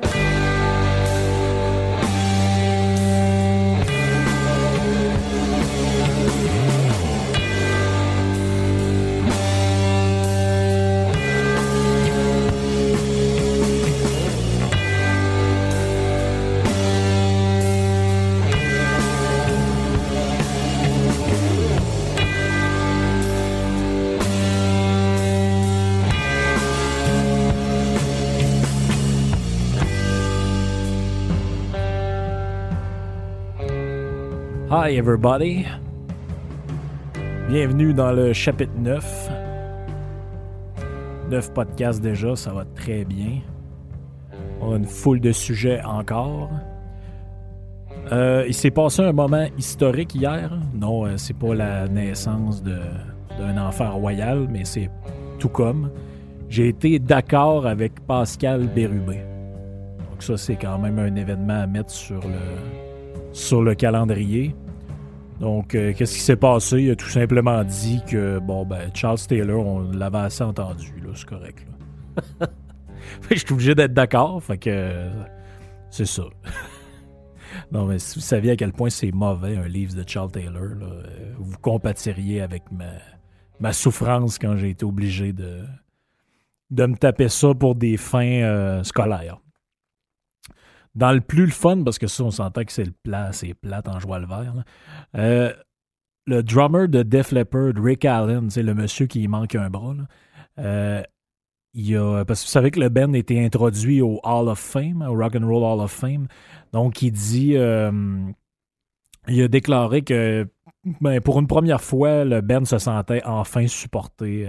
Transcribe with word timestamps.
Bye. 0.00 0.31
Hi 34.84 34.96
everybody. 34.96 35.64
Bienvenue 37.48 37.94
dans 37.94 38.10
le 38.10 38.32
chapitre 38.32 38.72
9. 38.76 39.30
9 41.30 41.54
podcasts 41.54 42.00
déjà, 42.00 42.34
ça 42.34 42.52
va 42.52 42.64
très 42.64 43.04
bien. 43.04 43.42
On 44.60 44.72
a 44.72 44.76
une 44.78 44.84
foule 44.84 45.20
de 45.20 45.30
sujets 45.30 45.80
encore. 45.84 46.50
Euh, 48.10 48.44
il 48.48 48.54
s'est 48.54 48.72
passé 48.72 49.02
un 49.02 49.12
moment 49.12 49.46
historique 49.56 50.16
hier. 50.16 50.50
Non, 50.74 51.06
euh, 51.06 51.16
c'est 51.16 51.38
pas 51.38 51.54
la 51.54 51.86
naissance 51.86 52.60
d'un 52.60 53.58
enfant 53.58 53.92
royal, 53.92 54.48
mais 54.50 54.64
c'est 54.64 54.90
tout 55.38 55.48
comme. 55.48 55.90
J'ai 56.48 56.66
été 56.66 56.98
d'accord 56.98 57.68
avec 57.68 58.04
Pascal 58.04 58.66
Bérubé. 58.66 59.20
Donc 60.10 60.24
ça, 60.24 60.36
c'est 60.36 60.56
quand 60.56 60.80
même 60.80 60.98
un 60.98 61.14
événement 61.14 61.60
à 61.60 61.66
mettre 61.68 61.92
sur 61.92 62.20
le, 62.22 63.30
sur 63.32 63.62
le 63.62 63.76
calendrier. 63.76 64.56
Donc, 65.40 65.74
euh, 65.74 65.92
qu'est-ce 65.92 66.14
qui 66.14 66.20
s'est 66.20 66.36
passé? 66.36 66.82
Il 66.82 66.90
a 66.90 66.96
tout 66.96 67.08
simplement 67.08 67.64
dit 67.64 68.00
que, 68.06 68.38
bon, 68.38 68.64
ben, 68.64 68.90
Charles 68.94 69.18
Taylor, 69.26 69.66
on 69.66 69.90
l'avait 69.90 70.18
assez 70.18 70.44
entendu, 70.44 70.92
là, 71.04 71.12
c'est 71.14 71.26
correct. 71.26 71.66
Là. 72.40 72.46
je 73.30 73.36
suis 73.36 73.52
obligé 73.52 73.74
d'être 73.74 73.94
d'accord, 73.94 74.42
fait 74.42 74.58
que 74.58 75.08
c'est 75.90 76.06
ça. 76.06 76.24
non, 77.72 77.86
mais 77.86 77.98
si 77.98 78.18
vous 78.18 78.24
saviez 78.24 78.52
à 78.52 78.56
quel 78.56 78.72
point 78.72 78.90
c'est 78.90 79.12
mauvais 79.12 79.56
un 79.56 79.66
livre 79.66 79.94
de 79.94 80.04
Charles 80.06 80.30
Taylor, 80.30 80.62
euh, 80.62 81.02
vous 81.38 81.58
compatiriez 81.58 82.40
avec 82.40 82.70
ma, 82.70 82.92
ma 83.60 83.72
souffrance 83.72 84.38
quand 84.38 84.56
j'ai 84.56 84.70
été 84.70 84.84
obligé 84.84 85.32
de, 85.32 85.64
de 86.70 86.86
me 86.86 86.96
taper 86.96 87.28
ça 87.28 87.54
pour 87.54 87.74
des 87.74 87.96
fins 87.96 88.42
euh, 88.42 88.82
scolaires. 88.82 89.41
Dans 90.94 91.12
le 91.12 91.20
plus 91.20 91.46
le 91.46 91.52
fun, 91.52 91.82
parce 91.82 91.98
que 91.98 92.06
ça, 92.06 92.22
on 92.24 92.30
s'entend 92.30 92.64
que 92.64 92.72
c'est 92.72 92.84
le 92.84 92.92
plat, 93.02 93.32
c'est 93.32 93.54
plate 93.54 93.88
en 93.88 93.98
joie 93.98 94.18
le 94.18 94.26
vert. 94.26 94.54
Euh, 95.16 95.52
le 96.26 96.42
drummer 96.42 96.86
de 96.88 97.02
Def 97.02 97.32
Leppard, 97.32 97.72
Rick 97.76 98.04
Allen, 98.04 98.50
c'est 98.50 98.62
le 98.62 98.74
monsieur 98.74 99.06
qui 99.06 99.26
manque 99.26 99.54
un 99.54 99.70
bras. 99.70 99.94
Euh, 100.58 101.02
il 101.72 101.96
a, 101.96 102.24
parce 102.26 102.42
que 102.42 102.46
vous 102.46 102.52
savez 102.52 102.70
que 102.70 102.78
le 102.78 102.90
band 102.90 103.14
a 103.14 103.16
été 103.16 103.42
introduit 103.42 104.02
au 104.02 104.20
Hall 104.22 104.48
of 104.48 104.58
Fame, 104.58 105.00
au 105.00 105.14
Rock 105.14 105.34
and 105.36 105.46
Roll 105.46 105.64
Hall 105.64 105.80
of 105.82 105.90
Fame. 105.90 106.28
Donc, 106.74 107.00
il 107.00 107.12
dit, 107.12 107.56
euh, 107.56 107.90
il 109.28 109.42
a 109.42 109.48
déclaré 109.48 110.02
que 110.02 110.46
ben, 111.00 111.20
pour 111.22 111.40
une 111.40 111.46
première 111.46 111.80
fois, 111.80 112.24
le 112.24 112.42
band 112.42 112.66
se 112.66 112.76
sentait 112.76 113.22
enfin 113.24 113.66
supporté 113.66 114.46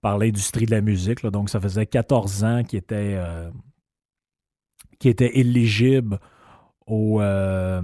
par 0.00 0.16
l'industrie 0.16 0.64
de 0.64 0.70
la 0.70 0.80
musique. 0.80 1.24
Donc, 1.26 1.50
ça 1.50 1.60
faisait 1.60 1.84
14 1.84 2.44
ans 2.44 2.62
qu'il 2.64 2.78
était 2.78 3.18
qui 4.98 5.08
était 5.08 5.38
éligible 5.38 6.18
au, 6.86 7.20
euh, 7.20 7.80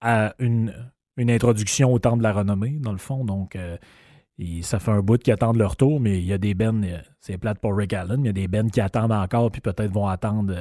à 0.00 0.34
une, 0.38 0.72
introduction 1.18 1.92
au 1.92 1.98
temps 1.98 2.16
de 2.16 2.22
la 2.22 2.32
renommée, 2.32 2.78
dans 2.80 2.92
le 2.92 2.98
fond. 2.98 3.24
Donc, 3.24 3.56
euh, 3.56 3.76
ça 4.62 4.78
fait 4.78 4.90
un 4.90 5.00
bout 5.00 5.20
qui 5.22 5.32
attendent 5.32 5.56
leur 5.56 5.76
tour, 5.76 6.00
mais 6.00 6.18
il 6.18 6.24
y 6.24 6.32
a 6.32 6.38
des 6.38 6.54
bennes, 6.54 6.84
euh, 6.84 6.98
c'est 7.20 7.38
plate 7.38 7.58
pour 7.58 7.76
Rick 7.76 7.92
Allen, 7.92 8.20
il 8.20 8.26
y 8.26 8.30
a 8.30 8.32
des 8.32 8.48
bennes 8.48 8.70
qui 8.70 8.80
attendent 8.80 9.12
encore, 9.12 9.50
puis 9.50 9.60
peut-être 9.60 9.90
vont 9.90 10.08
attendre, 10.08 10.54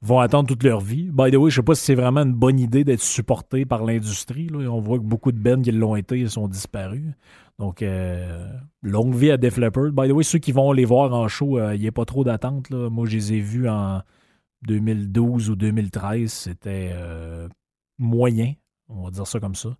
vont 0.00 0.20
attendre 0.20 0.48
toute 0.48 0.62
leur 0.62 0.80
vie. 0.80 1.10
By 1.10 1.30
the 1.30 1.36
way, 1.36 1.50
je 1.50 1.56
sais 1.56 1.62
pas 1.62 1.74
si 1.74 1.84
c'est 1.84 1.94
vraiment 1.94 2.22
une 2.22 2.34
bonne 2.34 2.60
idée 2.60 2.84
d'être 2.84 3.02
supporté 3.02 3.64
par 3.64 3.84
l'industrie. 3.84 4.48
On 4.54 4.80
voit 4.80 4.98
que 4.98 5.04
beaucoup 5.04 5.32
de 5.32 5.40
bennes 5.40 5.62
qui 5.62 5.72
l'ont 5.72 5.96
été 5.96 6.26
sont 6.28 6.46
disparus. 6.46 7.14
Donc, 7.58 7.84
longue 8.82 9.14
vie 9.14 9.30
à 9.30 9.36
Def 9.36 9.56
Leppard. 9.56 9.92
By 9.92 10.08
the 10.08 10.12
way, 10.12 10.24
ceux 10.24 10.38
qui 10.38 10.52
vont 10.52 10.72
les 10.72 10.84
voir 10.84 11.12
en 11.14 11.26
show, 11.28 11.58
il 11.72 11.80
n'y 11.80 11.88
a 11.88 11.92
pas 11.92 12.04
trop 12.04 12.22
d'attente. 12.22 12.70
Moi, 12.70 13.06
je 13.06 13.16
les 13.16 13.32
ai 13.34 13.40
vus 13.40 13.68
en 13.68 14.02
2012 14.66 15.50
ou 15.50 15.56
2013, 15.56 16.32
c'était 16.32 16.90
euh, 16.94 17.48
moyen, 17.98 18.54
on 18.88 19.04
va 19.04 19.10
dire 19.10 19.26
ça 19.26 19.40
comme 19.40 19.54
ça. 19.54 19.76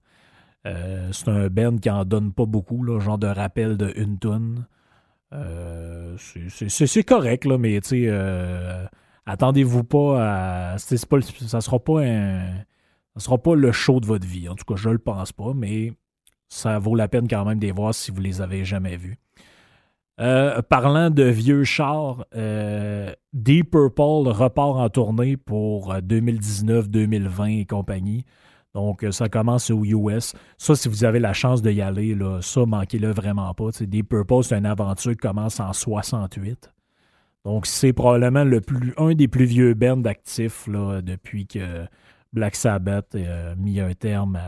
Euh, 0.67 1.11
c'est 1.13 1.29
un 1.29 1.49
band 1.49 1.77
qui 1.77 1.91
en 1.91 2.05
donne 2.05 2.33
pas 2.33 2.47
beaucoup, 2.47 2.83
là, 2.85 2.99
genre 3.01 3.19
de 3.19 3.27
rappel 3.27 3.77
de 3.77 3.93
une 3.97 4.19
tonne. 4.19 4.67
Euh, 5.33 6.17
c'est 6.19 7.05
correct, 7.05 7.45
là, 7.45 7.59
mais 7.59 7.81
tu 7.81 8.11
attendez-vous 9.27 9.85
pas 9.85 10.73
à. 10.73 10.77
Pas, 11.09 11.21
ça 11.21 11.61
sera 11.61 11.79
pas 11.79 12.03
un. 12.03 12.55
Ça 13.17 13.21
sera 13.21 13.39
pas 13.39 13.55
le 13.55 13.73
show 13.73 14.01
de 14.01 14.07
votre 14.07 14.27
vie. 14.27 14.49
En 14.49 14.55
tout 14.55 14.65
cas, 14.65 14.77
je 14.77 14.91
le 14.91 14.99
pense 14.99 15.33
pas, 15.33 15.53
mais 15.55 15.93
ça 16.49 16.79
vaut 16.79 16.95
la 16.95 17.09
peine 17.09 17.29
quand 17.29 17.45
même 17.45 17.59
de 17.59 17.67
les 17.67 17.73
voir 17.73 17.95
si 17.95 18.11
vous 18.11 18.21
les 18.21 18.41
avez 18.41 18.65
jamais 18.65 18.97
vus. 18.97 19.19
Euh, 20.21 20.63
parlant 20.63 21.11
de 21.11 21.25
vieux 21.25 21.65
chars, 21.65 22.25
euh, 22.37 23.13
Deep 23.33 23.73
Purple 23.73 24.29
repart 24.29 24.77
en 24.77 24.89
tournée 24.89 25.37
pour 25.37 25.93
2019-2020 25.95 27.41
euh, 27.41 27.61
et 27.61 27.65
compagnie. 27.65 28.25
Donc, 28.75 29.05
ça 29.11 29.29
commence 29.29 29.71
aux 29.71 29.85
US. 29.85 30.35
Ça, 30.59 30.75
si 30.75 30.89
vous 30.89 31.05
avez 31.05 31.21
la 31.21 31.33
chance 31.33 31.63
d'y 31.63 31.81
aller, 31.81 32.15
là, 32.15 32.41
ça, 32.43 32.65
manquez-le 32.67 33.11
vraiment 33.11 33.53
pas. 33.55 33.71
Deep 33.81 34.09
Purple, 34.09 34.43
c'est 34.43 34.57
une 34.57 34.67
aventure 34.67 35.13
qui 35.13 35.19
commence 35.19 35.61
en 35.61 35.73
68. 35.73 36.73
Donc, 37.45 37.67
c'est 37.67 37.93
probablement 37.93 38.45
un 38.97 39.15
des 39.15 39.29
plus 39.29 39.45
vieux 39.45 39.75
bands 39.75 40.05
actifs 40.05 40.69
depuis 40.69 41.47
que 41.47 41.87
Black 42.33 42.57
Sabbath 42.57 43.15
a 43.15 43.55
mis 43.55 43.79
un 43.81 43.95
terme 43.95 44.39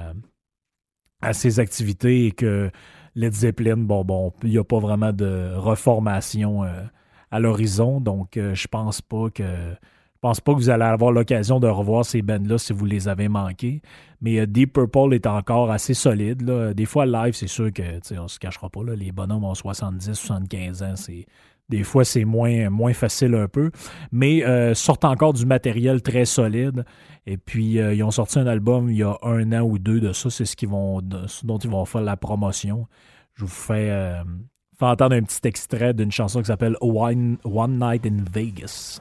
à 1.21 1.33
ses 1.33 1.61
activités 1.61 2.27
et 2.27 2.33
que 2.33 2.71
Led 3.17 3.33
Zeppelin, 3.33 3.79
bon, 3.79 4.05
bon, 4.05 4.33
il 4.43 4.51
n'y 4.51 4.59
a 4.59 4.65
pas 4.65 4.79
vraiment 4.79 5.11
de 5.11 5.55
reformation 5.57 6.65
euh, 6.65 6.83
à 7.31 7.41
l'horizon, 7.41 7.99
donc 7.99 8.37
euh, 8.37 8.55
je 8.55 8.69
pense 8.69 9.01
pas 9.01 9.31
que 9.31 9.43
je 9.43 10.21
pense 10.21 10.41
pas 10.41 10.53
que 10.53 10.59
vous 10.59 10.71
allez 10.71 10.85
avoir 10.85 11.13
l'occasion 11.13 11.59
de 11.59 11.67
revoir 11.67 12.05
ces 12.05 12.21
bands-là 12.21 12.59
si 12.59 12.73
vous 12.73 12.85
les 12.85 13.07
avez 13.09 13.29
manqués. 13.29 13.81
Mais 14.21 14.41
euh, 14.41 14.47
Deep 14.47 14.75
Purple 14.75 15.15
est 15.15 15.27
encore 15.27 15.71
assez 15.71 15.95
solide. 15.95 16.45
Des 16.75 16.85
fois, 16.85 17.07
live, 17.07 17.35
c'est 17.35 17.47
sûr 17.47 17.73
que 17.73 17.83
on 18.19 18.29
se 18.29 18.39
cachera 18.39 18.69
pas. 18.69 18.81
les 18.97 19.13
bonhommes 19.13 19.45
ont 19.45 19.55
70, 19.55 20.15
75 20.15 20.83
ans. 20.83 20.95
Des 21.69 21.83
fois, 21.83 22.05
c'est 22.05 22.25
moins, 22.25 22.71
moins 22.71 22.93
facile 22.93 23.35
un 23.35 23.49
peu, 23.49 23.73
mais 24.13 24.45
euh, 24.45 24.75
sortent 24.75 25.05
encore 25.05 25.33
du 25.33 25.47
matériel 25.47 26.01
très 26.01 26.25
solide. 26.25 26.85
Et 27.27 27.37
puis, 27.39 27.81
euh, 27.81 27.93
ils 27.93 28.05
ont 28.05 28.13
sorti 28.13 28.39
un 28.39 28.47
album 28.47 28.89
il 28.89 28.99
y 28.99 29.03
a 29.03 29.17
un 29.23 29.53
an 29.53 29.63
ou 29.63 29.79
deux 29.79 29.99
de 29.99 30.13
ça. 30.13 30.31
C'est 30.31 30.45
ce, 30.45 30.55
qu'ils 30.55 30.69
vont, 30.69 31.01
dont 31.01 31.59
ils 31.59 31.71
vont 31.71 31.85
faire 31.85 32.03
la 32.03 32.17
promotion. 32.17 32.87
Je 33.35 33.45
vous 33.45 33.51
fais, 33.51 33.91
euh, 33.91 34.23
entendre 34.81 35.17
un 35.17 35.23
petit 35.23 35.41
extrait 35.49 35.93
d'une 35.93 36.13
chanson 36.13 36.41
qui 36.41 36.47
s'appelle 36.47 36.77
One 36.81 37.39
Night 37.45 38.07
in 38.07 38.19
Vegas. 38.33 39.01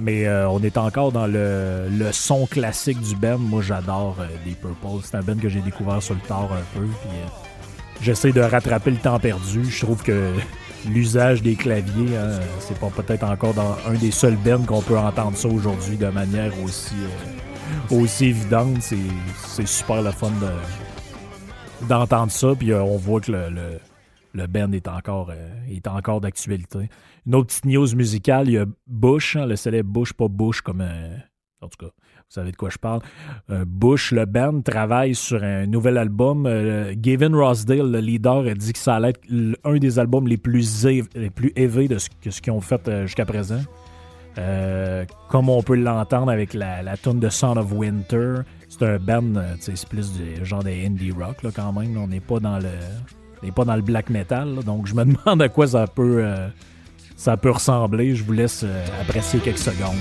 Mais 0.00 0.26
euh, 0.26 0.48
on 0.48 0.62
est 0.62 0.78
encore 0.78 1.12
dans 1.12 1.26
le, 1.26 1.88
son 2.12 2.46
classique 2.46 3.00
du 3.00 3.14
band. 3.14 3.38
Moi, 3.38 3.62
j'adore 3.62 4.16
euh, 4.20 4.26
Deep 4.44 4.60
Purple. 4.60 5.04
C'est 5.04 5.16
un 5.16 5.22
band 5.22 5.36
que 5.36 5.48
j'ai 5.48 5.60
découvert 5.60 6.02
sur 6.02 6.14
le 6.14 6.20
tard 6.20 6.50
un 6.52 6.78
peu. 6.78 6.84
Euh, 6.84 7.26
j'essaie 8.00 8.32
de 8.32 8.40
rattraper 8.40 8.90
le 8.90 8.96
temps 8.96 9.18
perdu. 9.18 9.64
Je 9.64 9.84
trouve 9.84 10.02
que 10.02 10.32
l'usage 10.88 11.42
des 11.42 11.54
claviers, 11.54 12.16
hein, 12.16 12.40
c'est 12.60 12.78
pas 12.78 12.88
peut-être 12.88 13.24
encore 13.24 13.54
dans 13.54 13.76
un 13.86 13.94
des 13.94 14.10
seuls 14.10 14.36
bands 14.36 14.64
qu'on 14.66 14.82
peut 14.82 14.98
entendre 14.98 15.36
ça 15.36 15.48
aujourd'hui 15.48 15.96
de 15.96 16.08
manière 16.08 16.52
aussi 16.64 16.94
aussi 17.90 18.26
évidente. 18.26 18.78
C'est 18.80 19.66
super 19.66 20.02
le 20.02 20.10
fun 20.10 20.32
d'entendre 21.82 22.32
ça. 22.32 22.48
Puis 22.58 22.74
on 22.74 22.96
voit 22.96 23.20
que 23.20 23.32
le, 23.32 23.50
le, 23.50 23.78
le 24.32 24.46
band 24.46 24.72
est 24.72 24.88
encore, 24.88 25.32
est 25.68 25.86
encore 25.86 26.20
d'actualité. 26.20 26.88
Une 27.26 27.34
autre 27.34 27.48
petite 27.48 27.66
news 27.66 27.94
musicale, 27.94 28.48
il 28.48 28.52
y 28.54 28.58
a 28.58 28.66
Bush, 28.86 29.36
hein, 29.36 29.46
le 29.46 29.56
célèbre 29.56 29.90
Bush, 29.90 30.12
pas 30.12 30.28
Bush 30.28 30.60
comme 30.60 30.82
en 31.62 31.68
tout 31.68 31.86
cas, 31.86 31.92
vous 31.92 32.40
savez 32.40 32.50
de 32.50 32.56
quoi 32.56 32.70
je 32.70 32.78
parle. 32.78 33.00
Euh, 33.50 33.64
Bush, 33.66 34.12
le 34.12 34.26
band, 34.26 34.60
travaille 34.62 35.14
sur 35.14 35.42
un 35.42 35.66
nouvel 35.66 35.96
album. 35.96 36.46
Euh, 36.46 36.92
Gavin 36.96 37.34
Rossdale, 37.36 37.90
le 37.90 38.00
leader, 38.00 38.46
a 38.46 38.54
dit 38.54 38.72
que 38.72 38.78
ça 38.78 38.96
allait 38.96 39.10
être 39.10 39.20
un 39.64 39.76
des 39.76 39.98
albums 39.98 40.26
les 40.26 40.38
plus, 40.38 40.84
les 40.84 41.30
plus 41.30 41.52
élevés 41.54 41.88
de 41.88 41.98
ce, 41.98 42.08
ce 42.28 42.40
qu'ils 42.40 42.52
ont 42.52 42.60
fait 42.60 42.88
euh, 42.88 43.06
jusqu'à 43.06 43.24
présent. 43.24 43.60
comme 45.28 45.48
on 45.48 45.62
peut 45.62 45.76
l'entendre 45.76 46.32
avec 46.32 46.54
la, 46.54 46.82
la 46.82 46.96
tune 46.96 47.20
de 47.20 47.28
Son 47.28 47.56
of 47.56 47.72
Winter, 47.72 48.40
c'est 48.68 48.82
un 48.82 48.98
band, 48.98 49.34
c'est 49.60 49.88
plus 49.88 50.12
du 50.12 50.44
genre 50.44 50.64
des 50.64 50.84
indie 50.86 51.12
rock 51.12 51.42
là, 51.42 51.50
quand 51.54 51.72
même. 51.72 51.96
On 51.96 52.08
n'est 52.08 52.20
pas 52.20 52.40
dans 52.40 52.58
le, 52.58 52.70
n'est 53.42 53.52
pas 53.52 53.64
dans 53.64 53.76
le 53.76 53.82
black 53.82 54.10
metal, 54.10 54.56
donc 54.64 54.86
je 54.86 54.94
me 54.94 55.04
demande 55.24 55.42
à 55.42 55.48
quoi 55.48 55.66
ça 55.66 55.86
peut, 55.86 56.24
ça 57.16 57.36
peut 57.36 57.50
ressembler. 57.50 58.14
Je 58.14 58.24
vous 58.24 58.32
laisse 58.32 58.64
apprécier 59.00 59.40
quelques 59.40 59.58
secondes. 59.58 59.96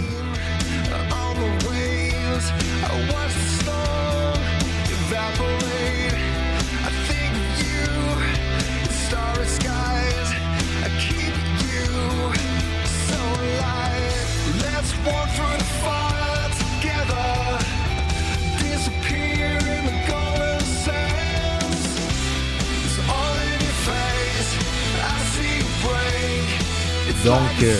Donc, 27.26 27.38
euh, 27.62 27.76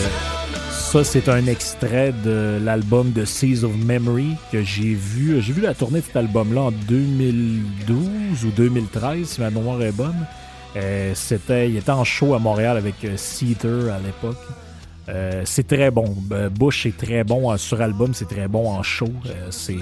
ça, 0.70 1.02
c'est 1.02 1.28
un 1.28 1.46
extrait 1.46 2.12
de 2.24 2.60
l'album 2.62 3.10
de 3.10 3.24
Seas 3.24 3.64
of 3.64 3.76
Memory 3.76 4.36
que 4.52 4.62
j'ai 4.62 4.94
vu. 4.94 5.42
J'ai 5.42 5.52
vu 5.52 5.62
la 5.62 5.74
tournée 5.74 5.98
de 5.98 6.04
cet 6.04 6.14
album-là 6.14 6.60
en 6.60 6.70
2012 6.70 8.44
ou 8.44 8.50
2013, 8.50 9.26
si 9.26 9.40
ma 9.40 9.50
mémoire 9.50 9.82
est 9.82 9.90
bonne. 9.90 10.26
Euh, 10.76 11.12
c'était, 11.16 11.68
il 11.68 11.76
était 11.76 11.90
en 11.90 12.04
show 12.04 12.34
à 12.34 12.38
Montréal 12.38 12.76
avec 12.76 12.94
euh, 13.04 13.90
à 13.90 13.98
l'époque. 13.98 14.38
C'est 15.44 15.66
très 15.66 15.90
bon. 15.90 16.14
Bush 16.52 16.86
est 16.86 16.96
très 16.96 17.24
bon 17.24 17.56
sur 17.56 17.80
album, 17.80 18.14
c'est 18.14 18.28
très 18.28 18.46
bon 18.46 18.70
en 18.70 18.84
show. 18.84 19.10
c'est 19.50 19.76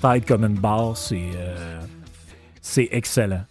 tight 0.00 0.26
comme 0.26 0.44
une 0.44 0.58
barre, 0.58 0.96
c'est, 0.96 2.88
excellent. 2.90 3.44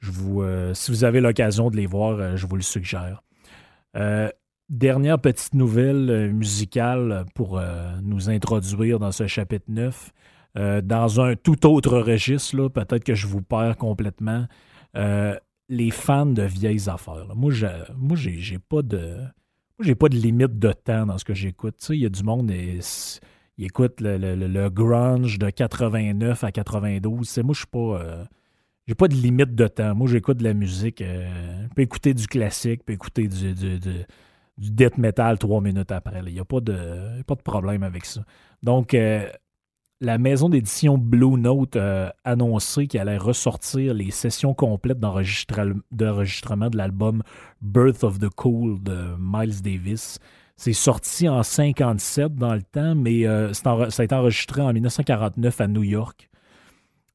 Si 0.00 0.92
vous 0.92 1.04
avez 1.04 1.20
l'occasion 1.20 1.68
de 1.68 1.76
les 1.76 1.86
voir, 1.86 2.36
je 2.36 2.46
vous 2.46 2.56
le 2.56 2.62
suggère. 2.62 3.22
Euh, 3.96 4.28
dernière 4.68 5.18
petite 5.18 5.54
nouvelle 5.54 6.10
euh, 6.10 6.32
musicale 6.32 7.24
pour 7.34 7.58
euh, 7.58 7.92
nous 8.02 8.28
introduire 8.28 8.98
dans 8.98 9.12
ce 9.12 9.26
chapitre 9.26 9.66
9. 9.68 10.12
dans 10.82 11.20
un 11.20 11.36
tout 11.36 11.66
autre 11.66 11.98
registre, 11.98 12.68
peut-être 12.68 13.04
que 13.04 13.14
je 13.14 13.26
vous 13.26 13.42
perds 13.42 13.76
complètement. 13.76 14.46
les 15.68 15.90
fans 15.90 16.26
de 16.26 16.42
vieilles 16.42 16.88
affaires. 16.88 17.34
Moi, 17.34 17.50
je, 17.50 17.66
moi, 17.94 18.16
j'ai, 18.16 18.58
pas 18.58 18.80
de. 18.82 19.18
j'ai 19.80 19.94
pas 19.94 20.08
de 20.08 20.16
limite 20.16 20.58
de 20.58 20.72
temps 20.72 21.04
dans 21.06 21.18
ce 21.18 21.24
que 21.24 21.34
j'écoute. 21.34 21.74
Il 21.90 22.00
y 22.00 22.06
a 22.06 22.08
du 22.08 22.22
monde 22.22 22.50
qui 22.50 23.66
écoute 23.66 24.00
le, 24.00 24.68
grunge 24.70 25.38
de 25.38 25.50
89 25.50 26.42
à 26.42 26.52
92. 26.52 27.38
moi, 27.44 27.52
je 27.52 27.58
suis 27.58 27.66
pas. 27.66 28.28
J'ai 28.86 28.94
pas 28.94 29.08
de 29.08 29.14
limite 29.14 29.54
de 29.54 29.66
temps. 29.66 29.94
Moi, 29.96 30.06
j'écoute 30.08 30.36
de 30.36 30.44
la 30.44 30.54
musique. 30.54 31.02
Euh, 31.02 31.64
je 31.64 31.74
peux 31.74 31.82
écouter 31.82 32.14
du 32.14 32.28
classique, 32.28 32.80
je 32.80 32.84
peux 32.84 32.92
écouter 32.92 33.26
du, 33.26 33.52
death 34.58 34.96
metal 34.96 35.38
trois 35.38 35.60
minutes 35.60 35.90
après. 35.90 36.22
Il 36.24 36.32
n'y 36.32 36.38
a 36.38 36.44
pas 36.44 36.60
de, 36.60 37.22
pas 37.24 37.34
de 37.34 37.42
problème 37.42 37.82
avec 37.82 38.04
ça. 38.04 38.22
Donc, 38.62 38.94
euh, 38.94 39.28
la 40.00 40.18
maison 40.18 40.48
d'édition 40.48 40.98
Blue 40.98 41.36
Note 41.36 41.74
a 41.74 42.14
annoncé 42.22 42.86
qu'elle 42.86 43.08
allait 43.08 43.18
ressortir 43.18 43.92
les 43.92 44.12
sessions 44.12 44.54
complètes 44.54 45.00
d'enregistrement 45.00 46.70
de 46.70 46.76
l'album 46.76 47.22
Birth 47.62 48.04
of 48.04 48.20
the 48.20 48.28
Cool 48.28 48.80
de 48.82 49.16
Miles 49.18 49.62
Davis. 49.62 50.20
C'est 50.56 50.72
sorti 50.72 51.28
en 51.28 51.42
57 51.42 52.36
dans 52.36 52.54
le 52.54 52.62
temps, 52.62 52.94
mais 52.94 53.26
euh, 53.26 53.52
ça 53.52 53.72
a 53.72 54.04
été 54.04 54.14
enregistré 54.14 54.62
en 54.62 54.72
1949 54.72 55.60
à 55.60 55.66
New 55.66 55.82
York. 55.82 56.30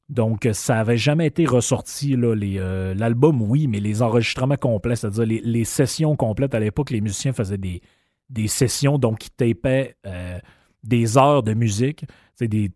Donc, 0.08 0.48
ça 0.52 0.74
n'avait 0.74 0.98
jamais 0.98 1.26
été 1.26 1.46
ressorti. 1.46 2.14
Euh, 2.16 2.94
l'album, 2.94 3.40
oui, 3.42 3.66
mais 3.66 3.80
les 3.80 4.02
enregistrements 4.02 4.56
complets, 4.56 4.96
c'est-à-dire 4.96 5.40
les, 5.42 5.64
sessions 5.64 6.16
complètes, 6.16 6.54
à 6.54 6.60
l'époque, 6.60 6.90
les 6.90 7.00
musiciens 7.00 7.32
faisaient 7.32 7.58
des, 7.58 7.80
des 8.28 8.48
sessions, 8.48 8.98
donc 8.98 9.26
ils 9.26 9.30
tapaient 9.30 9.96
euh, 10.06 10.38
des 10.84 11.16
heures 11.16 11.42
de 11.42 11.54
musique. 11.54 12.04
C'est 12.34 12.48
des 12.48 12.72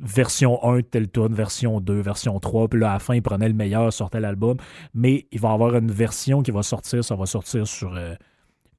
versions 0.00 0.64
1 0.64 0.82
tel 0.82 1.10
tune, 1.10 1.34
version 1.34 1.80
2, 1.80 2.00
version 2.00 2.40
3, 2.40 2.68
puis 2.68 2.80
là, 2.80 2.90
à 2.90 2.92
la 2.94 2.98
fin, 2.98 3.14
ils 3.14 3.22
prenaient 3.22 3.48
le 3.48 3.54
meilleur, 3.54 3.92
sortaient 3.92 4.20
l'album. 4.20 4.56
Mais 4.94 5.26
il 5.30 5.38
va 5.38 5.50
y 5.50 5.52
avoir 5.52 5.76
une 5.76 5.92
version 5.92 6.42
qui 6.42 6.50
va 6.50 6.62
sortir, 6.62 7.04
ça 7.04 7.14
va 7.14 7.26
sortir 7.26 7.66
sur... 7.66 7.94
Euh, 7.94 8.14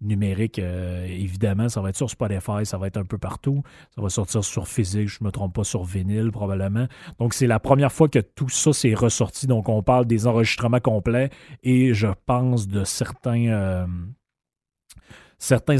numérique, 0.02 0.60
euh, 0.60 1.06
évidemment. 1.06 1.70
Ça 1.70 1.82
va 1.82 1.90
être 1.90 1.96
sur 1.96 2.10
Spotify, 2.10 2.66
ça 2.66 2.78
va 2.78 2.88
être 2.88 2.98
un 2.98 3.06
peu 3.06 3.18
partout. 3.18 3.64
Ça 3.96 4.02
va 4.02 4.10
sortir 4.10 4.44
sur 4.44 4.68
physique, 4.68 5.08
je 5.08 5.20
ne 5.22 5.28
me 5.28 5.32
trompe 5.32 5.56
pas, 5.56 5.64
sur 5.64 5.84
vinyle 5.84 6.32
probablement. 6.32 6.88
Donc, 7.20 7.34
c'est 7.34 7.48
la 7.48 7.60
première 7.60 7.92
fois 7.92 8.10
que 8.10 8.20
tout 8.20 8.50
ça 8.50 8.74
s'est 8.74 8.94
ressorti. 8.94 9.48
Donc, 9.48 9.70
on 9.70 9.84
parle 9.84 10.06
des 10.06 10.28
enregistrements 10.28 10.80
complets 10.80 11.30
et 11.64 11.94
je 11.94 12.08
pense 12.26 12.68
de 12.68 12.84
certains, 12.84 13.48
euh, 13.48 13.86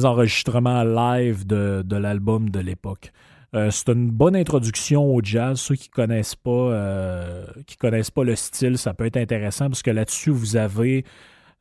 enregistrements 0.04 0.84
live 0.84 1.46
de, 1.46 1.96
l'album 1.96 2.50
de 2.50 2.60
l'époque. 2.60 3.12
Euh, 3.54 3.70
c'est 3.70 3.90
une 3.90 4.10
bonne 4.10 4.36
introduction 4.38 5.14
au 5.14 5.22
jazz. 5.22 5.60
Ceux 5.60 5.76
qui 5.76 5.90
connaissent 5.90 6.36
pas, 6.36 7.44
qui 7.68 7.76
connaissent 7.76 8.12
pas 8.12 8.24
le 8.24 8.36
style, 8.36 8.78
ça 8.78 8.94
peut 8.94 9.06
être 9.06 9.18
intéressant 9.18 9.68
parce 9.68 9.84
que 9.84 9.92
là-dessus, 9.92 10.30
vous 10.30 10.56
avez 10.56 11.04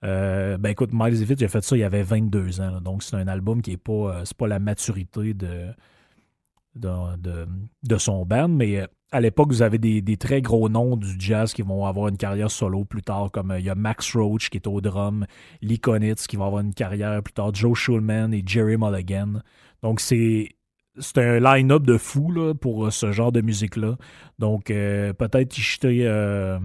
euh, 0.05 0.57
ben 0.57 0.71
écoute, 0.71 0.91
Miles 0.93 1.19
Davis, 1.19 1.39
j'ai 1.39 1.49
fait 1.49 1.63
ça 1.63 1.77
il 1.77 1.81
y 1.81 1.85
avait 1.85 2.03
22 2.03 2.61
ans. 2.61 2.81
donc 2.81 3.03
c'est 3.03 3.17
un 3.17 3.29
album 3.29 3.61
qui 3.61 3.71
n'est 3.73 3.77
pas, 3.77 4.21
euh, 4.21 4.25
pas 4.37 4.49
la 4.49 4.59
maturité 4.59 5.35
de, 5.35 5.67
de, 6.75 7.99
son 7.99 8.25
band. 8.25 8.49
Mais 8.49 8.81
euh, 8.81 8.87
à 9.13 9.21
l'époque, 9.21 9.49
vous 9.49 9.63
avez 9.63 9.79
des, 9.79 10.17
très 10.17 10.41
gros 10.41 10.69
noms 10.69 10.97
du 10.97 11.17
jazz 11.19 11.53
qui 11.53 11.63
vont 11.63 11.85
avoir 11.85 12.09
une 12.09 12.17
carrière 12.17 12.51
solo 12.51 12.85
plus 12.85 13.03
tard, 13.03 13.31
comme 13.31 13.55
il 13.59 13.65
y 13.65 13.71
a 13.71 13.75
Max 13.75 14.17
Roach 14.17 14.49
qui 14.49 14.57
est 14.57 14.67
au 14.67 14.81
drum, 14.81 15.27
Lee 15.61 15.81
Konitz 15.81 16.27
qui 16.27 16.37
va 16.37 16.47
avoir 16.47 16.63
une 16.63 16.75
carrière 16.75 17.23
plus 17.23 17.35
tard, 17.35 17.55
Joe 17.55 17.77
Schulman 17.77 18.33
et 18.33 18.43
Jerry 18.47 18.77
Mulligan. 18.79 19.41
Donc 19.83 20.01
c'est 20.01 20.49
c'est 21.01 21.19
un 21.19 21.41
line-up 21.41 21.83
de 21.83 21.99
fou 21.99 22.33
pour 22.61 22.87
euh, 22.87 22.91
ce 22.91 23.13
genre 23.13 23.33
de 23.33 23.41
musique-là. 23.41 23.97
Donc, 24.39 24.71
euh, 24.71 25.13
peut-être 25.13 25.57
y 25.59 25.61
jeter, 25.61 26.07
euh, 26.07 26.59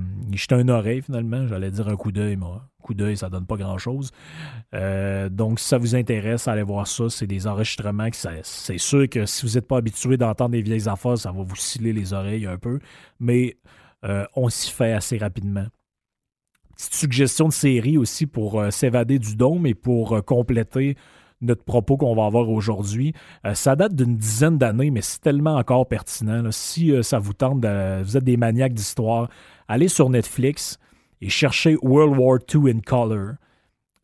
un 0.52 0.70
oreille 0.70 1.02
finalement. 1.02 1.48
J'allais 1.48 1.72
dire 1.72 1.88
un 1.88 1.96
coup 1.96 2.12
d'œil, 2.12 2.36
mais 2.36 2.46
un 2.46 2.62
coup 2.82 2.94
d'œil, 2.94 3.18
ça 3.18 3.30
donne 3.30 3.46
pas 3.46 3.58
grand-chose. 3.58 4.12
donc, 5.32 5.60
si 5.60 5.68
ça 5.68 5.78
vous 5.78 5.96
intéresse, 5.96 6.48
allez 6.48 6.64
voir 6.64 6.88
ça. 6.88 7.10
C'est 7.10 7.28
des 7.28 7.48
enregistrements. 7.48 8.10
c'est 8.12 8.78
sûr 8.78 9.10
que 9.10 9.26
si 9.26 9.46
vous 9.46 9.54
n'êtes 9.54 9.68
pas 9.68 9.78
habitué 9.78 10.18
d'entendre 10.18 10.52
des 10.52 10.62
vieilles 10.62 10.88
affaires, 10.88 11.18
ça 11.18 11.32
va 11.32 11.44
vous 11.44 11.56
sciller 11.56 11.94
les 11.94 12.14
oreilles 12.14 12.46
un 12.46 12.58
peu. 12.58 12.80
Mais 13.20 13.58
on 14.36 14.50
s'y 14.50 14.72
fait 14.72 14.94
assez 14.94 15.18
rapidement. 15.18 15.66
Petite 16.76 16.94
suggestion 16.94 17.48
de 17.48 17.54
série 17.54 17.98
aussi 17.98 18.28
pour 18.28 18.62
s'évader 18.70 19.18
du 19.18 19.36
dôme 19.36 19.66
et 19.66 19.74
pour 19.74 20.24
compléter 20.26 20.96
notre 21.46 21.64
propos 21.64 21.98
qu'on 21.98 22.16
va 22.16 22.26
avoir 22.26 22.50
aujourd'hui. 22.50 23.14
Euh, 23.46 23.54
ça 23.54 23.76
date 23.76 23.96
d'une 23.96 24.18
dizaine 24.18 24.58
d'années, 24.58 24.92
mais 24.92 25.02
c'est 25.02 25.22
tellement 25.22 25.56
encore 25.56 25.88
pertinent. 25.88 26.44
Si 26.52 26.92
euh, 26.92 27.04
ça 27.04 27.20
vous 27.20 27.34
tente, 27.34 27.66
vous 27.66 28.18
êtes 28.18 28.24
des 28.24 28.38
maniaques 28.38 28.74
d'histoire, 28.74 29.30
allez 29.68 29.88
sur 29.88 30.10
Netflix 30.10 30.80
et 31.22 31.30
cherchez 31.30 31.78
World 31.82 32.18
War 32.18 32.40
II 32.54 32.72
in 32.72 32.80
Color. 32.80 33.36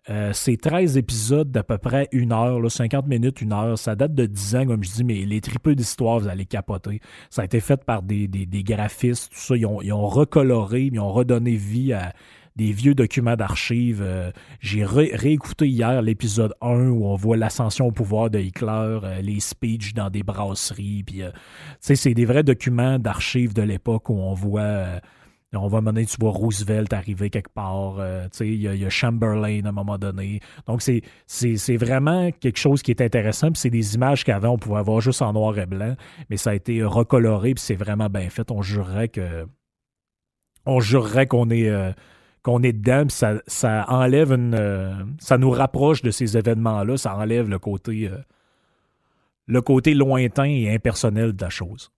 Euh, 0.10 0.32
c'est 0.34 0.58
13 0.58 0.98
épisodes 0.98 1.52
d'à 1.52 1.64
peu 1.64 1.78
près 1.78 2.08
une 2.12 2.32
heure, 2.32 2.60
là, 2.60 2.70
50 2.70 3.08
minutes, 3.08 3.42
une 3.42 3.54
heure. 3.54 3.78
Ça 3.78 3.96
date 3.96 4.16
de 4.16 4.26
10 4.26 4.56
ans, 4.56 4.66
comme 4.66 4.84
je 4.84 4.92
dis, 4.92 5.04
mais 5.04 5.26
les 5.26 5.42
tripeux 5.42 5.76
d'histoire, 5.76 6.20
vous 6.20 6.28
allez 6.28 6.46
capoter. 6.46 7.00
Ça 7.30 7.44
a 7.44 7.46
été 7.46 7.60
fait 7.60 7.84
par 7.86 8.02
des, 8.02 8.28
graphistes, 8.64 9.32
tout 9.32 9.40
ça. 9.40 9.56
Ils 9.56 9.66
ont 9.66 10.08
recoloré, 10.08 10.90
ils 10.92 11.00
ont 11.00 11.12
redonné 11.12 11.56
vie 11.56 11.94
à, 11.94 12.14
des 12.55 12.72
vieux 12.72 12.96
documents 12.96 13.36
d'archives. 13.36 14.01
Euh, 14.01 14.31
j'ai 14.60 14.84
réécouté 14.86 15.67
hier 15.67 16.01
l'épisode 16.01 16.53
1 16.62 16.89
où 16.89 17.05
on 17.05 17.15
voit 17.15 17.38
l'ascension 17.38 17.88
au 17.88 17.91
pouvoir 17.91 18.29
de 18.29 18.39
Hitler, 18.39 19.00
euh, 19.03 19.22
les 19.22 19.39
speeches 19.39 19.93
dans 19.93 20.10
des 20.10 20.24
brasseries. 20.24 21.03
Puis, 21.03 21.24
euh, 21.24 21.31
c'est 21.79 22.13
des 22.13 22.25
vrais 22.25 22.43
documents 22.43 23.00
d'archives 23.00 23.53
de 23.53 23.62
l'époque 23.62 24.10
où 24.10 24.15
on 24.15 24.34
voit 24.34 25.01
Roosevelt 25.53 26.93
arriver 26.93 27.29
quelque 27.29 27.53
part. 27.53 27.98
Il 28.39 28.62
y, 28.62 28.86
a 28.86 28.89
Chamberlain 28.89 29.65
à 29.65 29.70
un 29.70 29.72
moment 29.72 29.98
donné. 29.98 30.39
Donc, 30.65 30.81
c'est, 30.81 31.77
vraiment 31.77 32.31
quelque 32.31 32.60
chose 32.60 32.81
qui 32.81 32.91
est 32.91 33.01
intéressant. 33.01 33.50
C'est 33.53 33.70
des 33.70 33.96
images 33.96 34.24
qu'avant, 34.24 34.51
on 34.53 34.58
pouvait 34.58 34.79
avoir 34.79 35.01
juste 35.01 35.22
en 35.22 35.34
noir 35.34 35.58
et 35.58 35.65
blanc. 35.65 35.96
Mais 36.29 36.38
ça 36.38 36.51
a 36.51 36.53
été 36.53 36.84
recoloré. 36.84 37.53
Puis 37.53 37.63
c'est 37.63 37.75
vraiment 37.75 38.08
bien 38.08 38.29
fait. 38.29 38.50
On 38.51 38.62
jurerait 38.62 39.10
que. 39.10 39.46
On 40.65 40.79
jurerait 40.79 41.27
qu'on 41.27 41.50
est. 41.50 41.93
qu'on 42.44 42.64
est 42.64 42.74
dedans, 42.74 43.06
ça, 43.10 43.86
enlève 43.88 44.32
une. 44.32 44.56
Euh, 44.56 44.94
ça 45.20 45.38
nous 45.38 45.52
rapproche 45.52 46.02
de 46.02 46.12
ces 46.12 46.38
événements-là, 46.38 46.98
ça 46.98 47.16
enlève 47.16 47.50
le 47.50 47.60
côté. 47.60 48.10
le 49.48 49.62
côté 49.62 49.94
lointain 49.94 50.46
et 50.46 50.74
impersonnel 50.74 51.34
de 51.34 51.42
la 51.44 51.50
chose. 51.50 51.92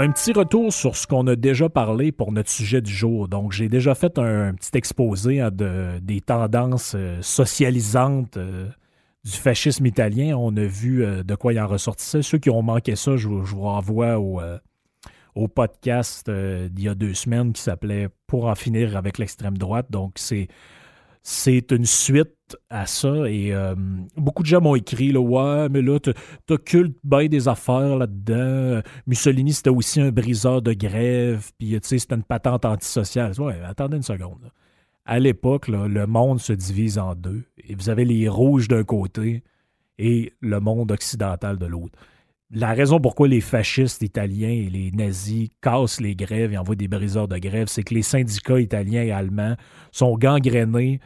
Un 0.00 0.12
petit 0.12 0.32
retour 0.32 0.72
sur 0.72 0.94
ce 0.94 1.08
qu'on 1.08 1.26
a 1.26 1.34
déjà 1.34 1.68
parlé 1.68 2.12
pour 2.12 2.30
notre 2.30 2.50
sujet 2.50 2.80
du 2.80 2.92
jour. 2.92 3.26
Donc, 3.26 3.50
j'ai 3.50 3.68
déjà 3.68 3.96
fait 3.96 4.16
un, 4.20 4.54
petit 4.54 4.78
exposé 4.78 5.40
hein, 5.40 5.50
de, 5.50 5.98
des 6.00 6.20
tendances 6.20 6.92
euh, 6.94 7.20
socialisantes 7.20 8.36
euh, 8.36 8.68
du 9.24 9.32
fascisme 9.32 9.84
italien. 9.86 10.36
On 10.36 10.56
a 10.56 10.62
vu 10.62 11.04
euh, 11.04 11.24
de 11.24 11.34
quoi 11.34 11.52
il 11.52 11.58
en 11.58 11.66
ressortissait. 11.66 12.22
Ceux 12.22 12.38
qui 12.38 12.48
ont 12.48 12.62
manqué 12.62 12.94
ça, 12.94 13.16
je, 13.16 13.26
vous 13.26 13.62
renvoie 13.62 14.20
au, 14.20 14.40
au 15.38 15.48
podcast 15.48 16.30
d'il 16.30 16.84
y 16.84 16.88
a 16.88 16.94
deux 16.94 17.14
semaines 17.14 17.52
qui 17.52 17.62
s'appelait 17.62 18.08
Pour 18.26 18.46
en 18.46 18.54
finir 18.54 18.96
avec 18.96 19.18
l'extrême 19.18 19.56
droite. 19.56 19.86
Donc, 19.90 20.14
c'est 20.16 20.48
c'est 21.22 21.72
une 21.72 21.84
suite 21.84 22.56
à 22.70 22.86
ça. 22.86 23.28
Et 23.28 23.52
euh, 23.52 23.74
beaucoup 24.16 24.42
de 24.42 24.48
gens 24.48 24.60
m'ont 24.60 24.74
écrit 24.74 25.12
là, 25.12 25.20
Ouais, 25.20 25.68
mais 25.68 25.82
là, 25.82 25.98
t'occultes 26.46 26.96
bien 27.04 27.26
des 27.26 27.48
affaires 27.48 27.96
là-dedans. 27.96 28.80
Mussolini, 29.06 29.52
c'était 29.52 29.70
aussi 29.70 30.00
un 30.00 30.10
briseur 30.10 30.62
de 30.62 30.72
grève. 30.72 31.50
Puis, 31.58 31.78
tu 31.80 31.80
sais, 31.82 31.98
c'était 31.98 32.14
une 32.14 32.22
patente 32.22 32.64
antisociale. 32.64 33.38
Ouais, 33.38 33.60
attendez 33.62 33.96
une 33.96 34.02
seconde. 34.02 34.50
À 35.04 35.18
l'époque, 35.18 35.68
le 35.68 36.06
monde 36.06 36.40
se 36.40 36.52
divise 36.52 36.98
en 36.98 37.14
deux. 37.14 37.44
Et 37.66 37.74
vous 37.74 37.90
avez 37.90 38.04
les 38.06 38.28
rouges 38.28 38.68
d'un 38.68 38.84
côté 38.84 39.42
et 39.98 40.32
le 40.40 40.60
monde 40.60 40.92
occidental 40.92 41.58
de 41.58 41.66
l'autre. 41.66 41.98
La 42.50 42.72
raison 42.72 42.98
pourquoi 42.98 43.28
les 43.28 43.42
fascistes 43.42 44.00
italiens 44.00 44.48
et 44.48 44.70
les 44.70 44.90
nazis 44.90 45.50
cassent 45.60 46.00
les 46.00 46.16
grèves 46.16 46.54
et 46.54 46.56
envoient 46.56 46.76
des 46.76 46.88
briseurs 46.88 47.28
de 47.28 47.36
grève, 47.36 47.66
c'est 47.68 47.82
que 47.82 47.92
les 47.92 48.02
syndicats 48.02 48.58
italiens 48.58 49.02
et 49.02 49.12
allemands 49.12 49.56
sont 49.92 50.16
gangrénés 50.16 50.98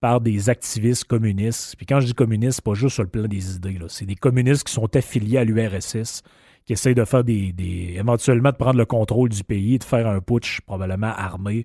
par 0.00 0.20
des 0.20 0.50
activistes 0.50 1.04
communistes. 1.04 1.74
Puis 1.76 1.86
quand 1.86 2.00
je 2.00 2.06
dis 2.06 2.14
communistes, 2.14 2.56
c'est 2.56 2.64
pas 2.64 2.74
juste 2.74 2.94
sur 2.94 3.02
le 3.02 3.08
plan 3.08 3.26
des 3.26 3.56
idées. 3.56 3.78
C'est 3.88 4.04
des 4.04 4.14
communistes 4.14 4.64
qui 4.64 4.74
sont 4.74 4.94
affiliés 4.94 5.38
à 5.38 5.44
l'URSS, 5.44 6.22
qui 6.66 6.74
essayent 6.74 6.94
de 6.94 7.04
faire 7.06 7.24
des, 7.24 7.54
éventuellement 7.96 8.50
de 8.50 8.56
prendre 8.56 8.78
le 8.78 8.84
contrôle 8.84 9.30
du 9.30 9.42
pays, 9.42 9.78
de 9.78 9.84
faire 9.84 10.06
un 10.06 10.20
putsch 10.20 10.60
probablement 10.60 11.14
armé 11.14 11.64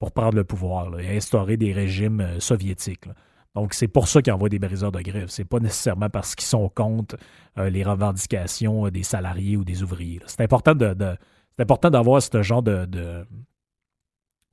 pour 0.00 0.10
prendre 0.10 0.34
le 0.34 0.42
pouvoir 0.42 0.98
et 0.98 1.16
instaurer 1.16 1.56
des 1.56 1.72
régimes 1.72 2.20
euh, 2.20 2.40
soviétiques. 2.40 3.06
Donc, 3.54 3.74
c'est 3.74 3.88
pour 3.88 4.08
ça 4.08 4.22
qu'ils 4.22 4.32
envoient 4.32 4.48
des 4.48 4.58
briseurs 4.58 4.92
de 4.92 5.00
grève. 5.00 5.28
C'est 5.28 5.44
pas 5.44 5.60
nécessairement 5.60 6.08
parce 6.08 6.34
qu'ils 6.34 6.46
sont 6.46 6.68
contre 6.70 7.16
euh, 7.58 7.68
les 7.68 7.82
revendications 7.84 8.86
euh, 8.86 8.90
des 8.90 9.02
salariés 9.02 9.56
ou 9.56 9.64
des 9.64 9.82
ouvriers. 9.82 10.20
C'est 10.26 10.40
important 10.40 10.74
d'avoir 10.74 12.22
ce 12.22 12.42
genre 12.42 12.62
de, 12.62 13.26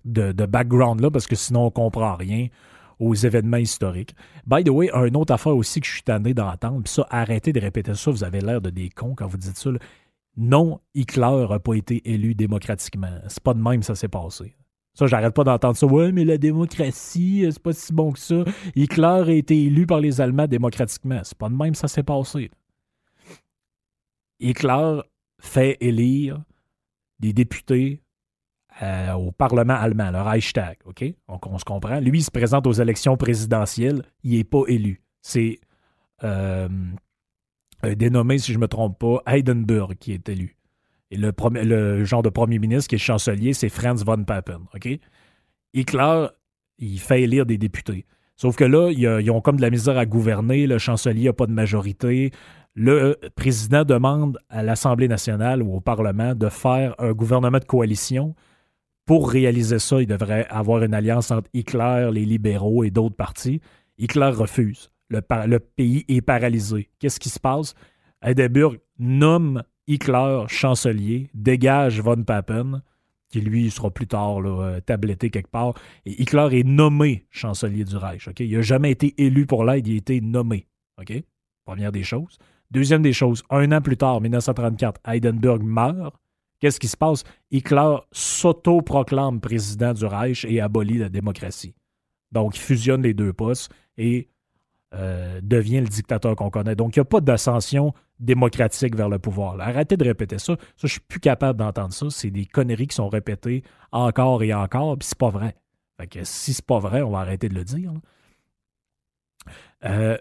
background-là 0.04 1.12
parce 1.12 1.28
que 1.28 1.36
sinon, 1.36 1.68
on 1.68 1.72
comprend 1.72 2.16
rien 2.16 2.48
aux 3.00 3.16
événements 3.16 3.58
historiques. 3.58 4.14
By 4.46 4.66
the 4.66 4.70
way, 4.70 4.92
un 4.94 5.14
autre 5.14 5.34
affaire 5.34 5.56
aussi 5.56 5.80
que 5.80 5.88
je 5.88 5.94
suis 5.94 6.04
tanné 6.04 6.34
d'entendre, 6.34 6.84
puis 6.84 6.92
ça, 6.92 7.08
arrêtez 7.10 7.54
de 7.54 7.62
répéter 7.62 7.96
ça, 7.96 8.12
vous 8.12 8.26
avez 8.26 8.42
l'air 8.42 8.60
de 8.60 8.70
des 8.70 8.90
cons 8.90 9.16
quand 9.16 9.28
vous 9.28 9.38
dites 9.38 9.56
ça. 9.58 9.70
Non, 10.36 10.82
Hitler 10.94 11.48
n'a 11.50 11.60
pas 11.60 11.76
été 11.76 12.02
élu 12.12 12.36
démocratiquement. 12.36 13.20
C'est 13.30 13.42
pas 13.42 13.54
de 13.54 13.62
même 13.62 13.82
ça 13.84 13.96
s'est 13.96 14.10
passé. 14.10 14.56
Ça, 15.00 15.08
j'arrête 15.08 15.34
pas 15.34 15.46
d'entendre 15.46 15.78
ça. 15.78 15.86
Ouais, 15.86 16.12
mais 16.12 16.26
la 16.26 16.38
démocratie, 16.38 17.48
c'est 17.50 17.64
pas 17.64 17.72
si 17.72 17.94
bon 17.94 18.12
que 18.12 18.20
ça. 18.20 18.44
Hitler 18.76 19.06
a 19.06 19.32
été 19.32 19.64
élu 19.64 19.88
par 19.88 20.02
les 20.02 20.20
Allemands 20.20 20.46
démocratiquement. 20.46 21.22
C'est 21.24 21.38
pas 21.38 21.48
de 21.48 21.56
même 21.56 21.74
ça 21.74 21.88
s'est 21.88 22.04
passé. 22.04 22.52
Hitler 24.42 25.00
fait 25.40 25.78
élire 25.80 26.44
des 27.18 27.32
députés 27.32 28.02
euh, 28.82 29.14
au 29.14 29.32
Parlement 29.32 29.76
allemand, 29.76 30.12
le 30.12 30.20
Reichstag. 30.20 30.80
OK? 30.84 31.06
Donc, 31.30 31.48
on 31.48 31.58
se 31.58 31.64
comprend. 31.64 32.02
Lui, 32.02 32.20
il 32.20 32.24
se 32.24 32.32
présente 32.32 32.68
aux 32.68 32.74
élections 32.74 33.16
présidentielles. 33.16 34.04
Il 34.24 34.36
n'est 34.36 34.44
pas 34.44 34.64
élu. 34.68 35.02
C'est 35.22 35.62
euh, 36.26 36.68
dénommé, 37.96 38.38
si 38.38 38.52
je 38.52 38.58
ne 38.58 38.64
me 38.64 38.68
trompe 38.68 39.00
pas, 39.00 39.22
Heidenberg 39.26 39.96
qui 39.98 40.12
est 40.12 40.28
élu. 40.28 40.59
Le, 41.12 42.04
genre 42.04 42.22
de 42.22 42.30
premier 42.30 42.60
ministre 42.60 42.88
qui 42.88 42.96
est 42.96 43.00
chancelier, 43.00 43.54
c'est 43.54 43.70
Franz 43.70 44.04
von 44.06 44.24
Papen. 44.24 44.60
Hitler, 45.74 46.28
il 46.78 47.00
fait 47.00 47.24
élire 47.24 47.46
des 47.46 47.58
députés. 47.58 48.06
Sauf 48.36 48.56
que 48.56 48.64
là, 48.64 48.92
ils 48.92 49.32
ont 49.32 49.42
comme 49.42 49.58
de 49.58 49.62
la 49.62 49.70
misère 49.70 49.98
à 49.98 50.06
gouverner. 50.06 50.66
Le 50.68 50.78
chancelier 50.78 51.26
n'a 51.26 51.34
pas 51.34 51.46
de 51.46 51.52
majorité. 51.52 52.32
Le 52.74 53.18
président 53.36 53.84
demande 53.84 54.38
à 54.50 54.64
l'Assemblée 54.64 55.08
nationale 55.08 55.62
ou 55.62 55.76
au 55.76 55.82
Parlement 55.82 56.36
de 56.36 56.48
faire 56.48 56.96
un 57.00 57.12
gouvernement 57.12 57.60
de 57.60 57.66
coalition. 57.66 58.36
Pour 59.06 59.32
réaliser 59.32 59.80
ça, 59.80 60.02
il 60.02 60.08
devrait 60.08 60.46
avoir 60.50 60.84
une 60.84 60.94
alliance 60.94 61.32
entre 61.32 61.50
Hitler, 61.54 62.10
les 62.14 62.26
libéraux 62.26 62.84
et 62.84 62.92
d'autres 62.92 63.16
partis. 63.16 63.60
Hitler 63.98 64.30
refuse. 64.30 64.92
Le, 65.10 65.58
pays 65.58 66.06
est 66.08 66.22
paralysé. 66.22 66.90
Qu'est-ce 67.00 67.20
qui 67.20 67.30
se 67.30 67.40
passe? 67.40 67.74
Edinburgh 68.24 68.80
nomme 69.00 69.64
Hitler 69.90 70.44
chancelier, 70.48 71.32
dégage 71.34 72.00
von 72.00 72.24
Papen, 72.24 72.84
qui 73.28 73.42
lui 73.42 73.72
sera 73.72 73.90
plus 73.90 74.06
tard 74.06 74.40
là, 74.40 74.50
euh, 74.50 74.80
tabletté 74.82 75.32
quelque 75.32 75.50
part. 75.50 75.74
Hitler 76.06 76.60
est 76.60 76.64
nommé 76.64 77.26
chancelier 77.32 77.84
du 77.84 77.98
Reich. 77.98 78.30
Il 78.40 78.56
n'a 78.56 78.62
jamais 78.62 78.92
été 78.92 79.16
élu 79.18 79.48
pour 79.48 79.66
l'aide, 79.66 79.88
il 79.88 79.96
a 79.96 79.98
été 79.98 80.22
nommé. 80.22 80.68
Première 81.66 81.92
des 81.92 82.04
choses. 82.04 82.38
Deuxième 82.70 83.02
des 83.02 83.14
choses, 83.14 83.44
un 83.50 83.72
an 83.72 83.82
plus 83.82 83.98
tard, 83.98 84.22
1934, 84.22 85.02
Heidenberg 85.08 85.64
meurt. 85.64 86.16
Qu'est-ce 86.60 86.80
qui 86.80 86.88
se 86.88 86.98
passe? 86.98 87.24
Hitler 87.50 87.96
s'auto-proclame 88.12 89.40
président 89.42 89.94
du 89.94 90.06
Reich 90.06 90.46
et 90.46 90.62
abolit 90.62 91.00
la 91.00 91.10
démocratie. 91.10 91.74
Donc, 92.32 92.58
il 92.58 92.60
fusionne 92.60 93.02
les 93.02 93.16
deux 93.16 93.34
postes 93.34 93.72
et 93.98 94.30
euh, 94.94 95.40
devient 95.42 95.80
le 95.80 95.88
dictateur 95.88 96.36
qu'on 96.36 96.52
connaît. 96.52 96.76
Donc, 96.76 96.96
il 96.96 97.00
n'y 97.00 97.02
a 97.02 97.06
pas 97.06 97.22
d'ascension 97.22 97.94
démocratique 98.20 98.96
vers 98.96 99.10
le 99.10 99.20
pouvoir. 99.20 99.60
Arrêtez 99.60 99.98
de 99.98 100.04
répéter 100.04 100.40
ça. 100.40 100.56
Ça, 100.76 100.88
je 100.88 100.88
suis 100.88 101.00
plus 101.02 101.20
capable 101.20 101.60
d'entendre 101.60 101.94
ça. 101.94 102.08
C'est 102.10 102.32
des 102.32 102.46
conneries 102.46 102.88
qui 102.88 102.96
sont 102.96 103.10
répétées 103.10 103.64
encore 103.92 104.44
et 104.44 104.54
encore, 104.54 104.98
puis 104.98 105.08
c'est 105.08 105.18
pas 105.18 105.30
vrai. 105.30 105.56
Fait 105.98 106.08
que 106.08 106.24
si 106.24 106.54
c'est 106.54 106.66
pas 106.66 106.80
vrai, 106.80 107.02
on 107.02 107.12
va 107.12 107.20
arrêter 107.20 107.50
de 107.50 107.56
le 107.56 107.64
dire. 107.64 107.92
Euh, 109.86 110.18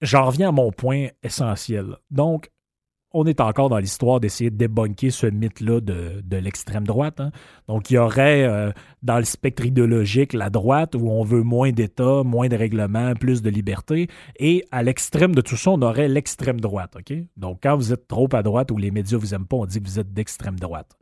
j'en 0.00 0.26
reviens 0.26 0.48
à 0.48 0.52
mon 0.52 0.70
point 0.72 1.08
essentiel. 1.22 1.96
Donc, 2.10 2.50
on 3.14 3.26
est 3.26 3.40
encore 3.40 3.68
dans 3.68 3.78
l'histoire 3.78 4.20
d'essayer 4.20 4.50
de 4.50 4.56
débunker 4.56 5.10
ce 5.10 5.26
mythe-là 5.26 5.80
de, 5.80 6.36
l'extrême 6.36 6.86
droite. 6.86 7.20
Hein. 7.20 7.30
Donc, 7.68 7.90
il 7.90 7.94
y 7.94 7.98
aurait 7.98 8.44
euh, 8.44 8.72
dans 9.02 9.18
le 9.18 9.24
spectre 9.24 9.64
idéologique 9.64 10.32
la 10.32 10.50
droite 10.50 10.94
où 10.94 11.10
on 11.10 11.22
veut 11.22 11.42
moins 11.42 11.70
d'État, 11.70 12.22
moins 12.24 12.48
de 12.48 12.56
règlements, 12.56 13.14
plus 13.14 13.42
de 13.42 13.50
liberté. 13.50 14.08
Et 14.38 14.64
à 14.70 14.82
l'extrême 14.82 15.34
de 15.34 15.40
tout 15.40 15.56
ça, 15.56 15.70
on 15.70 15.82
aurait 15.82 16.08
l'extrême 16.08 16.60
droite. 16.60 16.96
Donc, 17.36 17.60
quand 17.62 17.76
vous 17.76 17.92
êtes 17.92 18.08
trop 18.08 18.28
à 18.32 18.42
droite 18.42 18.70
ou 18.70 18.76
les 18.76 18.90
médias 18.90 19.18
vous 19.18 19.34
aiment 19.34 19.46
pas, 19.46 19.56
on 19.56 19.66
dit 19.66 19.80
que 19.80 19.86
vous 19.86 19.98
êtes 19.98 20.12
d'extrême 20.12 20.58
droite. 20.58 20.96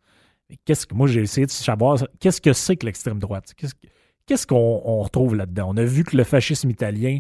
qu'est-ce 0.65 0.87
que 0.87 0.95
moi 0.95 1.07
j'ai 1.07 1.21
essayé 1.21 1.47
de 1.47 1.51
savoir 1.51 1.99
qu'est-ce 2.19 2.41
que 2.41 2.53
c'est 2.53 2.77
que 2.77 2.87
l'extrême 2.87 3.19
droite? 3.19 3.55
Qu'est-ce 4.27 4.47
qu'on 4.47 5.03
retrouve 5.03 5.35
là-dedans? 5.35 5.71
On 5.71 5.77
a 5.77 5.85
vu 5.85 6.05
que 6.05 6.17
le 6.17 6.25
fascisme 6.25 6.71
italien 6.71 7.19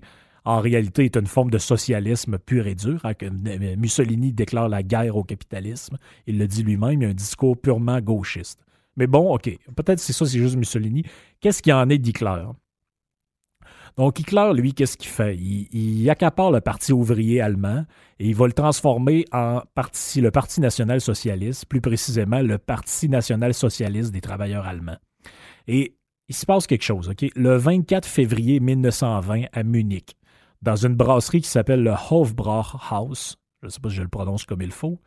en 0.51 0.61
réalité 0.61 1.05
est 1.05 1.17
une 1.17 1.29
forme 1.29 1.51
de 1.51 1.59
socialisme 1.59 2.39
pur 2.39 2.67
et 2.67 2.75
dur. 2.75 3.01
Hein, 3.05 3.15
Mussolini 3.77 4.33
déclare 4.33 4.69
la 4.69 4.83
guerre 4.83 5.17
au 5.17 5.23
capitalisme. 5.23 5.97
Il 6.27 6.39
le 6.39 6.49
dit 6.49 6.65
lui-même, 6.65 7.03
il 7.03 7.07
a 7.07 7.09
un 7.11 7.15
discours 7.15 7.57
purement 7.57 8.01
gauchiste. 8.01 8.65
Mais 8.97 9.07
bon, 9.07 9.33
OK, 9.33 9.49
peut-être 9.77 10.01
c'est 10.01 10.13
ça, 10.13 10.27
c'est 10.27 10.39
juste 10.39 10.57
Mussolini. 10.57 11.05
Qu'est-ce 11.41 11.63
qu'il 11.63 11.73
en 11.73 11.89
est 11.89 11.99
d'Hitler? 11.99 12.47
Donc 13.97 14.19
Hitler, 14.19 14.51
lui, 14.55 14.75
qu'est-ce 14.75 14.97
qu'il 14.97 15.11
fait? 15.11 15.37
Il, 15.37 16.09
accapare 16.11 16.51
le 16.51 16.61
Parti 16.61 16.93
ouvrier 16.93 17.41
allemand 17.41 17.85
et 18.19 18.29
il 18.29 18.35
va 18.35 18.47
le 18.47 18.53
transformer 18.53 19.25
en 19.33 19.63
parti, 19.75 20.21
le 20.21 20.33
Parti 20.33 20.61
national 20.61 21.01
socialiste, 21.01 21.67
plus 21.67 21.81
précisément 21.81 22.41
le 22.41 22.59
Parti 22.59 23.09
national 23.09 23.55
socialiste 23.55 24.11
des 24.11 24.21
travailleurs 24.21 24.67
allemands. 24.67 24.99
Et 25.69 25.95
il 26.29 26.35
se 26.35 26.47
passe 26.47 26.67
quelque 26.67 26.85
chose, 26.85 27.09
OK? 27.09 27.27
Le 27.37 27.57
24 27.57 28.07
février 28.07 28.61
1920 28.61 29.45
à 29.53 29.63
Munich, 29.63 30.17
dans 30.63 30.77
une 30.77 30.95
brasserie 30.95 31.41
qui 31.41 31.49
s'appelle 31.49 31.83
le 31.83 31.93
Hofbrauhaus. 32.11 33.37
Je 33.63 33.67
ne 33.67 33.71
sais 33.71 33.81
pas 33.81 33.91
si 33.91 33.97
je 33.97 34.03
le 34.03 34.09
prononce 34.09 34.45
comme 34.45 34.63
il 34.63 34.73
faut, 34.73 34.99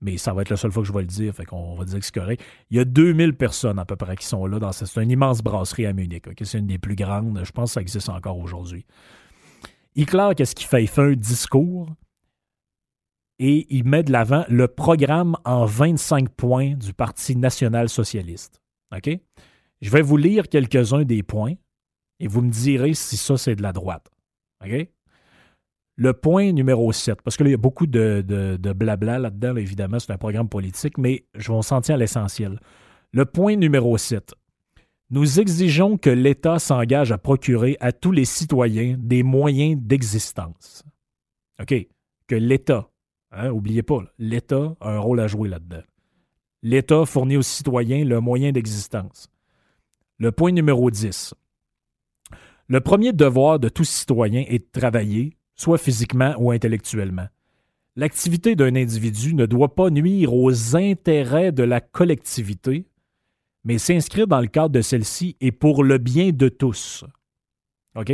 mais 0.00 0.16
ça 0.16 0.32
va 0.32 0.42
être 0.42 0.50
la 0.50 0.56
seule 0.56 0.72
fois 0.72 0.82
que 0.82 0.88
je 0.88 0.92
vais 0.92 1.02
le 1.02 1.06
dire, 1.06 1.34
fait 1.34 1.44
qu'on 1.44 1.74
va 1.74 1.84
dire 1.84 1.98
que 1.98 2.04
c'est 2.04 2.14
correct. 2.14 2.42
Il 2.70 2.76
y 2.76 2.80
a 2.80 2.84
2000 2.84 3.34
personnes 3.34 3.78
à 3.78 3.84
peu 3.84 3.96
près 3.96 4.16
qui 4.16 4.26
sont 4.26 4.46
là. 4.46 4.58
dans 4.58 4.72
C'est 4.72 5.02
une 5.02 5.10
immense 5.10 5.42
brasserie 5.42 5.86
à 5.86 5.92
Munich. 5.92 6.24
C'est 6.42 6.58
une 6.58 6.66
des 6.66 6.78
plus 6.78 6.96
grandes. 6.96 7.40
Je 7.44 7.52
pense 7.52 7.70
que 7.70 7.74
ça 7.74 7.80
existe 7.80 8.08
encore 8.08 8.38
aujourd'hui. 8.38 8.86
Hitler, 9.96 10.30
qu'est-ce 10.36 10.54
qu'il 10.54 10.66
fait? 10.66 10.84
Il 10.84 10.88
fait 10.88 11.02
un 11.02 11.12
discours 11.12 11.88
et 13.38 13.66
il 13.74 13.84
met 13.84 14.02
de 14.02 14.12
l'avant 14.12 14.44
le 14.48 14.68
programme 14.68 15.36
en 15.44 15.64
25 15.64 16.28
points 16.30 16.74
du 16.74 16.94
Parti 16.94 17.36
national-socialiste. 17.36 18.62
OK? 18.94 19.10
Je 19.80 19.90
vais 19.90 20.02
vous 20.02 20.16
lire 20.16 20.48
quelques-uns 20.48 21.04
des 21.04 21.22
points 21.22 21.54
et 22.20 22.28
vous 22.28 22.42
me 22.42 22.50
direz 22.50 22.94
si 22.94 23.16
ça, 23.16 23.36
c'est 23.36 23.56
de 23.56 23.62
la 23.62 23.72
droite. 23.72 24.10
OK? 24.64 24.88
Le 25.96 26.12
point 26.14 26.52
numéro 26.52 26.92
7, 26.92 27.20
parce 27.22 27.36
que 27.36 27.44
là, 27.44 27.50
il 27.50 27.52
y 27.52 27.54
a 27.54 27.58
beaucoup 27.58 27.86
de, 27.86 28.24
de, 28.26 28.72
blabla 28.72 29.18
là-dedans, 29.18 29.56
évidemment, 29.56 29.98
c'est 29.98 30.12
un 30.12 30.18
programme 30.18 30.48
politique, 30.48 30.96
mais 30.96 31.24
je 31.34 31.48
vais 31.48 31.58
en 31.58 31.62
sentir 31.62 31.98
l'essentiel. 31.98 32.58
Le 33.12 33.26
point 33.26 33.56
numéro 33.56 33.98
7. 33.98 34.34
Nous 35.10 35.40
exigeons 35.40 35.98
que 35.98 36.08
l'État 36.08 36.58
s'engage 36.58 37.12
à 37.12 37.18
procurer 37.18 37.76
à 37.80 37.92
tous 37.92 38.12
les 38.12 38.24
citoyens 38.24 38.96
des 38.98 39.22
moyens 39.22 39.76
d'existence. 39.78 40.84
OK? 41.60 41.74
Que 42.28 42.36
l'État, 42.36 42.88
hein, 43.32 43.52
pas, 43.86 44.04
l'État 44.18 44.76
a 44.80 44.90
un 44.92 44.98
rôle 45.00 45.20
à 45.20 45.26
jouer 45.26 45.48
là-dedans. 45.48 45.82
L'État 46.62 47.04
fournit 47.06 47.36
aux 47.36 47.42
citoyens 47.42 48.04
le 48.04 48.20
moyen 48.20 48.52
d'existence. 48.52 49.28
Le 50.18 50.30
point 50.32 50.52
numéro 50.52 50.90
10. 50.90 51.34
Le 52.70 52.80
premier 52.80 53.12
devoir 53.12 53.58
de 53.58 53.68
tout 53.68 53.82
citoyen 53.82 54.44
est 54.46 54.60
de 54.60 54.80
travailler, 54.80 55.36
soit 55.56 55.76
physiquement 55.76 56.36
ou 56.38 56.52
intellectuellement. 56.52 57.26
L'activité 57.96 58.54
d'un 58.54 58.76
individu 58.76 59.34
ne 59.34 59.44
doit 59.44 59.74
pas 59.74 59.90
nuire 59.90 60.32
aux 60.32 60.76
intérêts 60.76 61.50
de 61.50 61.64
la 61.64 61.80
collectivité, 61.80 62.86
mais 63.64 63.78
s'inscrire 63.78 64.28
dans 64.28 64.40
le 64.40 64.46
cadre 64.46 64.68
de 64.72 64.82
celle-ci 64.82 65.36
et 65.40 65.50
pour 65.50 65.82
le 65.82 65.98
bien 65.98 66.30
de 66.30 66.48
tous. 66.48 67.04
OK? 67.96 68.12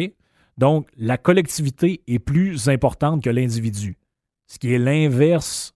Donc, 0.56 0.88
la 0.96 1.18
collectivité 1.18 2.02
est 2.06 2.18
plus 2.18 2.70
importante 2.70 3.22
que 3.22 3.28
l'individu, 3.28 3.98
ce 4.46 4.58
qui 4.58 4.72
est 4.72 4.78
l'inverse 4.78 5.74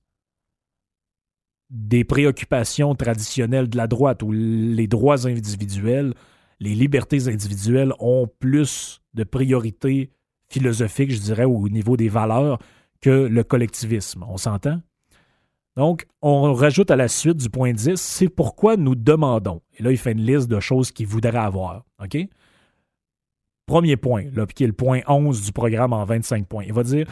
des 1.68 2.04
préoccupations 2.04 2.94
traditionnelles 2.94 3.68
de 3.68 3.76
la 3.76 3.88
droite 3.88 4.22
où 4.22 4.32
les 4.32 4.86
droits 4.86 5.26
individuels, 5.26 6.14
les 6.60 6.74
libertés 6.74 7.28
individuelles 7.28 7.92
ont 7.98 8.28
plus 8.38 9.00
de 9.14 9.24
priorité 9.24 10.10
philosophique, 10.48 11.10
je 11.10 11.20
dirais, 11.20 11.44
au 11.44 11.68
niveau 11.68 11.96
des 11.96 12.08
valeurs 12.08 12.58
que 13.00 13.10
le 13.10 13.42
collectivisme. 13.42 14.24
On 14.28 14.36
s'entend? 14.36 14.80
Donc, 15.76 16.06
on 16.20 16.52
rajoute 16.52 16.90
à 16.90 16.96
la 16.96 17.08
suite 17.08 17.38
du 17.38 17.48
point 17.48 17.72
10, 17.72 17.96
c'est 17.96 18.28
pourquoi 18.28 18.76
nous 18.76 18.94
demandons. 18.94 19.62
Et 19.78 19.82
là, 19.82 19.90
il 19.90 19.96
fait 19.96 20.12
une 20.12 20.24
liste 20.24 20.48
de 20.48 20.60
choses 20.60 20.90
qu'il 20.90 21.06
voudrait 21.06 21.38
avoir. 21.38 21.84
OK? 22.02 22.18
Premier 23.66 23.96
point, 23.96 24.24
là, 24.34 24.46
qui 24.46 24.64
est 24.64 24.66
le 24.66 24.72
point 24.72 25.00
11 25.06 25.42
du 25.42 25.52
programme 25.52 25.92
en 25.92 26.04
25 26.04 26.46
points. 26.46 26.64
Il 26.66 26.72
va 26.72 26.82
dire 26.82 27.06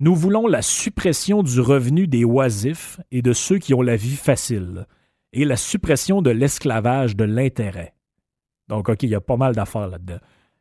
Nous 0.00 0.14
voulons 0.14 0.46
la 0.46 0.62
suppression 0.62 1.42
du 1.42 1.60
revenu 1.60 2.06
des 2.06 2.24
oisifs 2.24 3.00
et 3.10 3.22
de 3.22 3.32
ceux 3.32 3.58
qui 3.58 3.72
ont 3.72 3.82
la 3.82 3.96
vie 3.96 4.16
facile, 4.16 4.86
et 5.32 5.44
la 5.44 5.56
suppression 5.56 6.20
de 6.20 6.30
l'esclavage 6.30 7.16
de 7.16 7.24
l'intérêt. 7.24 7.94
Donc, 8.68 8.88
OK, 8.88 9.02
il 9.02 9.10
y 9.10 9.14
a 9.14 9.20
pas 9.20 9.36
mal 9.36 9.54
d'affaires 9.54 9.88
là-dedans 9.88 10.18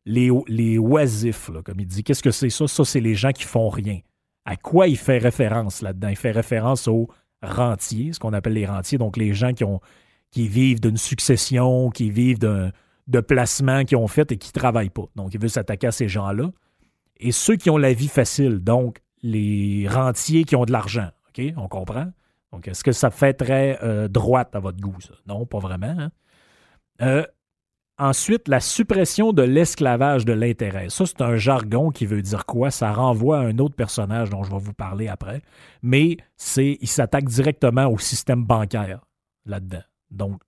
les, 0.07 0.77
oisifs, 0.77 1.51
comme 1.63 1.79
il 1.79 1.87
dit. 1.87 2.03
Qu'est-ce 2.03 2.23
que 2.23 2.31
c'est 2.31 2.49
ça? 2.49 2.67
Ça, 2.67 2.85
c'est 2.85 2.99
les 2.99 3.15
gens 3.15 3.31
qui 3.31 3.43
font 3.43 3.69
rien. 3.69 3.99
À 4.45 4.55
quoi 4.55 4.87
il 4.87 4.97
fait 4.97 5.17
référence 5.17 5.81
là-dedans? 5.81 6.07
Il 6.07 6.15
fait 6.15 6.31
référence 6.31 6.87
aux 6.87 7.09
rentiers, 7.41 8.13
ce 8.13 8.19
qu'on 8.19 8.33
appelle 8.33 8.53
les 8.53 8.65
rentiers, 8.65 8.97
donc 8.97 9.17
les 9.17 9.33
gens 9.33 9.53
qui, 9.53 9.63
ont, 9.63 9.81
qui 10.31 10.47
vivent 10.47 10.79
d'une 10.79 10.97
succession, 10.97 11.89
qui 11.89 12.09
vivent 12.09 12.39
de 12.39 13.19
placements 13.19 13.83
qu'ils 13.83 13.97
ont 13.97 14.07
fait 14.07 14.31
et 14.31 14.37
qui 14.37 14.49
ne 14.49 14.59
travaillent 14.59 14.89
pas. 14.89 15.05
Donc, 15.15 15.33
il 15.33 15.41
veut 15.41 15.49
s'attaquer 15.49 15.87
à 15.87 15.91
ces 15.91 16.07
gens-là. 16.07 16.51
Et 17.19 17.31
ceux 17.31 17.55
qui 17.55 17.69
ont 17.69 17.77
la 17.77 17.93
vie 17.93 18.07
facile, 18.07 18.59
donc 18.59 18.99
les 19.21 19.87
rentiers 19.89 20.45
qui 20.45 20.55
ont 20.55 20.65
de 20.65 20.71
l'argent. 20.71 21.09
OK? 21.29 21.43
On 21.57 21.67
comprend? 21.67 22.11
Donc, 22.53 22.67
est-ce 22.67 22.83
que 22.83 22.93
ça 22.93 23.11
fait 23.11 23.33
très 23.33 23.77
euh, 23.83 24.07
droite 24.07 24.55
à 24.55 24.59
votre 24.59 24.79
goût, 24.79 24.95
ça? 25.01 25.13
Non, 25.27 25.45
pas 25.45 25.59
vraiment. 25.59 25.95
Hein? 25.99 26.11
Euh, 27.01 27.25
Ensuite, 27.99 28.47
la 28.47 28.59
suppression 28.59 29.33
de 29.33 29.41
l'esclavage 29.41 30.23
de 30.23 30.33
l'intérêt. 30.33 30.89
Ça, 30.89 31.07
c'est 31.07 31.21
un 31.21 31.35
jargon 31.35 31.89
qui 31.89 32.05
veut 32.05 32.21
dire 32.21 32.45
quoi? 32.45 32.69
Ça 32.69 32.91
renvoie 32.91 33.39
à 33.39 33.41
un 33.41 33.57
autre 33.57 33.75
personnage 33.75 34.29
dont 34.29 34.43
je 34.43 34.51
vais 34.51 34.59
vous 34.59 34.73
parler 34.73 35.07
après. 35.07 35.41
Mais 35.81 36.17
c'est, 36.35 36.77
il 36.79 36.87
s'attaque 36.87 37.25
directement 37.25 37.87
au 37.87 37.97
système 37.97 38.45
bancaire 38.45 39.03
là-dedans. 39.45 39.81
Donc, 40.11 40.41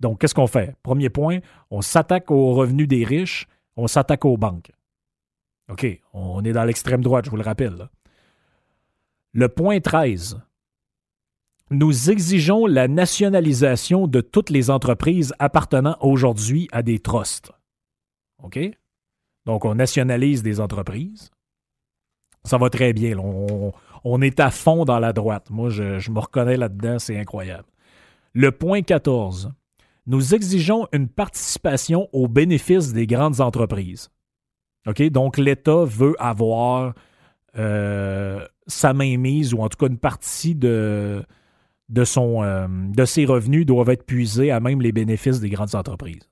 donc 0.00 0.20
qu'est-ce 0.20 0.34
qu'on 0.34 0.46
fait? 0.46 0.76
Premier 0.82 1.08
point, 1.08 1.38
on 1.70 1.80
s'attaque 1.80 2.30
aux 2.30 2.52
revenus 2.52 2.88
des 2.88 3.04
riches, 3.04 3.46
on 3.76 3.86
s'attaque 3.86 4.26
aux 4.26 4.36
banques. 4.36 4.70
OK, 5.70 5.86
on 6.12 6.44
est 6.44 6.52
dans 6.52 6.64
l'extrême 6.64 7.02
droite, 7.02 7.24
je 7.24 7.30
vous 7.30 7.36
le 7.36 7.42
rappelle. 7.42 7.88
Le 9.32 9.48
point 9.48 9.80
13, 9.80 10.40
nous 11.70 12.10
exigeons 12.10 12.66
la 12.66 12.88
nationalisation 12.88 14.06
de 14.06 14.20
toutes 14.20 14.50
les 14.50 14.70
entreprises 14.70 15.34
appartenant 15.38 15.96
aujourd'hui 16.00 16.68
à 16.72 16.82
des 16.82 16.98
trusts. 16.98 17.52
OK? 18.42 18.58
Donc, 19.46 19.64
on 19.64 19.74
nationalise 19.74 20.42
des 20.42 20.60
entreprises. 20.60 21.30
Ça 22.44 22.56
va 22.56 22.70
très 22.70 22.92
bien. 22.92 23.18
On, 23.18 24.22
est 24.22 24.40
à 24.40 24.50
fond 24.50 24.84
dans 24.84 24.98
la 24.98 25.12
droite. 25.12 25.50
Moi, 25.50 25.68
je, 25.68 26.10
me 26.10 26.18
reconnais 26.18 26.56
là-dedans. 26.56 26.98
C'est 26.98 27.18
incroyable. 27.18 27.68
Le 28.32 28.52
point 28.52 28.82
14. 28.82 29.50
Nous 30.06 30.34
exigeons 30.34 30.86
une 30.92 31.08
participation 31.08 32.08
aux 32.14 32.28
bénéfices 32.28 32.94
des 32.94 33.06
grandes 33.06 33.40
entreprises. 33.40 34.08
OK? 34.86 35.02
Donc, 35.10 35.36
l'État 35.36 35.84
veut 35.84 36.14
avoir 36.18 36.94
euh, 37.58 38.46
sa 38.66 38.94
mainmise 38.94 39.52
ou 39.52 39.60
en 39.60 39.68
tout 39.68 39.76
cas 39.76 39.90
une 39.90 39.98
partie 39.98 40.54
de, 40.54 41.22
euh, 41.96 42.68
de 42.68 43.04
ses 43.04 43.24
revenus 43.24 43.66
doivent 43.66 43.90
être 43.90 44.04
puisés 44.04 44.50
à 44.50 44.60
même 44.60 44.80
les 44.80 44.92
bénéfices 44.92 45.40
des 45.40 45.50
grandes 45.50 45.74
entreprises. 45.74 46.28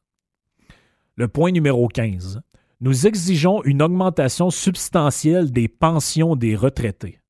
Le 1.16 1.28
point 1.28 1.50
numéro 1.50 1.88
15. 1.88 2.42
Nous 2.80 3.06
exigeons 3.06 3.62
une 3.64 3.80
augmentation 3.80 4.50
substantielle 4.50 5.50
des 5.50 5.66
pensions 5.66 6.36
des 6.36 6.54
retraités. 6.54 7.20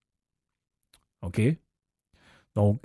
OK? 1.23 1.41
Donc, 2.57 2.83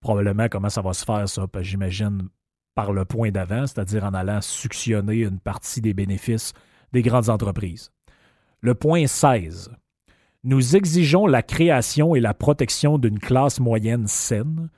probablement, 0.00 0.48
comment 0.48 0.68
ça 0.68 0.82
va 0.82 0.92
se 0.92 1.04
faire, 1.04 1.28
ça? 1.28 1.46
J'imagine 1.62 2.28
par 2.76 2.92
le 2.92 3.04
point 3.04 3.32
d'avant, 3.32 3.66
c'est-à-dire 3.66 4.04
en 4.04 4.14
allant 4.14 4.40
suctionner 4.40 5.22
une 5.22 5.40
partie 5.40 5.80
des 5.80 5.94
bénéfices 5.94 6.52
des 6.92 7.02
grandes 7.02 7.28
entreprises. 7.28 7.90
Le 8.60 8.74
point 8.74 9.06
16. 9.06 9.70
Nous 10.42 10.74
exigeons 10.74 11.26
la 11.26 11.42
création 11.42 12.14
et 12.14 12.20
la 12.20 12.32
protection 12.32 12.96
d'une 12.96 13.18
classe 13.18 13.60
moyenne 13.60 14.06
saine, 14.06 14.70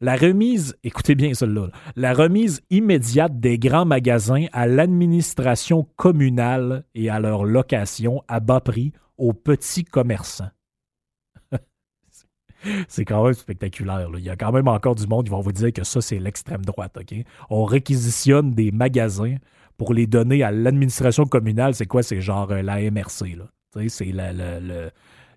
la 0.00 0.16
remise, 0.16 0.78
écoutez 0.82 1.14
bien 1.14 1.34
cela, 1.34 1.68
la 1.94 2.14
remise 2.14 2.62
immédiate 2.70 3.38
des 3.38 3.58
grands 3.58 3.84
magasins 3.84 4.46
à 4.52 4.66
l'administration 4.66 5.86
communale 5.96 6.84
et 6.94 7.10
à 7.10 7.20
leur 7.20 7.44
location 7.44 8.22
à 8.28 8.40
bas 8.40 8.62
prix 8.62 8.92
aux 9.18 9.34
petits 9.34 9.84
commerçants. 9.84 10.48
c'est 12.88 13.04
quand 13.04 13.22
même 13.22 13.34
spectaculaire. 13.34 14.08
Il 14.16 14.24
y 14.24 14.30
a 14.30 14.36
quand 14.36 14.52
même 14.52 14.68
encore 14.68 14.94
du 14.94 15.06
monde 15.06 15.26
qui 15.26 15.30
va 15.30 15.40
vous 15.40 15.52
dire 15.52 15.70
que 15.70 15.84
ça, 15.84 16.00
c'est 16.00 16.18
l'extrême 16.18 16.64
droite. 16.64 16.96
OK? 16.96 17.14
On 17.50 17.64
réquisitionne 17.64 18.52
des 18.52 18.72
magasins 18.72 19.36
pour 19.76 19.92
les 19.92 20.06
donner 20.06 20.42
à 20.42 20.50
l'administration 20.50 21.26
communale. 21.26 21.74
C'est 21.74 21.84
quoi? 21.84 22.02
C'est 22.02 22.22
genre 22.22 22.50
euh, 22.52 22.62
la 22.62 22.80
MRC. 22.90 23.36
Là. 23.36 23.50
C'est 23.74 24.12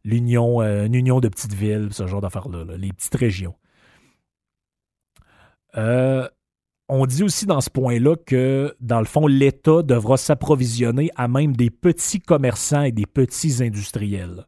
l'union, 0.03 0.61
euh, 0.61 0.85
une 0.85 0.95
union 0.95 1.19
de 1.19 1.27
petites 1.27 1.53
villes, 1.53 1.89
ce 1.91 2.07
genre 2.07 2.21
d'affaires-là, 2.21 2.65
les 2.77 2.91
petites 2.91 3.15
régions. 3.15 3.55
Euh, 5.77 6.27
on 6.89 7.05
dit 7.05 7.23
aussi 7.23 7.45
dans 7.45 7.61
ce 7.61 7.69
point-là 7.69 8.15
que, 8.17 8.75
dans 8.79 8.99
le 8.99 9.05
fond, 9.05 9.27
l'État 9.27 9.81
devra 9.83 10.17
s'approvisionner 10.17 11.09
à 11.15 11.27
même 11.27 11.55
des 11.55 11.69
petits 11.69 12.19
commerçants 12.19 12.83
et 12.83 12.91
des 12.91 13.05
petits 13.05 13.63
industriels. 13.63 14.45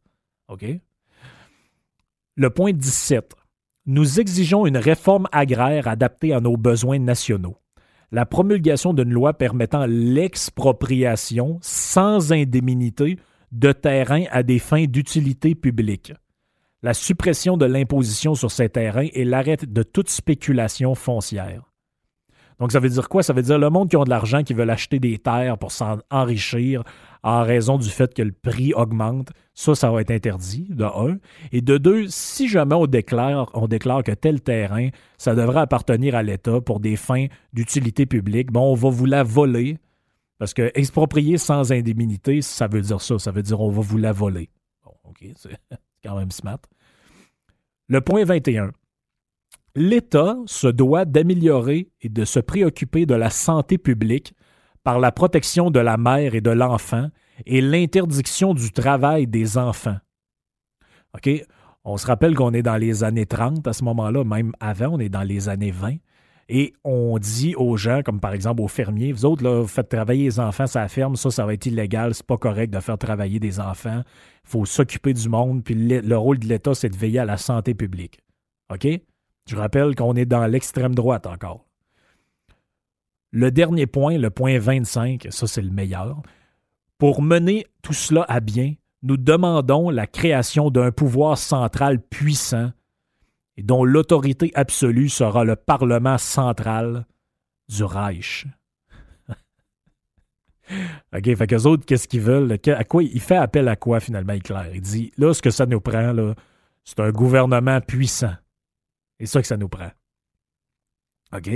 Le 2.36 2.50
point 2.50 2.74
17. 2.74 3.34
Nous 3.88 4.20
exigeons 4.20 4.66
une 4.66 4.78
réforme 4.78 5.28
agraire 5.32 5.88
adaptée 5.88 6.34
à 6.34 6.42
nos 6.42 6.58
besoins 6.58 7.00
nationaux. 7.00 7.58
La 8.12 8.26
promulgation 8.26 8.94
d'une 8.94 9.12
loi 9.12 9.34
permettant 9.34 9.86
l'expropriation 9.86 11.60
sans 11.62 12.34
indemnité 12.34 13.18
de 13.56 13.72
terrain 13.72 14.26
à 14.32 14.44
des 14.44 14.60
fins 14.60 14.84
d'utilité 14.84 15.56
publique, 15.56 16.12
la 16.84 16.94
suppression 16.94 17.56
de 17.56 17.66
l'imposition 17.66 18.36
sur 18.36 18.52
ces 18.52 18.68
terrains 18.68 19.08
et 19.14 19.24
l'arrêt 19.24 19.58
de 19.58 19.84
toute 19.84 20.10
spéculation 20.10 20.94
foncière. 20.94 21.64
Donc, 22.60 22.72
ça 22.72 22.80
veut 22.80 22.90
dire 22.90 23.10
quoi? 23.10 23.24
Ça 23.24 23.34
veut 23.34 23.42
dire 23.42 23.58
le 23.58 23.70
monde 23.70 23.90
qui 23.90 23.96
a 23.96 24.04
de 24.04 24.10
l'argent, 24.10 24.44
qui 24.44 24.54
veut 24.54 24.70
acheter 24.70 25.00
des 25.00 25.18
terres 25.18 25.58
pour 25.58 25.72
s'enrichir 25.72 26.84
en 27.24 27.44
raison 27.44 27.78
du 27.78 27.90
fait 27.90 28.14
que 28.14 28.22
le 28.22 28.32
prix 28.32 28.74
augmente. 28.74 29.30
Ça, 29.54 29.74
ça 29.74 29.90
va 29.90 30.02
être 30.02 30.12
interdit, 30.12 30.68
de 30.70 30.84
un. 30.84 31.18
Et 31.52 31.62
de 31.62 31.78
deux, 31.78 32.08
si 32.08 32.48
jamais 32.48 32.76
on 32.76 32.88
déclare, 32.88 33.50
on 33.54 33.68
déclare 33.68 34.04
que 34.04 34.12
tel 34.12 34.42
terrain, 34.42 34.90
ça 35.18 35.34
devrait 35.34 35.62
appartenir 35.62 36.16
à 36.16 36.24
l'État 36.24 36.62
pour 36.62 36.80
des 36.80 36.96
fins 36.96 37.28
d'utilité 37.52 38.06
publique, 38.06 38.52
bon, 38.52 38.72
on 38.72 38.76
va 38.76 38.90
vous 38.90 39.06
la 39.06 39.24
voler 39.24 39.78
parce 40.38 40.54
que 40.54 40.72
exproprier 40.76 41.38
sans 41.38 41.72
indemnité, 41.72 42.42
ça 42.42 42.68
veut 42.68 42.82
dire 42.82 43.02
ça. 43.02 43.20
Ça 43.20 43.32
veut 43.32 43.44
dire 43.44 43.62
on 43.62 43.70
va 43.70 43.82
vous 43.82 43.98
la 43.98 44.12
voler. 44.12 44.50
Bon, 44.84 44.94
OK, 45.06 45.26
c'est 45.36 45.58
quand 46.04 46.18
même 46.18 46.32
smart. 46.32 46.60
Le 47.88 48.02
point 48.02 48.26
21. 48.26 48.72
L'État 49.78 50.38
se 50.46 50.68
doit 50.68 51.04
d'améliorer 51.04 51.90
et 52.02 52.08
de 52.08 52.24
se 52.24 52.40
préoccuper 52.40 53.06
de 53.06 53.14
la 53.14 53.30
santé 53.30 53.78
publique 53.78 54.34
par 54.84 55.00
la 55.00 55.12
protection 55.12 55.70
de 55.70 55.80
la 55.80 55.98
mère 55.98 56.34
et 56.34 56.42
de 56.42 56.52
l'enfant 56.52 57.10
et 57.46 57.60
l'interdiction 57.60 58.54
du 58.54 58.72
travail 58.72 59.28
des 59.28 59.58
enfants. 59.58 59.98
OK? 61.14 61.30
On 61.84 61.98
se 61.98 62.08
rappelle 62.08 62.36
qu'on 62.36 62.54
est 62.54 62.64
dans 62.64 62.78
les 62.78 63.04
années 63.04 63.26
30 63.26 63.68
à 63.68 63.74
ce 63.74 63.84
moment-là, 63.84 64.24
même 64.24 64.54
avant, 64.60 64.94
on 64.94 65.00
est 65.00 65.10
dans 65.10 65.24
les 65.24 65.50
années 65.50 65.72
20. 65.72 65.98
Et 66.48 66.74
on 66.84 67.18
dit 67.18 67.56
aux 67.56 67.76
gens, 67.76 68.02
comme 68.04 68.20
par 68.20 68.34
exemple 68.34 68.62
aux 68.62 68.68
fermiers, 68.68 69.12
vous 69.12 69.26
autres, 69.26 69.44
là, 69.44 69.62
vous 69.62 69.68
faites 69.68 69.90
travailler 69.90 70.26
les 70.26 70.40
enfants 70.40 70.68
ça 70.68 70.88
ferme, 70.88 71.16
ça, 71.16 71.32
ça 71.32 71.46
va 71.46 71.54
être 71.54 71.66
illégal, 71.66 72.14
c'est 72.14 72.26
pas 72.26 72.38
correct 72.38 72.72
de 72.72 72.80
faire 72.80 72.98
travailler 72.98 73.40
des 73.40 73.60
enfants. 73.60 74.04
Il 74.44 74.50
faut 74.50 74.66
s'occuper 74.66 75.14
du 75.14 75.28
monde, 75.28 75.64
puis 75.64 75.74
le 75.74 76.18
rôle 76.18 76.38
de 76.38 76.46
l'État, 76.46 76.76
c'est 76.76 76.90
de 76.90 76.96
veiller 76.96 77.20
à 77.20 77.26
la 77.26 77.38
santé 77.38 77.74
publique. 77.74 78.20
OK? 78.72 78.88
Je 79.48 79.56
rappelle 79.56 79.96
qu'on 79.96 80.16
est 80.16 80.26
dans 80.26 80.46
l'extrême 80.46 80.96
droite 80.96 81.28
encore. 81.28 81.66
Le 83.32 83.52
dernier 83.52 83.86
point, 83.88 84.18
le 84.18 84.30
point 84.30 84.58
25, 84.58 85.28
ça 85.30 85.48
c'est 85.48 85.62
le 85.62 85.72
meilleur. 85.72 86.22
Pour 86.98 87.22
mener 87.22 87.66
tout 87.82 87.94
cela 87.94 88.26
à 88.30 88.40
bien, 88.40 88.76
nous 89.04 89.18
demandons 89.18 89.90
la 89.90 90.08
création 90.08 90.70
d'un 90.70 90.92
pouvoir 90.92 91.38
central 91.38 92.00
puissant 92.00 92.72
et 93.58 93.64
dont 93.64 93.84
l'autorité 93.84 94.52
absolue 94.56 95.10
sera 95.10 95.44
le 95.44 95.56
Parlement 95.56 96.18
central 96.18 97.06
du 97.70 97.84
Reich. 97.84 98.46
OK, 101.16 101.36
fait 101.36 101.48
qu'eux 101.48 101.64
autres, 101.64 101.86
qu'est-ce 101.86 102.08
qu'ils 102.08 102.22
veulent? 102.22 102.58
Quoi, 102.90 103.04
il 103.04 103.22
fait 103.22 103.38
appel 103.38 103.68
à 103.68 103.76
quoi 103.76 104.00
finalement, 104.00 104.34
Hitler? 104.34 104.72
Il 104.74 104.82
dit, 104.82 105.12
là, 105.18 105.34
ce 105.34 105.42
que 105.42 105.52
ça 105.52 105.66
nous 105.66 105.82
prend, 105.82 106.12
là, 106.12 106.36
c'est 106.84 107.00
un 107.00 107.12
gouvernement 107.12 107.82
puissant. 107.82 108.36
C'est 109.20 109.26
ça 109.26 109.42
que 109.42 109.48
ça 109.48 109.58
nous 109.58 109.70
prend. 109.70 109.92
OK? 111.34 111.50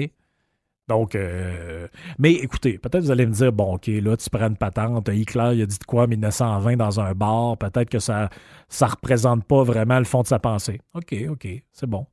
Donc, 0.90 1.14
euh, 1.14 1.88
mais 2.18 2.34
écoutez, 2.34 2.80
peut-être 2.80 3.04
vous 3.04 3.12
allez 3.12 3.28
me 3.28 3.32
dire, 3.32 3.54
bon, 3.54 3.76
OK, 3.76 3.86
là, 3.88 4.18
tu 4.18 4.30
prends 4.32 4.48
une 4.48 4.58
patente, 4.58 5.08
Hitler, 5.14 5.52
il 5.54 5.62
a 5.62 5.66
dit 5.68 5.78
de 5.78 5.84
quoi 5.84 6.08
1920 6.08 6.78
dans 6.78 7.00
un 7.00 7.14
bar, 7.14 7.58
peut-être 7.58 7.90
que 7.90 8.00
ça 8.00 8.30
ne 8.82 8.86
représente 8.88 9.46
pas 9.46 9.64
vraiment 9.64 10.00
le 10.00 10.06
fond 10.06 10.24
de 10.24 10.28
sa 10.28 10.40
pensée. 10.40 10.82
OK, 10.96 11.16
OK, 11.30 11.48
c'est 11.72 11.88
bon. 11.88 12.08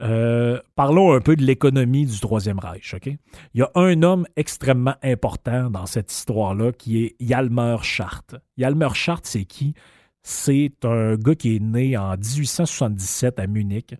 Euh, 0.00 0.58
parlons 0.74 1.12
un 1.12 1.20
peu 1.20 1.36
de 1.36 1.42
l'économie 1.42 2.06
du 2.06 2.18
Troisième 2.18 2.58
Reich. 2.58 2.94
OK? 2.94 3.06
Il 3.06 3.60
y 3.60 3.62
a 3.62 3.70
un 3.74 4.02
homme 4.02 4.26
extrêmement 4.36 4.96
important 5.02 5.70
dans 5.70 5.86
cette 5.86 6.10
histoire-là 6.10 6.72
qui 6.72 7.04
est 7.04 7.16
Yalmer 7.20 7.76
Schart. 7.82 8.24
Yalmer 8.56 8.88
Schart, 8.94 9.20
c'est 9.24 9.44
qui? 9.44 9.74
C'est 10.22 10.72
un 10.84 11.16
gars 11.16 11.34
qui 11.34 11.56
est 11.56 11.60
né 11.60 11.96
en 11.96 12.10
1877 12.16 13.38
à 13.38 13.46
Munich. 13.46 13.94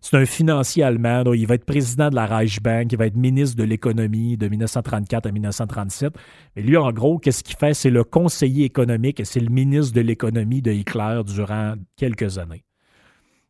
C'est 0.00 0.16
un 0.16 0.24
financier 0.24 0.82
allemand. 0.82 1.24
il 1.32 1.46
va 1.46 1.54
être 1.54 1.64
président 1.64 2.08
de 2.08 2.14
la 2.14 2.26
Reichsbank, 2.26 2.90
il 2.92 2.98
va 2.98 3.06
être 3.06 3.16
ministre 3.16 3.56
de 3.56 3.64
l'économie 3.64 4.36
de 4.36 4.48
1934 4.48 5.26
à 5.26 5.32
1937. 5.32 6.14
Mais 6.56 6.62
lui, 6.62 6.76
en 6.76 6.90
gros, 6.90 7.18
qu'est-ce 7.18 7.44
qu'il 7.44 7.56
fait? 7.56 7.74
C'est 7.74 7.90
le 7.90 8.02
conseiller 8.04 8.64
économique 8.64 9.20
et 9.20 9.24
c'est 9.24 9.40
le 9.40 9.50
ministre 9.50 9.94
de 9.94 10.00
l'économie 10.00 10.62
de 10.62 10.72
Hitler 10.72 11.20
durant 11.26 11.74
quelques 11.96 12.38
années. 12.38 12.64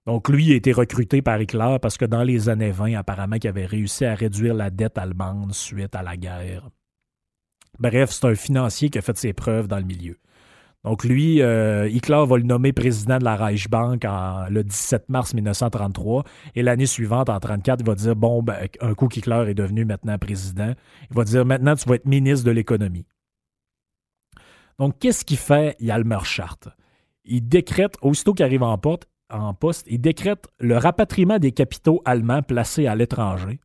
Donc, 0.07 0.29
lui 0.29 0.47
il 0.47 0.53
a 0.53 0.57
été 0.57 0.73
recruté 0.73 1.23
par 1.23 1.41
Hitler 1.41 1.77
parce 1.81 1.97
que 1.97 2.05
dans 2.05 2.25
les 2.25 2.49
années 2.49 2.73
20, 2.73 2.95
apparemment, 2.95 3.37
il 3.41 3.47
avait 3.47 3.67
réussi 3.67 4.05
à 4.05 4.15
réduire 4.15 4.55
la 4.55 4.71
dette 4.71 4.99
allemande 4.99 5.55
suite 5.55 5.95
à 5.95 6.03
la 6.03 6.17
guerre. 6.17 6.69
Bref, 7.79 8.11
c'est 8.11 8.27
un 8.27 8.35
financier 8.35 8.91
qui 8.91 8.99
a 8.99 9.03
fait 9.03 9.17
ses 9.17 9.33
preuves 9.33 9.69
dans 9.69 9.79
le 9.79 9.85
milieu. 9.85 10.19
Donc 10.85 11.05
lui, 11.05 11.43
euh, 11.43 11.89
Hitler 11.89 12.25
va 12.27 12.37
le 12.39 12.45
nommer 12.45 12.73
président 12.73 13.19
de 13.19 13.25
la 13.25 13.37
Reichsbank 13.37 14.03
le 14.49 14.63
17 14.63 15.11
mars 15.11 15.35
1933. 15.35 16.25
Et 16.55 16.63
l'année 16.63 16.87
suivante, 16.87 17.29
en 17.29 17.35
1934, 17.35 17.81
il 17.81 17.87
va 17.87 17.95
dire, 17.95 18.17
bon, 18.17 18.43
ben, 18.43 18.67
un 18.81 18.95
coup 18.95 19.09
qu'Hitler 19.09 19.45
est 19.49 19.55
devenu 19.55 19.85
maintenant 19.85 20.17
président, 20.17 20.73
il 21.11 21.17
va 21.17 21.25
dire, 21.25 21.45
maintenant, 21.45 21.75
tu 21.75 21.87
vas 21.89 21.97
être 21.97 22.07
ministre 22.07 22.47
de 22.47 22.51
l'économie. 22.51 23.07
Donc, 24.79 24.99
qu'est-ce 24.99 25.27
qu'il 25.27 25.37
fait 25.37 25.77
Yalmer 25.81 26.21
Schart? 26.25 26.61
Il 27.25 27.47
décrète, 27.47 27.97
aussitôt 28.01 28.33
qu'il 28.33 28.47
arrive 28.47 28.63
en, 28.63 28.79
poste, 29.53 29.87
il 29.91 30.01
décrète 30.01 30.49
le 30.59 30.79
rapatriement 30.79 31.39
des 31.39 31.53
capitaux 31.53 32.01
allemands 32.07 32.43
placés 32.43 32.87
à 32.87 32.95
l'étranger. 32.95 33.61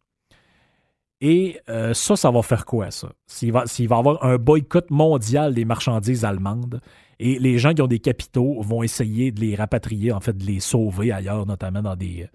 Et 1.21 1.62
euh, 1.69 1.93
ça, 1.93 2.17
ça 2.17 2.30
va 2.30 2.41
faire 2.41 2.65
quoi, 2.65 2.91
ça? 2.91 3.13
S'il 3.25 3.54
va, 3.54 3.65
s'il 3.65 3.88
va 3.88 3.97
avoir 3.97 4.23
un 4.25 4.36
boycott 4.36 4.91
mondial 4.91 5.54
des 5.54 5.63
marchandises 5.63 6.25
allemandes, 6.25 6.82
et 7.19 7.39
les 7.39 7.58
gens 7.58 7.73
qui 7.73 7.82
ont 7.82 7.88
des 7.88 7.99
capitaux 7.99 8.62
vont 8.62 8.84
essayer 8.84 9.32
de 9.32 9.39
les 9.39 9.56
rapatrier, 9.56 10.12
en 10.12 10.19
fait, 10.19 10.38
de 10.38 10.45
les 10.45 10.60
sauver 10.60 11.12
ailleurs, 11.12 11.45
notamment 11.45 11.82
dans 11.82 11.95
des, 11.95 12.28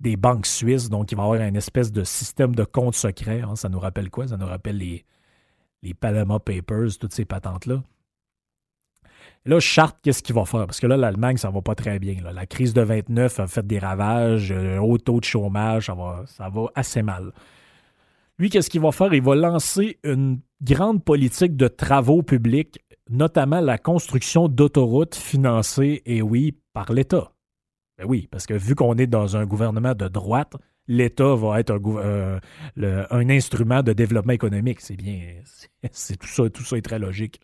des 0.00 0.16
banques 0.16 0.46
suisses. 0.46 0.90
Donc, 0.90 1.12
il 1.12 1.16
va 1.16 1.22
y 1.22 1.26
avoir 1.26 1.48
une 1.48 1.56
espèce 1.56 1.90
de 1.90 2.04
système 2.04 2.54
de 2.54 2.64
compte 2.64 2.94
secret. 2.94 3.40
Hein. 3.40 3.56
Ça 3.56 3.68
nous 3.68 3.78
rappelle 3.78 4.10
quoi? 4.10 4.28
Ça 4.28 4.36
nous 4.36 4.46
rappelle 4.46 4.78
les, 4.78 5.04
les 5.82 5.94
Panama 5.94 6.38
Papers, 6.38 6.98
toutes 7.00 7.14
ces 7.14 7.24
patentes-là. 7.24 7.82
Là, 9.46 9.60
Charte, 9.60 9.98
qu'est-ce 10.02 10.22
qu'il 10.22 10.34
va 10.34 10.44
faire? 10.44 10.66
Parce 10.66 10.80
que 10.80 10.88
là, 10.88 10.96
l'Allemagne, 10.96 11.36
ça 11.36 11.50
va 11.50 11.62
pas 11.62 11.76
très 11.76 11.98
bien. 12.00 12.16
La 12.32 12.46
crise 12.46 12.74
de 12.74 12.82
29 12.82 13.40
a 13.40 13.46
fait 13.46 13.64
des 13.64 13.78
ravages, 13.78 14.50
un 14.50 14.80
haut 14.80 14.98
taux 14.98 15.20
de 15.20 15.24
chômage, 15.24 15.86
ça 15.86 15.94
va, 15.94 16.24
ça 16.26 16.48
va 16.48 16.66
assez 16.74 17.02
mal. 17.02 17.32
Lui, 18.38 18.50
qu'est-ce 18.50 18.68
qu'il 18.68 18.80
va 18.80 18.90
faire? 18.90 19.14
Il 19.14 19.22
va 19.22 19.36
lancer 19.36 19.98
une 20.02 20.40
grande 20.60 21.04
politique 21.04 21.56
de 21.56 21.68
travaux 21.68 22.22
publics 22.22 22.80
notamment 23.10 23.60
la 23.60 23.78
construction 23.78 24.48
d'autoroutes 24.48 25.14
financées, 25.14 26.02
et 26.06 26.22
oui, 26.22 26.58
par 26.72 26.92
l'État. 26.92 27.32
Ben 27.98 28.06
oui, 28.06 28.28
parce 28.30 28.46
que 28.46 28.54
vu 28.54 28.74
qu'on 28.74 28.94
est 28.96 29.06
dans 29.06 29.36
un 29.36 29.46
gouvernement 29.46 29.94
de 29.94 30.08
droite, 30.08 30.54
l'État 30.88 31.34
va 31.34 31.60
être 31.60 31.72
un, 31.72 32.40
euh, 32.82 33.08
instrument 33.10 33.82
de 33.82 33.92
développement 33.92 34.32
économique. 34.32 34.80
C'est 34.80 34.96
bien, 34.96 35.20
c'est 35.92 36.16
tout 36.16 36.28
ça, 36.28 36.48
tout 36.50 36.62
ça 36.62 36.76
est 36.76 36.82
très 36.82 36.98
logique. 36.98 37.40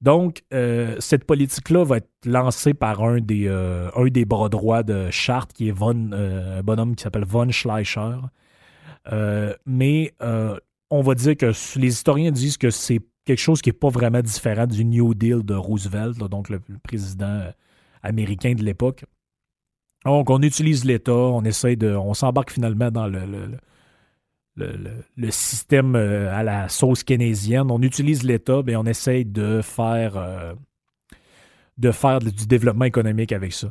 Donc, 0.00 0.42
euh, 0.54 0.96
cette 0.98 1.24
politique-là 1.24 1.84
va 1.84 1.98
être 1.98 2.08
lancée 2.24 2.72
par 2.72 3.02
un 3.02 3.20
des, 3.20 3.46
euh, 3.46 3.90
bras 4.26 4.48
droits 4.48 4.82
de 4.82 5.10
Chartres, 5.10 5.52
qui 5.54 5.68
est 5.68 5.82
un 5.82 6.62
bonhomme 6.62 6.96
qui 6.96 7.02
s'appelle 7.02 7.26
von 7.26 7.50
Schleicher. 7.50 8.16
mais 9.66 10.14
on 10.92 11.02
va 11.02 11.14
dire 11.14 11.36
que 11.36 11.52
les 11.78 11.88
historiens 11.88 12.32
disent 12.32 12.56
que 12.56 12.70
c'est 12.70 13.00
quelque 13.30 13.38
chose 13.38 13.62
qui 13.62 13.68
n'est 13.68 13.74
pas 13.74 13.90
vraiment 13.90 14.22
différent 14.22 14.66
du 14.66 14.84
New 14.84 15.14
Deal 15.14 15.44
de 15.44 15.54
Roosevelt, 15.54 16.18
donc 16.18 16.48
le, 16.48 16.60
président 16.82 17.26
euh, 17.26 17.50
américain 18.02 18.54
de 18.54 18.64
l'époque. 18.64 19.04
Donc, 20.04 20.30
on 20.30 20.42
utilise 20.42 20.84
l'État, 20.84 21.12
on 21.12 21.44
essaie 21.44 21.76
de. 21.76 21.94
On 21.94 22.12
s'embarque 22.12 22.50
finalement 22.50 22.90
dans 22.90 23.06
le, 23.06 23.20
le, 24.56 25.30
système 25.30 25.94
euh, 25.94 26.34
à 26.34 26.42
la 26.42 26.68
sauce 26.68 27.04
keynésienne. 27.04 27.70
On 27.70 27.80
utilise 27.82 28.24
l'État, 28.24 28.62
mais 28.66 28.74
on 28.74 28.84
essaie 28.84 29.22
de 29.22 29.60
faire, 29.62 30.16
euh, 30.16 30.54
de 31.78 31.92
faire 31.92 32.18
du 32.18 32.46
développement 32.48 32.86
économique 32.86 33.30
avec 33.30 33.52
ça. 33.52 33.70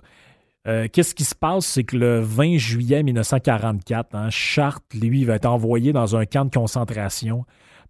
Qu'est-ce 0.94 1.16
qui 1.16 1.24
se 1.24 1.34
passe? 1.34 1.66
C'est 1.66 1.84
que 1.84 1.98
le 1.98 2.20
20 2.20 2.58
juillet 2.58 3.02
1944, 3.02 4.14
hein, 4.14 4.30
Chartres, 4.30 4.96
lui, 4.96 5.24
va 5.24 5.36
être 5.36 5.48
envoyé 5.48 5.94
dans 5.94 6.16
un 6.16 6.28
camp 6.28 6.46
de 6.46 6.52
concentration 6.52 7.44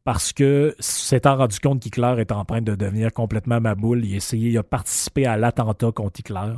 parce 0.04 0.34
que 0.34 0.76
s'étant 0.80 1.38
rendu 1.38 1.60
compte 1.60 1.82
qu'Hitler 1.82 2.16
est 2.20 2.32
en 2.32 2.46
train 2.46 2.62
de 2.62 2.76
devenir 2.76 3.14
complètement 3.14 3.60
maboule, 3.60 4.06
il 4.06 4.14
a 4.14 4.18
essayé, 4.18 4.52
il 4.52 4.58
a 4.58 4.64
participé 4.64 5.26
à 5.26 5.38
l'attentat 5.38 5.92
contre 5.92 6.20
Hitler. 6.20 6.54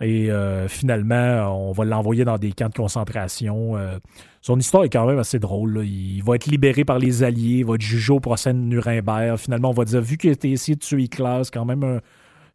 Et 0.00 0.30
euh, 0.30 0.68
finalement, 0.68 1.68
on 1.68 1.72
va 1.72 1.84
l'envoyer 1.84 2.24
dans 2.24 2.36
des 2.36 2.52
camps 2.52 2.68
de 2.68 2.74
concentration. 2.74 3.76
Euh, 3.76 3.98
son 4.42 4.58
histoire 4.58 4.84
est 4.84 4.90
quand 4.90 5.06
même 5.06 5.18
assez 5.18 5.38
drôle. 5.38 5.86
Il 5.86 6.22
va 6.22 6.34
être 6.34 6.46
libéré 6.46 6.84
par 6.84 6.98
les 6.98 7.22
Alliés, 7.22 7.60
il 7.60 7.64
va 7.64 7.76
être 7.76 7.80
jugé 7.80 8.12
au 8.12 8.20
procès 8.20 8.52
de 8.52 8.58
Nuremberg. 8.58 9.38
Finalement, 9.38 9.70
on 9.70 9.74
va 9.74 9.84
dire, 9.84 10.02
vu 10.02 10.18
qu'il 10.18 10.30
a 10.30 10.46
essayé 10.46 10.74
de 10.74 10.80
tuer 10.80 11.04
Hitler, 11.04 11.40
c'est 11.44 11.54
quand 11.54 11.64
même 11.64 12.00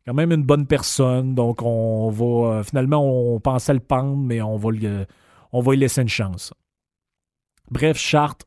quand 0.05 0.13
même 0.13 0.31
une 0.31 0.43
bonne 0.43 0.67
personne. 0.67 1.35
Donc, 1.35 1.61
on 1.61 2.09
va 2.09 2.59
euh, 2.59 2.63
finalement, 2.63 3.03
on 3.03 3.39
pensait 3.39 3.73
le 3.73 3.79
pendre, 3.79 4.17
mais 4.17 4.41
on 4.41 4.57
va, 4.57 4.69
on 5.51 5.61
va 5.61 5.71
lui 5.71 5.79
laisser 5.79 6.01
une 6.01 6.09
chance. 6.09 6.53
Bref, 7.69 7.97
Chartres 7.97 8.45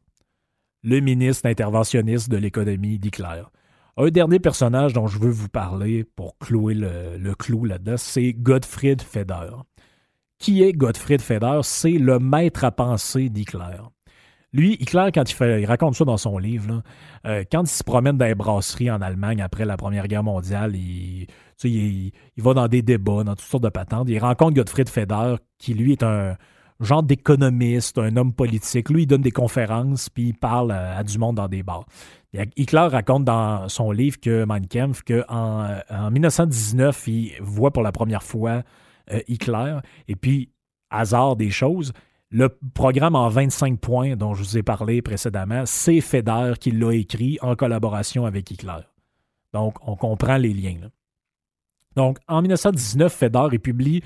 le 0.84 1.00
ministre 1.00 1.48
interventionniste 1.48 2.30
de 2.30 2.36
l'économie 2.36 2.98
d'Hitler. 2.98 3.42
Un 3.96 4.08
dernier 4.08 4.38
personnage 4.38 4.92
dont 4.92 5.06
je 5.06 5.18
veux 5.18 5.30
vous 5.30 5.48
parler 5.48 6.04
pour 6.04 6.36
clouer 6.38 6.74
le, 6.74 7.34
clou 7.34 7.64
là-dedans, 7.64 7.96
c'est 7.96 8.34
Gottfried 8.34 9.00
Feder. 9.00 9.50
Qui 10.38 10.62
est 10.62 10.72
Gottfried 10.72 11.22
Feder? 11.22 11.60
C'est 11.62 11.92
le 11.92 12.18
maître 12.18 12.64
à 12.64 12.70
penser 12.70 13.30
d'Hitler. 13.30 13.78
Lui, 14.52 14.76
Hitler, 14.78 15.08
quand 15.12 15.28
il, 15.28 15.34
fait, 15.34 15.62
il 15.62 15.66
raconte 15.66 15.94
ça 15.94 16.04
dans 16.04 16.16
son 16.16 16.38
livre, 16.38 16.82
euh, 17.26 17.44
quand 17.50 17.62
il 17.62 17.68
se 17.68 17.82
promène 17.82 18.16
dans 18.18 18.26
les 18.26 18.36
brasseries 18.36 18.90
en 18.90 19.00
Allemagne 19.00 19.42
après 19.42 19.64
la 19.64 19.76
Première 19.76 20.06
Guerre 20.06 20.22
mondiale, 20.22 20.76
il, 20.76 21.26
va 22.36 22.54
dans 22.54 22.68
des 22.68 22.82
débats, 22.82 23.24
dans 23.24 23.34
toutes 23.34 23.40
sortes 23.48 23.64
de 23.64 23.68
patentes. 23.68 24.08
Il 24.08 24.18
rencontre 24.18 24.54
Gottfried 24.54 24.88
Feder, 24.88 25.36
qui 25.58 25.74
lui 25.74 25.92
est 25.92 26.02
un, 26.02 26.36
genre 26.80 27.02
d'économiste, 27.02 27.98
un 27.98 28.16
homme 28.16 28.32
politique. 28.32 28.90
Lui, 28.90 29.02
il 29.02 29.06
donne 29.06 29.22
des 29.22 29.30
conférences, 29.30 30.08
puis 30.10 30.28
il 30.28 30.34
parle 30.34 30.72
à, 30.72 31.02
du 31.02 31.18
monde 31.18 31.36
dans 31.36 31.48
des 31.48 31.62
bars. 31.62 31.86
Hitler 32.56 32.80
raconte 32.80 33.24
dans 33.24 33.68
son 33.68 33.92
livre 33.92 34.18
que 34.20 34.44
Mein 34.44 34.66
Kampf 34.66 35.02
qu'en 35.02 35.68
en 35.88 36.10
1919, 36.10 37.06
il 37.08 37.32
voit 37.40 37.72
pour 37.72 37.82
la 37.82 37.92
première 37.92 38.24
fois 38.24 38.62
euh, 39.12 39.20
Hitler, 39.28 39.78
et 40.08 40.16
puis 40.16 40.50
hasard 40.90 41.36
des 41.36 41.50
choses, 41.50 41.92
le 42.30 42.48
programme 42.74 43.14
en 43.14 43.28
25 43.28 43.78
points 43.78 44.16
dont 44.16 44.34
je 44.34 44.42
vous 44.42 44.58
ai 44.58 44.62
parlé 44.62 45.02
précédemment, 45.02 45.62
c'est 45.66 46.00
Feder 46.00 46.54
qui 46.58 46.72
l'a 46.72 46.92
écrit 46.92 47.38
en 47.42 47.54
collaboration 47.54 48.26
avec 48.26 48.50
Hitler. 48.50 48.80
Donc, 49.52 49.76
on 49.86 49.94
comprend 49.94 50.36
les 50.36 50.52
liens. 50.52 50.90
Donc, 51.94 52.18
en 52.26 52.42
1919, 52.42 53.12
Feder 53.12 53.58
publie 53.58 54.02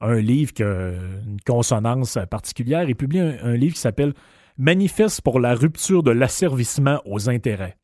un 0.00 0.20
livre 0.20 0.52
qui 0.52 0.62
a 0.62 0.92
une 1.26 1.40
consonance 1.46 2.18
particulière. 2.30 2.88
Il 2.88 2.96
publie 2.96 3.20
un, 3.20 3.54
livre 3.54 3.74
qui 3.74 3.80
s'appelle 3.80 4.14
Manifeste 4.56 5.22
pour 5.22 5.40
la 5.40 5.54
rupture 5.54 6.02
de 6.02 6.10
l'asservissement 6.10 7.00
aux 7.04 7.28
intérêts. 7.28 7.76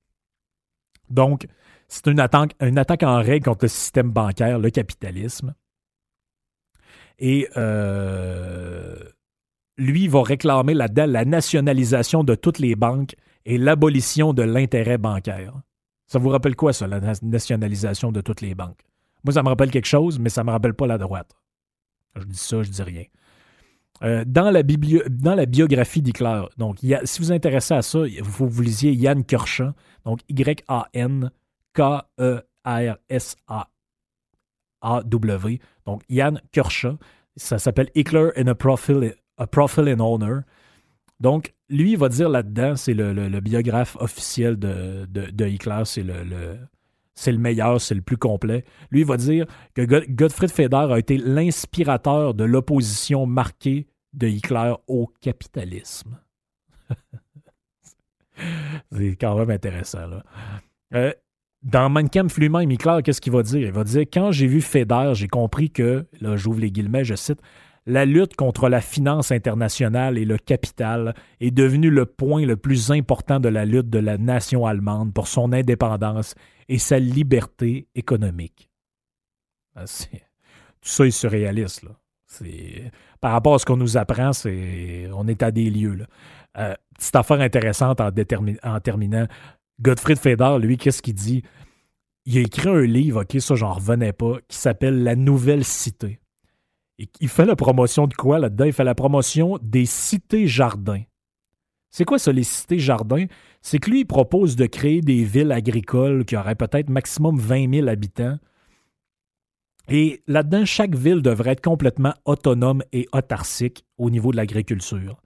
Donc, 1.11 1.47
c'est 1.89 2.09
une 2.09 2.19
attaque, 2.21 3.03
en 3.03 3.19
règle 3.19 3.45
contre 3.45 3.65
le 3.65 3.69
système 3.69 4.11
bancaire, 4.11 4.59
le 4.59 4.71
capitalisme. 4.71 5.55
Et 7.19 7.49
euh, 7.57 8.97
lui 9.79 10.09
va 10.09 10.23
réclamer 10.23 10.75
là-dedans 10.75 11.07
la 11.07 11.25
nationalisation 11.25 12.25
de 12.25 12.35
toutes 12.35 12.59
les 12.59 12.77
banques 12.77 13.15
et 13.45 13.59
l'abolition 13.59 14.33
de 14.33 14.43
l'intérêt 14.43 14.99
bancaire. 14.99 15.55
Ça 16.09 16.19
vous 16.19 16.29
rappelle 16.29 16.57
quoi, 16.57 16.73
ça, 16.73 16.87
la 16.87 17.01
nationalisation 17.23 18.13
de 18.13 18.21
toutes 18.21 18.41
les 18.41 18.55
banques? 18.55 18.81
Moi, 19.25 19.33
ça 19.33 19.43
me 19.43 19.49
rappelle 19.49 19.71
quelque 19.71 19.87
chose, 19.87 20.19
mais 20.19 20.29
ça 20.29 20.43
ne 20.43 20.47
me 20.47 20.53
rappelle 20.53 20.75
pas 20.75 20.87
la 20.87 20.99
droite. 20.99 21.37
Je 22.17 22.25
dis 22.25 22.39
ça, 22.39 22.63
je 22.63 22.71
dis 22.71 22.83
rien. 22.83 23.05
Euh, 24.03 24.25
dans, 24.27 24.51
la 24.51 24.63
dans, 24.63 25.35
la 25.35 25.47
biographie 25.47 26.03
d'Hitler, 26.03 26.43
donc 26.59 26.79
si 26.79 27.19
vous 27.19 27.27
vous 27.27 27.33
intéressez 27.33 27.73
à 27.75 27.81
ça, 27.83 28.07
il 28.07 28.23
faut 28.23 28.47
que 28.47 28.53
vous 28.53 28.63
lisiez 28.63 28.93
Yann 28.93 29.25
Kershaw, 29.25 29.73
donc 30.05 30.21
Y-A-N 30.29 31.31
K-E-R-S-A-A-W, 31.73 32.41
donc 35.87 36.03
Yann 36.09 36.41
Kershaw. 36.53 36.99
Ça 37.37 37.59
s'appelle 37.59 37.91
Hitler 37.95 38.31
in 38.37 38.47
a 38.49 38.55
Profile 38.55 39.15
a 39.39 39.47
Profile 39.47 39.89
in 39.89 40.01
Honor. 40.01 40.43
Donc, 41.21 41.55
lui, 41.69 41.93
il 41.93 41.99
va 41.99 42.09
dire 42.09 42.29
là-dedans, 42.29 42.77
c'est 42.77 42.95
le, 42.95 43.41
biographe 43.41 43.97
officiel 44.01 44.57
de, 44.59 45.07
de, 45.07 45.47
Hitler, 45.47 45.83
c'est 45.85 46.03
le, 46.03 46.59
c'est 47.17 47.33
le 47.33 47.39
meilleur, 47.39 47.81
c'est 47.81 47.95
le 47.95 48.03
plus 48.03 48.19
complet. 48.19 48.65
Lui, 48.91 49.01
il 49.01 49.07
va 49.07 49.17
dire 49.17 49.47
que 49.75 49.83
Gottfried 50.11 50.51
Feder 50.51 50.87
a 50.91 50.99
été 50.99 51.17
l'inspirateur 51.17 52.35
de 52.35 52.45
l'opposition 52.45 53.27
marquée 53.27 53.89
de 54.13 54.29
Hitler 54.29 54.75
au 54.87 55.11
capitalisme. 55.21 56.19
c'est 58.93 59.17
quand 59.17 59.37
même 59.39 59.51
intéressant. 59.51 60.07
Là. 60.07 60.23
Euh, 60.95 61.13
dans 61.63 61.89
Mein 61.89 62.09
Kampf 62.09 62.37
lui-même, 62.39 62.71
Hitler, 62.71 62.99
qu'est-ce 63.03 63.21
qu'il 63.21 63.33
va 63.33 63.43
dire? 63.43 63.67
Il 63.67 63.73
va 63.73 63.83
dire 63.83 64.03
Quand 64.13 64.31
j'ai 64.31 64.47
vu 64.47 64.61
Feder, 64.61 65.13
j'ai 65.15 65.29
compris 65.29 65.71
que, 65.71 66.07
là, 66.21 66.37
j'ouvre 66.37 66.61
les 66.61 66.71
guillemets, 66.71 67.05
je 67.05 67.15
cite, 67.15 67.41
la 67.87 68.05
lutte 68.05 68.35
contre 68.35 68.69
la 68.69 68.81
finance 68.81 69.31
internationale 69.31 70.19
et 70.19 70.25
le 70.25 70.39
capital 70.39 71.15
est 71.41 71.53
devenue 71.53 71.91
le 71.91 72.05
point 72.05 72.45
le 72.45 72.57
plus 72.57 72.91
important 72.91 73.39
de 73.39 73.49
la 73.49 73.65
lutte 73.65 73.89
de 73.89 74.01
la 74.01 74.19
nation 74.19 74.67
allemande 74.67 75.15
pour 75.15 75.29
son 75.29 75.53
indépendance 75.53 76.35
et 76.69 76.79
sa 76.79 76.99
liberté 76.99 77.87
économique. 77.95 78.69
Ah, 79.77 79.85
tout 79.85 80.89
ça 80.89 81.07
est 81.07 81.13
surréaliste. 81.13 81.85
Là. 81.85 81.91
Par 83.21 83.33
rapport 83.33 83.55
à 83.55 83.59
ce 83.61 83.65
qu'on 83.65 83.77
nous 83.77 83.97
apprend, 83.97 84.33
c'est, 84.33 85.09
on 85.15 85.29
est 85.29 85.43
à 85.45 85.53
des 85.53 85.71
lieux. 85.71 86.05
Euh, 86.59 86.75
petite 86.99 87.15
affaire 87.15 87.41
intéressante 87.41 88.01
en, 88.01 88.11
en 88.65 88.81
terminant. 88.81 89.27
Gottfried 89.81 90.19
Feder, 90.19 90.57
lui, 90.61 90.77
qu'est-ce 90.77 91.03
qu'il 91.03 91.15
dit? 91.15 91.43
Il 92.25 92.39
a 92.39 92.41
écrit 92.41 92.69
un 92.69 92.81
livre, 92.81 93.23
ok, 93.23 93.41
ça 93.41 93.55
j'en 93.55 93.75
revenais 93.75 94.13
pas, 94.13 94.39
qui 94.49 94.57
s'appelle 94.57 95.05
La 95.05 95.15
Nouvelle 95.15 95.65
Cité 95.65 96.19
il 96.99 97.29
fait 97.29 97.45
la 97.45 97.57
promotion 97.57 98.07
de 98.07 98.15
quoi 98.15 98.39
là-dedans? 98.39 98.65
Il 98.65 98.73
fait 98.73 98.85
la 98.85 98.95
promotion 98.95 99.59
des 99.63 99.87
cités-jardins. 99.87 101.03
C'est 101.91 102.05
quoi 102.05 102.19
ça, 102.19 102.33
les 102.33 102.43
cités-jardins? 102.43 103.27
C'est 103.63 103.79
que 103.79 103.91
lui, 103.91 104.01
il 104.01 104.05
propose 104.05 104.57
de 104.57 104.67
créer 104.67 105.01
des 105.01 105.25
villes 105.25 105.53
agricoles 105.53 106.25
qui 106.25 106.37
auraient 106.37 106.55
peut-être 106.55 106.91
maximum 106.91 107.39
20 107.39 107.75
000 107.75 107.89
habitants. 107.89 108.39
Et 109.89 110.23
là-dedans, 110.27 110.65
chaque 110.65 110.95
ville 110.95 111.23
devrait 111.23 111.53
être 111.53 111.63
complètement 111.63 112.13
autonome 112.25 112.83
et 112.93 113.07
autarcique 113.13 113.85
au 113.99 114.11
niveau 114.11 114.33
de 114.33 114.37
l'agriculture. 114.37 115.23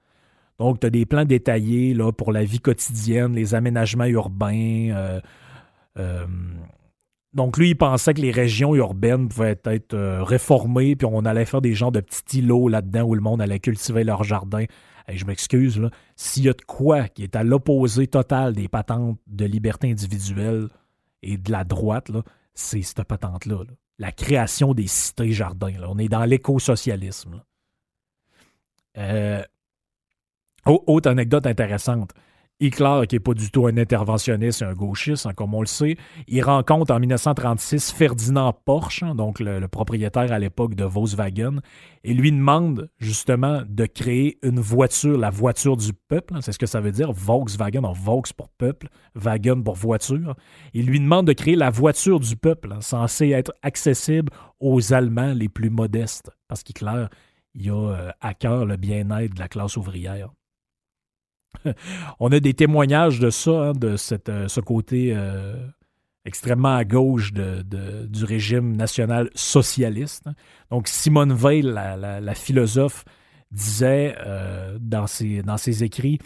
Donc, 0.58 0.80
tu 0.80 0.86
as 0.86 0.90
des 0.90 1.06
plans 1.06 1.24
détaillés 1.24 1.94
là, 1.94 2.12
pour 2.12 2.32
la 2.32 2.44
vie 2.44 2.60
quotidienne, 2.60 3.34
les 3.34 3.54
aménagements 3.54 4.04
urbains, 4.04 4.90
euh, 4.90 5.20
euh, 5.98 6.26
donc, 7.32 7.58
lui, 7.58 7.70
il 7.70 7.76
pensait 7.76 8.12
que 8.12 8.20
les 8.20 8.32
régions 8.32 8.74
urbaines 8.74 9.28
pouvaient 9.28 9.60
être 9.64 9.94
euh, 9.94 10.24
réformées, 10.24 10.96
puis 10.96 11.06
on 11.06 11.24
allait 11.24 11.44
faire 11.44 11.60
des 11.60 11.74
genres 11.74 11.92
de 11.92 12.00
petits 12.00 12.38
îlots 12.38 12.68
là-dedans 12.68 13.02
où 13.02 13.14
le 13.14 13.20
monde 13.20 13.40
allait 13.40 13.60
cultiver 13.60 14.02
leur 14.02 14.24
jardin. 14.24 14.64
Je 15.08 15.24
m'excuse. 15.24 15.80
S'il 16.16 16.44
y 16.44 16.48
a 16.48 16.52
de 16.52 16.62
quoi 16.62 17.08
qui 17.08 17.22
est 17.22 17.36
à 17.36 17.44
l'opposé 17.44 18.06
total 18.06 18.54
des 18.54 18.68
patentes 18.68 19.18
de 19.26 19.44
liberté 19.44 19.90
individuelle 19.90 20.68
et 21.22 21.36
de 21.36 21.50
la 21.50 21.64
droite, 21.64 22.10
c'est 22.54 22.82
cette 22.82 23.04
patente-là. 23.04 23.64
La 23.98 24.12
création 24.12 24.74
des 24.74 24.86
cités-jardins. 24.86 25.72
On 25.86 25.98
est 25.98 26.08
dans 26.08 26.24
l'écosocialisme. 26.24 27.42
Euh, 28.98 29.42
autre 30.66 31.10
anecdote 31.10 31.46
intéressante. 31.46 32.12
Hitler, 32.60 33.02
qui 33.08 33.14
n'est 33.14 33.20
pas 33.20 33.32
du 33.32 33.50
tout 33.50 33.66
un 33.66 33.76
interventionniste, 33.78 34.62
un 34.62 34.74
gauchiste, 34.74 35.24
hein, 35.24 35.32
comme 35.34 35.54
on 35.54 35.62
le 35.62 35.66
sait, 35.66 35.96
il 36.28 36.42
rencontre 36.42 36.92
en 36.92 37.00
1936 37.00 37.92
Ferdinand 37.92 38.52
Porsche, 38.52 39.02
hein, 39.02 39.14
donc 39.14 39.40
le, 39.40 39.66
propriétaire 39.66 40.30
à 40.30 40.38
l'époque 40.38 40.74
de 40.74 40.84
Volkswagen, 40.84 41.60
et 42.04 42.12
lui 42.12 42.30
demande 42.30 42.90
justement 42.98 43.62
de 43.66 43.86
créer 43.86 44.38
une 44.42 44.60
voiture, 44.60 45.16
la 45.16 45.30
voiture 45.30 45.78
du 45.78 45.92
peuple. 45.94 46.34
Hein, 46.34 46.40
c'est 46.42 46.52
ce 46.52 46.58
que 46.58 46.66
ça 46.66 46.80
veut 46.80 46.92
dire, 46.92 47.12
Volkswagen, 47.12 47.84
en 47.84 47.92
Volks 47.92 48.34
pour 48.34 48.50
peuple, 48.50 48.88
Wagen 49.14 49.64
pour 49.64 49.76
voiture. 49.76 50.34
Il 50.74 50.86
lui 50.86 51.00
demande 51.00 51.26
de 51.26 51.32
créer 51.32 51.56
la 51.56 51.70
voiture 51.70 52.20
du 52.20 52.36
peuple, 52.36 52.76
censée 52.80 53.30
être 53.30 53.52
accessible 53.62 54.30
aux 54.60 54.92
Allemands 54.92 55.32
les 55.32 55.48
plus 55.48 55.70
modestes, 55.70 56.30
parce 56.46 56.62
qu'Hitler, 56.62 57.06
il 57.54 57.70
a 57.70 57.74
euh, 57.74 58.10
à 58.20 58.34
cœur 58.34 58.66
le 58.66 58.76
bien-être 58.76 59.34
de 59.34 59.38
la 59.40 59.48
classe 59.48 59.76
ouvrière. 59.76 60.30
on 62.20 62.30
a 62.32 62.40
des 62.40 62.54
témoignages 62.54 63.18
de 63.20 63.30
ça, 63.30 63.50
hein, 63.50 63.72
de 63.72 63.96
euh, 64.28 64.48
ce 64.48 64.60
côté 64.60 65.12
euh, 65.14 65.54
extrêmement 66.24 66.74
à 66.74 66.84
gauche 66.84 67.32
du 67.32 68.24
régime 68.24 68.76
national 68.76 69.30
socialiste. 69.34 70.28
Donc, 70.70 70.88
Simone 70.88 71.32
Veil, 71.32 71.62
la, 71.62 72.34
philosophe, 72.34 73.04
disait 73.50 74.14
euh, 74.18 74.78
dans, 74.80 75.06
ses, 75.06 75.42
dans 75.42 75.56
ses 75.56 75.82
écrits, 75.84 76.18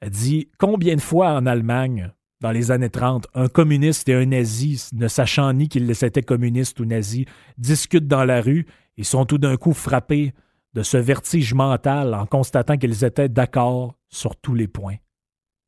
elle 0.00 0.10
dit 0.10 0.48
Combien 0.58 0.96
de 0.96 1.00
fois 1.00 1.32
en 1.32 1.46
Allemagne, 1.46 2.12
dans 2.40 2.50
les 2.50 2.70
années 2.70 2.90
30, 2.90 3.26
un 3.34 3.48
communiste 3.48 4.08
et 4.08 4.14
un 4.14 4.26
nazi, 4.26 4.88
ne 4.92 5.08
sachant 5.08 5.52
ni 5.52 5.68
qu'ils 5.68 5.90
étaient 5.90 6.22
communistes 6.22 6.78
ou 6.80 6.84
nazis, 6.84 7.24
discutent 7.56 8.06
dans 8.06 8.24
la 8.24 8.40
rue 8.40 8.66
et 8.98 9.04
sont 9.04 9.24
tout 9.24 9.38
d'un 9.38 9.56
coup 9.56 9.72
frappés 9.72 10.34
de 10.74 10.82
ce 10.82 10.96
vertige 10.96 11.54
mental 11.54 12.14
en 12.14 12.26
constatant 12.26 12.76
qu'ils 12.76 13.04
étaient 13.04 13.28
d'accord 13.28 13.94
sur 14.14 14.36
tous 14.36 14.54
les 14.54 14.68
points. 14.68 14.96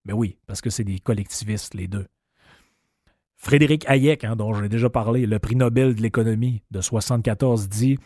Mais 0.05 0.13
oui, 0.13 0.39
parce 0.47 0.61
que 0.61 0.71
c'est 0.71 0.85
des 0.85 0.99
collectivistes, 0.99 1.75
les 1.75 1.89
deux. 1.89 2.07
Frédéric 3.37 3.85
Hayek, 3.89 4.25
hein, 4.25 4.37
dont 4.37 4.55
j'ai 4.55 4.69
déjà 4.69 4.89
parlé, 4.89 5.27
le 5.27 5.39
prix 5.39 5.57
Nobel 5.57 5.95
de 5.95 6.03
l'économie 6.03 6.63
de 6.71 6.79
1974, 6.79 7.69
dit 7.69 7.99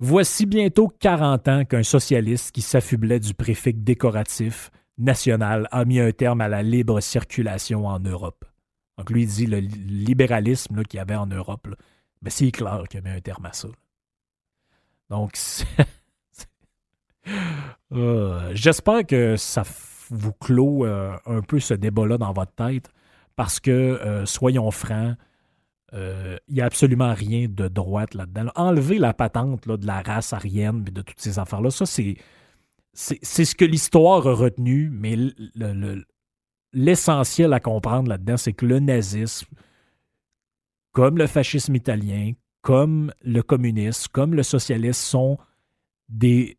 Voici 0.00 0.46
bientôt 0.46 0.88
40 0.88 1.48
ans 1.48 1.64
qu'un 1.64 1.82
socialiste 1.82 2.52
qui 2.52 2.62
s'affublait 2.62 3.20
du 3.20 3.34
préfixe 3.34 3.78
décoratif 3.78 4.70
national 4.98 5.68
a 5.70 5.84
mis 5.84 6.00
un 6.00 6.12
terme 6.12 6.40
à 6.40 6.48
la 6.48 6.62
libre 6.62 7.00
circulation 7.00 7.86
en 7.86 8.00
Europe. 8.00 8.44
Donc 8.98 9.10
lui, 9.10 9.22
il 9.22 9.28
dit 9.28 9.46
le 9.46 9.58
libéralisme 9.58 10.82
qu'il 10.84 10.98
y 10.98 11.00
avait 11.00 11.16
en 11.16 11.26
Europe, 11.26 11.68
mais 12.22 12.30
c'est 12.30 12.50
clair 12.50 12.84
qu'il 12.88 13.00
a 13.00 13.02
mis 13.02 13.16
un 13.16 13.20
terme 13.20 13.46
à 13.46 13.52
ça. 13.52 13.68
Donc, 15.08 15.32
Euh, 17.92 18.52
j'espère 18.54 19.04
que 19.04 19.34
ça 19.34 19.64
vous 20.10 20.32
clôt 20.32 20.86
euh, 20.86 21.12
un 21.26 21.40
peu 21.40 21.58
ce 21.58 21.74
débat-là 21.74 22.18
dans 22.18 22.32
votre 22.32 22.52
tête 22.52 22.88
parce 23.34 23.58
que, 23.58 23.72
euh, 23.72 24.24
soyons 24.26 24.70
francs, 24.70 25.16
il 25.92 26.38
n'y 26.48 26.60
a 26.60 26.66
absolument 26.66 27.12
rien 27.12 27.48
de 27.48 27.66
droite 27.66 28.14
là-dedans. 28.14 28.52
Enlever 28.54 28.98
la 28.98 29.12
patente 29.12 29.66
de 29.66 29.86
la 29.88 30.02
race 30.02 30.32
arienne 30.32 30.84
et 30.86 30.92
de 30.92 31.02
toutes 31.02 31.18
ces 31.20 31.40
affaires-là, 31.40 31.70
ça, 31.70 31.84
c'est, 31.84 32.14
c'est, 32.92 33.44
ce 33.44 33.56
que 33.56 33.64
l'histoire 33.64 34.24
a 34.28 34.34
retenu, 34.34 34.88
mais 34.92 35.16
l'essentiel 36.72 37.52
à 37.52 37.58
comprendre 37.58 38.08
là-dedans, 38.08 38.36
c'est 38.36 38.52
que 38.52 38.66
le 38.66 38.78
nazisme, 38.78 39.48
comme 40.92 41.18
le 41.18 41.26
fascisme 41.26 41.74
italien, 41.74 42.34
comme 42.62 43.12
le 43.22 43.42
communisme, 43.42 44.06
comme 44.12 44.34
le 44.34 44.44
socialisme, 44.44 44.92
sont 44.92 45.38
des 46.08 46.58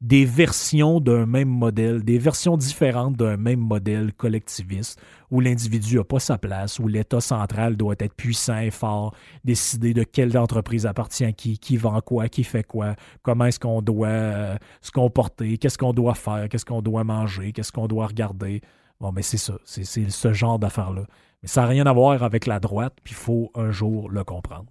des 0.00 0.24
versions 0.24 1.00
d'un 1.00 1.26
même 1.26 1.48
modèle, 1.48 2.04
des 2.04 2.18
versions 2.18 2.56
différentes 2.56 3.16
d'un 3.16 3.36
même 3.36 3.58
modèle 3.58 4.12
collectiviste, 4.12 5.00
où 5.30 5.40
l'individu 5.40 5.96
n'a 5.96 6.04
pas 6.04 6.20
sa 6.20 6.38
place, 6.38 6.78
où 6.78 6.86
l'État 6.86 7.20
central 7.20 7.76
doit 7.76 7.96
être 7.98 8.14
puissant 8.14 8.58
et 8.58 8.70
fort, 8.70 9.14
décider 9.44 9.94
de 9.94 10.04
quelle 10.04 10.36
entreprise 10.38 10.86
appartient 10.86 11.24
à 11.24 11.32
qui, 11.32 11.58
qui 11.58 11.76
vend 11.76 12.00
quoi, 12.00 12.28
qui 12.28 12.44
fait 12.44 12.62
quoi, 12.62 12.94
comment 13.22 13.46
est-ce 13.46 13.58
qu'on 13.58 13.82
doit 13.82 14.08
euh, 14.08 14.56
se 14.82 14.92
comporter, 14.92 15.58
qu'est-ce 15.58 15.78
qu'on 15.78 15.92
doit 15.92 16.14
faire, 16.14 16.48
qu'est-ce 16.48 16.64
qu'on 16.64 16.82
doit 16.82 17.04
manger, 17.04 17.52
qu'est-ce 17.52 17.72
qu'on 17.72 17.88
doit 17.88 18.06
regarder. 18.06 18.60
Bon, 19.00 19.10
mais 19.12 19.22
c'est 19.22 19.36
ça, 19.36 19.54
c'est 19.64 19.84
ce 19.84 20.32
genre 20.32 20.58
d'affaires-là. 20.58 21.02
Mais 21.42 21.48
ça 21.48 21.62
n'a 21.62 21.68
rien 21.68 21.86
à 21.86 21.92
voir 21.92 22.22
avec 22.22 22.46
la 22.46 22.60
droite, 22.60 22.94
puis 23.02 23.14
il 23.14 23.16
faut 23.16 23.50
un 23.54 23.70
jour 23.70 24.08
le 24.10 24.22
comprendre. 24.24 24.66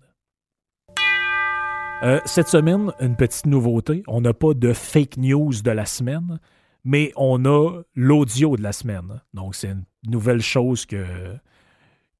Euh, 2.04 2.20
cette 2.26 2.48
semaine, 2.48 2.92
une 3.00 3.16
petite 3.16 3.48
nouveauté. 3.48 4.04
On 4.08 4.22
n'a 4.22 4.34
pas 4.34 4.54
de 4.54 4.72
fake 4.72 5.18
news 5.18 5.52
de 5.64 5.72
la 5.72 5.86
semaine, 5.86 6.40
mais 6.86 7.12
on 7.16 7.44
a 7.46 7.82
l'audio 7.96 8.56
de 8.56 8.62
la 8.62 8.72
semaine. 8.72 9.22
Donc, 9.34 9.56
c'est 9.56 9.70
une 9.70 9.84
nouvelle 10.08 10.42
chose 10.42 10.86
que, 10.86 11.06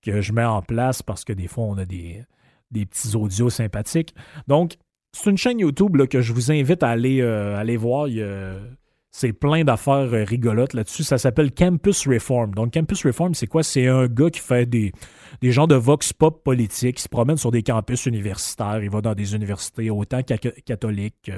que 0.02 0.22
je 0.22 0.34
mets 0.34 0.44
en 0.44 0.64
place 0.64 1.04
parce 1.04 1.24
que 1.24 1.32
des 1.32 1.48
fois, 1.48 1.66
on 1.66 1.78
a 1.78 1.86
des, 1.86 2.26
des 2.72 2.88
petits 2.88 3.16
audios 3.16 3.52
sympathiques. 3.52 4.16
Donc, 4.48 4.78
c'est 5.12 5.30
une 5.30 5.38
chaîne 5.38 5.60
YouTube 5.60 5.96
que 6.08 6.22
je 6.22 6.34
vous 6.34 6.52
invite 6.52 6.82
à 6.82 6.90
aller, 6.90 7.22
euh, 7.22 7.56
aller 7.56 7.78
voir. 7.78 8.08
C'est 9.18 9.34
plein 9.34 9.64
d'affaires 9.64 10.14
euh, 10.14 10.24
rigolotes 10.24 10.76
là-dessus. 10.76 11.02
Ça 11.02 11.18
s'appelle 11.18 11.52
Campus 11.52 12.08
Reform. 12.08 12.54
Donc, 12.54 12.74
Campus 12.74 13.04
Reform, 13.04 13.34
c'est 13.34 13.48
quoi? 13.48 13.64
C'est 13.64 13.88
un 13.88 14.06
gars 14.06 14.30
qui 14.30 14.40
fait 14.40 14.68
des, 14.68 14.92
des 15.42 15.52
gens 15.52 15.66
de 15.66 15.74
vox 15.74 16.14
pop 16.14 16.44
politique. 16.44 17.00
Il 17.00 17.02
se 17.02 17.10
promène 17.10 17.38
sur 17.38 17.50
des 17.50 17.64
campus 17.64 18.06
universitaires. 18.06 18.80
Il 18.84 18.92
va 18.92 19.02
dans 19.02 19.16
des 19.16 19.34
universités 19.34 19.90
autant 19.90 20.22
catholiques 20.22 21.32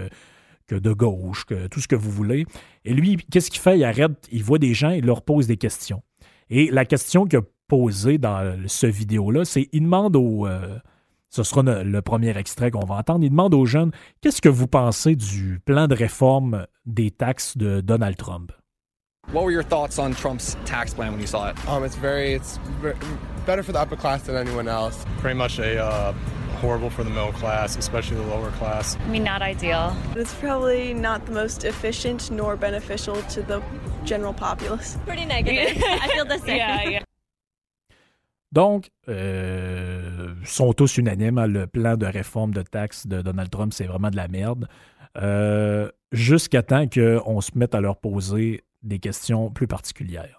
que, 0.67 0.75
de 0.75 0.91
gauche, 0.91 1.45
que 1.45 1.67
tout 1.67 1.79
ce 1.79 1.87
que 1.87 1.95
vous 1.95 2.11
voulez. 2.11 2.45
Et 2.83 2.93
lui, 2.93 3.15
qu'est-ce 3.31 3.49
qu'il 3.49 3.61
fait? 3.61 3.77
Il 3.77 3.85
arrête, 3.85 4.27
il 4.29 4.43
voit 4.43 4.59
des 4.59 4.73
gens, 4.73 4.89
il 4.89 5.05
leur 5.05 5.21
pose 5.21 5.47
des 5.47 5.57
questions. 5.57 6.03
Et 6.49 6.69
la 6.71 6.83
question 6.83 7.25
qu'il 7.25 7.39
a 7.39 7.43
posée 7.69 8.17
dans 8.17 8.57
ce 8.67 8.87
vidéo-là, 8.87 9.45
c'est 9.45 9.69
il 9.71 9.83
demande 9.83 10.17
aux. 10.17 10.47
Euh, 10.47 10.77
ce 11.29 11.43
sera 11.43 11.61
le 11.61 12.01
premier 12.01 12.37
extrait 12.37 12.71
qu'on 12.71 12.85
va 12.85 12.95
entendre. 12.95 13.23
Il 13.23 13.29
demande 13.29 13.53
aux 13.53 13.65
jeunes 13.65 13.91
qu'est-ce 14.21 14.41
que 14.41 14.49
vous 14.49 14.67
pensez 14.67 15.15
du 15.15 15.59
plan 15.63 15.87
de 15.87 15.95
réforme 15.95 16.65
des 16.85 17.11
taxes 17.11 17.57
de 17.57 17.81
Donald 17.81 18.17
Trump? 18.17 18.51
What 19.31 19.43
were 19.43 19.51
your 19.51 19.63
thoughts 19.63 19.99
on 19.99 20.13
Trump's 20.13 20.57
tax 20.65 20.93
plan 20.93 21.11
when 21.11 21.19
you 21.21 21.27
saw 21.27 21.49
it? 21.49 21.55
Um, 21.67 21.83
it's 21.83 21.95
very, 21.95 22.33
it's 22.33 22.57
better 23.45 23.61
for 23.61 23.71
the 23.71 23.79
upper 23.79 23.95
class 23.95 24.23
than 24.23 24.35
anyone 24.35 24.67
else. 24.67 25.05
Pretty 25.19 25.37
much 25.37 25.59
a 25.59 25.77
uh, 25.77 26.13
horrible 26.61 26.89
for 26.89 27.03
the 27.03 27.11
middle 27.11 27.33
class, 27.33 27.77
especially 27.77 28.17
the 28.17 28.25
lower 28.25 28.49
class. 28.57 28.97
I 28.97 29.07
mean, 29.09 29.23
not 29.23 29.43
ideal. 29.43 29.95
It's 30.15 30.33
probably 30.33 30.95
not 30.95 31.27
the 31.27 31.31
most 31.31 31.63
efficient 31.63 32.31
nor 32.31 32.55
beneficial 32.55 33.21
to 33.33 33.43
the 33.43 33.61
general 34.03 34.33
populace. 34.33 34.97
Pretty 35.05 35.25
negative. 35.25 35.77
I 35.87 36.07
feel 36.07 36.25
the 36.25 36.39
same. 36.39 36.57
Yeah, 36.57 36.89
yeah. 36.89 37.03
Donc, 38.51 38.89
euh, 39.07 39.98
sont 40.49 40.73
tous 40.73 40.97
unanimes. 40.97 41.37
Hein, 41.37 41.47
le 41.47 41.67
plan 41.67 41.97
de 41.97 42.05
réforme 42.05 42.53
de 42.53 42.61
taxes 42.61 43.07
de 43.07 43.21
Donald 43.21 43.49
Trump, 43.49 43.73
c'est 43.73 43.85
vraiment 43.85 44.09
de 44.09 44.15
la 44.15 44.27
merde. 44.27 44.67
Euh, 45.17 45.89
Jusqu'à 46.11 46.63
temps 46.63 46.87
qu'on 46.87 47.39
se 47.39 47.51
mette 47.53 47.75
à 47.75 47.81
leur 47.81 47.97
poser 47.97 48.63
des 48.81 48.97
questions 48.97 49.51
plus 49.51 49.67
particulières. 49.67 50.38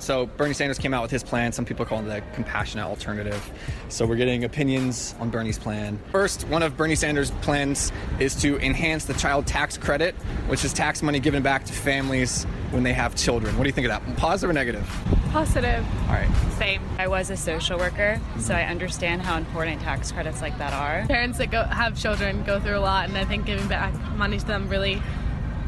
So 0.00 0.26
Bernie 0.26 0.54
Sanders 0.54 0.78
came 0.78 0.94
out 0.94 1.02
with 1.02 1.10
his 1.10 1.22
plan. 1.22 1.52
Some 1.52 1.64
people 1.64 1.84
call 1.84 2.00
it 2.00 2.04
the 2.04 2.22
compassionate 2.34 2.86
alternative. 2.86 3.50
So 3.90 4.06
we're 4.06 4.16
getting 4.16 4.44
opinions 4.44 5.14
on 5.20 5.30
Bernie's 5.30 5.58
plan. 5.58 6.00
First, 6.10 6.48
one 6.48 6.62
of 6.62 6.76
Bernie 6.76 6.94
Sanders' 6.94 7.30
plans 7.42 7.92
is 8.18 8.34
to 8.36 8.58
enhance 8.58 9.04
the 9.04 9.14
child 9.14 9.46
tax 9.46 9.76
credit, 9.76 10.14
which 10.48 10.64
is 10.64 10.72
tax 10.72 11.02
money 11.02 11.20
given 11.20 11.42
back 11.42 11.64
to 11.66 11.72
families 11.72 12.44
when 12.70 12.82
they 12.82 12.94
have 12.94 13.14
children. 13.14 13.56
What 13.56 13.64
do 13.64 13.68
you 13.68 13.74
think 13.74 13.86
of 13.86 13.90
that? 13.90 14.16
Positive 14.16 14.50
or 14.50 14.52
negative? 14.54 14.88
Positive. 15.32 15.84
All 16.08 16.14
right. 16.14 16.28
Same. 16.58 16.82
I 16.98 17.06
was 17.06 17.30
a 17.30 17.36
social 17.36 17.78
worker, 17.78 18.18
mm-hmm. 18.18 18.40
so 18.40 18.54
I 18.54 18.62
understand 18.62 19.22
how 19.22 19.36
important 19.36 19.82
tax 19.82 20.10
credits 20.12 20.40
like 20.40 20.56
that 20.58 20.72
are. 20.72 21.06
Parents 21.08 21.38
that 21.38 21.50
go 21.50 21.62
have 21.64 21.98
children 21.98 22.42
go 22.44 22.58
through 22.58 22.78
a 22.78 22.80
lot, 22.80 23.08
and 23.08 23.18
I 23.18 23.24
think 23.24 23.44
giving 23.44 23.68
back 23.68 23.92
money 24.16 24.38
to 24.38 24.46
them 24.46 24.68
really, 24.68 25.02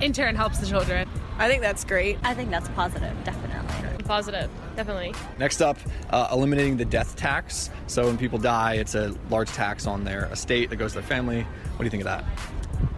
in 0.00 0.12
turn, 0.12 0.36
helps 0.36 0.58
the 0.58 0.66
children. 0.66 1.08
I 1.38 1.48
think 1.48 1.62
that's 1.62 1.84
great. 1.84 2.18
I 2.22 2.34
think 2.34 2.50
that's 2.50 2.68
positive, 2.70 3.12
definitely. 3.24 3.91
Positive, 4.04 4.50
definitely. 4.76 5.14
Next 5.38 5.60
up, 5.60 5.78
uh, 6.10 6.28
eliminating 6.32 6.76
the 6.76 6.84
death 6.84 7.16
tax. 7.16 7.70
So 7.86 8.06
when 8.06 8.18
people 8.18 8.38
die, 8.38 8.74
it's 8.74 8.94
a 8.94 9.14
large 9.30 9.50
tax 9.50 9.86
on 9.86 10.04
their 10.04 10.26
estate 10.26 10.70
that 10.70 10.76
goes 10.76 10.92
to 10.92 11.00
their 11.00 11.08
family. 11.08 11.42
What 11.42 11.78
do 11.78 11.84
you 11.84 11.90
think 11.90 12.02
of 12.02 12.06
that? 12.06 12.24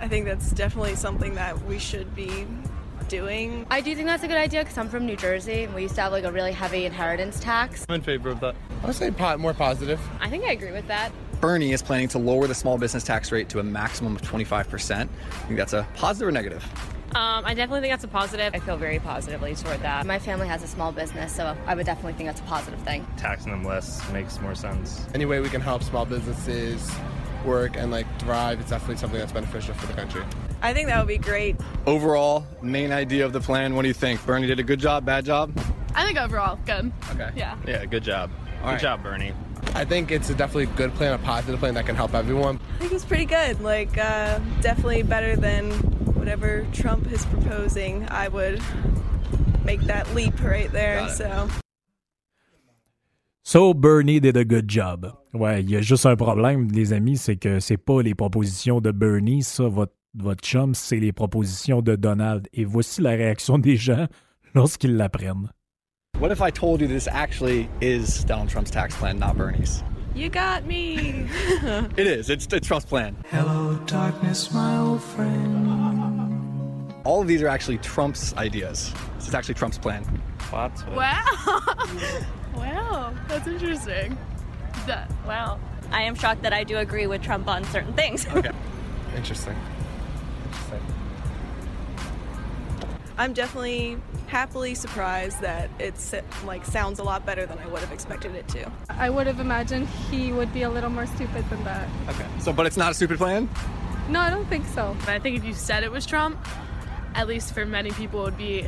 I 0.00 0.08
think 0.08 0.26
that's 0.26 0.50
definitely 0.52 0.96
something 0.96 1.34
that 1.34 1.62
we 1.64 1.78
should 1.78 2.14
be 2.14 2.46
doing. 3.08 3.66
I 3.70 3.80
do 3.80 3.94
think 3.94 4.06
that's 4.06 4.24
a 4.24 4.28
good 4.28 4.36
idea 4.36 4.62
because 4.62 4.78
I'm 4.78 4.88
from 4.88 5.06
New 5.06 5.16
Jersey 5.16 5.64
and 5.64 5.74
we 5.74 5.82
used 5.82 5.94
to 5.96 6.02
have 6.02 6.12
like 6.12 6.24
a 6.24 6.32
really 6.32 6.52
heavy 6.52 6.84
inheritance 6.86 7.38
tax. 7.40 7.84
I'm 7.88 7.96
in 7.96 8.02
favor 8.02 8.30
of 8.30 8.40
that. 8.40 8.54
I 8.82 8.86
would 8.86 8.94
say 8.96 9.10
po- 9.10 9.36
more 9.38 9.54
positive. 9.54 10.00
I 10.20 10.28
think 10.28 10.44
I 10.44 10.52
agree 10.52 10.72
with 10.72 10.86
that. 10.88 11.12
Bernie 11.40 11.72
is 11.72 11.82
planning 11.82 12.08
to 12.08 12.18
lower 12.18 12.46
the 12.46 12.54
small 12.54 12.78
business 12.78 13.04
tax 13.04 13.30
rate 13.30 13.48
to 13.50 13.58
a 13.58 13.62
maximum 13.62 14.16
of 14.16 14.22
25%. 14.22 14.92
I 14.92 15.06
think 15.06 15.56
that's 15.58 15.74
a 15.74 15.86
positive 15.94 16.28
or 16.28 16.32
negative? 16.32 16.64
Um, 17.14 17.44
I 17.46 17.54
definitely 17.54 17.82
think 17.82 17.92
that's 17.92 18.02
a 18.02 18.08
positive. 18.08 18.52
I 18.54 18.58
feel 18.58 18.76
very 18.76 18.98
positively 18.98 19.54
toward 19.54 19.80
that. 19.82 20.04
My 20.04 20.18
family 20.18 20.48
has 20.48 20.64
a 20.64 20.66
small 20.66 20.90
business, 20.90 21.32
so 21.32 21.56
I 21.64 21.76
would 21.76 21.86
definitely 21.86 22.14
think 22.14 22.28
that's 22.28 22.40
a 22.40 22.44
positive 22.44 22.80
thing. 22.80 23.06
Taxing 23.16 23.52
them 23.52 23.62
less 23.62 24.06
makes 24.10 24.40
more 24.40 24.56
sense. 24.56 25.06
Any 25.14 25.24
way 25.24 25.38
we 25.38 25.48
can 25.48 25.60
help 25.60 25.84
small 25.84 26.04
businesses 26.04 26.90
work 27.44 27.76
and 27.76 27.92
like 27.92 28.06
thrive, 28.18 28.58
it's 28.58 28.70
definitely 28.70 28.96
something 28.96 29.20
that's 29.20 29.30
beneficial 29.30 29.74
for 29.74 29.86
the 29.86 29.92
country. 29.92 30.24
I 30.60 30.72
think 30.72 30.88
that 30.88 30.98
would 30.98 31.06
be 31.06 31.18
great. 31.18 31.56
Overall, 31.86 32.44
main 32.62 32.90
idea 32.90 33.24
of 33.24 33.32
the 33.32 33.40
plan, 33.40 33.76
what 33.76 33.82
do 33.82 33.88
you 33.88 33.94
think? 33.94 34.24
Bernie 34.26 34.48
did 34.48 34.58
a 34.58 34.64
good 34.64 34.80
job, 34.80 35.04
bad 35.04 35.24
job? 35.24 35.56
I 35.94 36.04
think 36.04 36.18
overall, 36.18 36.58
good. 36.66 36.90
Okay. 37.12 37.30
Yeah. 37.36 37.56
Yeah, 37.64 37.84
good 37.84 38.02
job. 38.02 38.30
All 38.58 38.66
good 38.66 38.72
right. 38.72 38.80
job, 38.80 39.04
Bernie. 39.04 39.32
I 39.74 39.84
think 39.84 40.10
it's 40.10 40.30
a 40.30 40.34
definitely 40.34 40.66
good 40.74 40.92
plan, 40.94 41.12
a 41.12 41.18
positive 41.18 41.60
plan 41.60 41.74
that 41.74 41.86
can 41.86 41.94
help 41.94 42.14
everyone. 42.14 42.58
I 42.76 42.78
think 42.78 42.92
it's 42.92 43.04
pretty 43.04 43.24
good. 43.24 43.60
Like, 43.60 43.96
uh, 43.98 44.40
definitely 44.60 45.02
better 45.02 45.36
than 45.36 45.70
whatever 46.24 46.64
Trump 46.72 47.06
is 47.12 47.26
proposing. 47.26 48.06
I 48.08 48.28
would 48.28 48.60
make 49.62 49.82
that 49.82 50.14
leap 50.14 50.40
right 50.42 50.72
there. 50.72 51.06
So. 51.10 51.48
So 53.42 53.74
Bernie 53.74 54.20
did 54.20 54.38
a 54.38 54.44
good 54.44 54.66
job. 54.66 55.12
Ouais, 55.34 55.60
il 55.60 55.70
y 55.70 55.76
a 55.76 55.82
juste 55.82 56.06
un 56.06 56.16
problème, 56.16 56.68
les 56.72 56.94
amis, 56.94 57.18
c'est 57.18 57.36
que 57.36 57.60
c'est 57.60 57.76
pas 57.76 58.00
les 58.00 58.14
propositions 58.14 58.80
de 58.80 58.90
Bernie, 58.90 59.42
ça, 59.42 59.68
votre, 59.68 59.92
votre 60.14 60.42
chum, 60.42 60.74
c'est 60.74 60.96
les 60.96 61.12
propositions 61.12 61.82
de 61.82 61.94
Donald. 61.94 62.48
Et 62.54 62.64
voici 62.64 63.02
la 63.02 63.10
réaction 63.10 63.58
des 63.58 63.76
gens 63.76 64.06
lorsqu'ils 64.54 64.96
l'apprennent. 64.96 65.50
What 66.20 66.30
if 66.30 66.40
I 66.40 66.50
told 66.50 66.80
you 66.80 66.86
this 66.86 67.06
actually 67.08 67.68
is 67.82 68.24
Donald 68.24 68.48
Trump's 68.48 68.70
tax 68.70 68.96
plan, 68.96 69.18
not 69.18 69.36
Bernie's? 69.36 69.82
You 70.14 70.30
got 70.30 70.64
me. 70.64 71.26
It 71.96 72.06
is. 72.06 72.30
It's, 72.30 72.46
it's 72.46 72.66
Trump's 72.66 72.86
plan. 72.86 73.16
Hello, 73.30 73.76
darkness, 73.84 74.52
my 74.54 74.78
old 74.78 75.02
friend. 75.02 76.03
All 77.04 77.20
of 77.20 77.28
these 77.28 77.42
are 77.42 77.48
actually 77.48 77.78
Trump's 77.78 78.34
ideas. 78.36 78.92
This 79.16 79.28
is 79.28 79.34
actually 79.34 79.54
Trump's 79.54 79.76
plan. 79.76 80.02
What? 80.50 80.72
wow. 80.94 81.22
wow. 82.54 83.14
That's 83.28 83.46
interesting. 83.46 84.16
That, 84.86 85.10
wow. 85.26 85.60
I 85.92 86.02
am 86.02 86.14
shocked 86.14 86.42
that 86.42 86.54
I 86.54 86.64
do 86.64 86.78
agree 86.78 87.06
with 87.06 87.22
Trump 87.22 87.46
on 87.46 87.62
certain 87.64 87.92
things. 87.92 88.26
Okay. 88.26 88.50
Interesting. 89.16 89.56
Interesting. 90.46 90.80
I'm 93.16 93.32
definitely 93.32 93.98
happily 94.26 94.74
surprised 94.74 95.40
that 95.40 95.70
it's 95.78 96.14
like 96.44 96.64
sounds 96.64 96.98
a 96.98 97.04
lot 97.04 97.24
better 97.24 97.46
than 97.46 97.58
I 97.58 97.66
would 97.68 97.80
have 97.80 97.92
expected 97.92 98.34
it 98.34 98.48
to. 98.48 98.72
I 98.88 99.08
would 99.10 99.28
have 99.28 99.38
imagined 99.38 99.88
he 100.10 100.32
would 100.32 100.52
be 100.52 100.62
a 100.62 100.70
little 100.70 100.90
more 100.90 101.06
stupid 101.06 101.48
than 101.50 101.62
that. 101.64 101.88
Okay. 102.08 102.26
So, 102.40 102.52
but 102.52 102.66
it's 102.66 102.76
not 102.76 102.90
a 102.90 102.94
stupid 102.94 103.18
plan? 103.18 103.48
No, 104.08 104.18
I 104.20 104.30
don't 104.30 104.46
think 104.46 104.66
so. 104.66 104.96
But 105.00 105.10
I 105.10 105.18
think 105.20 105.36
if 105.36 105.44
you 105.44 105.54
said 105.54 105.84
it 105.84 105.92
was 105.92 106.06
Trump, 106.06 106.38
at 107.14 107.28
least 107.28 107.54
for 107.54 107.64
many 107.64 107.90
people, 107.90 108.20
it 108.20 108.24
would 108.24 108.38
be 108.38 108.66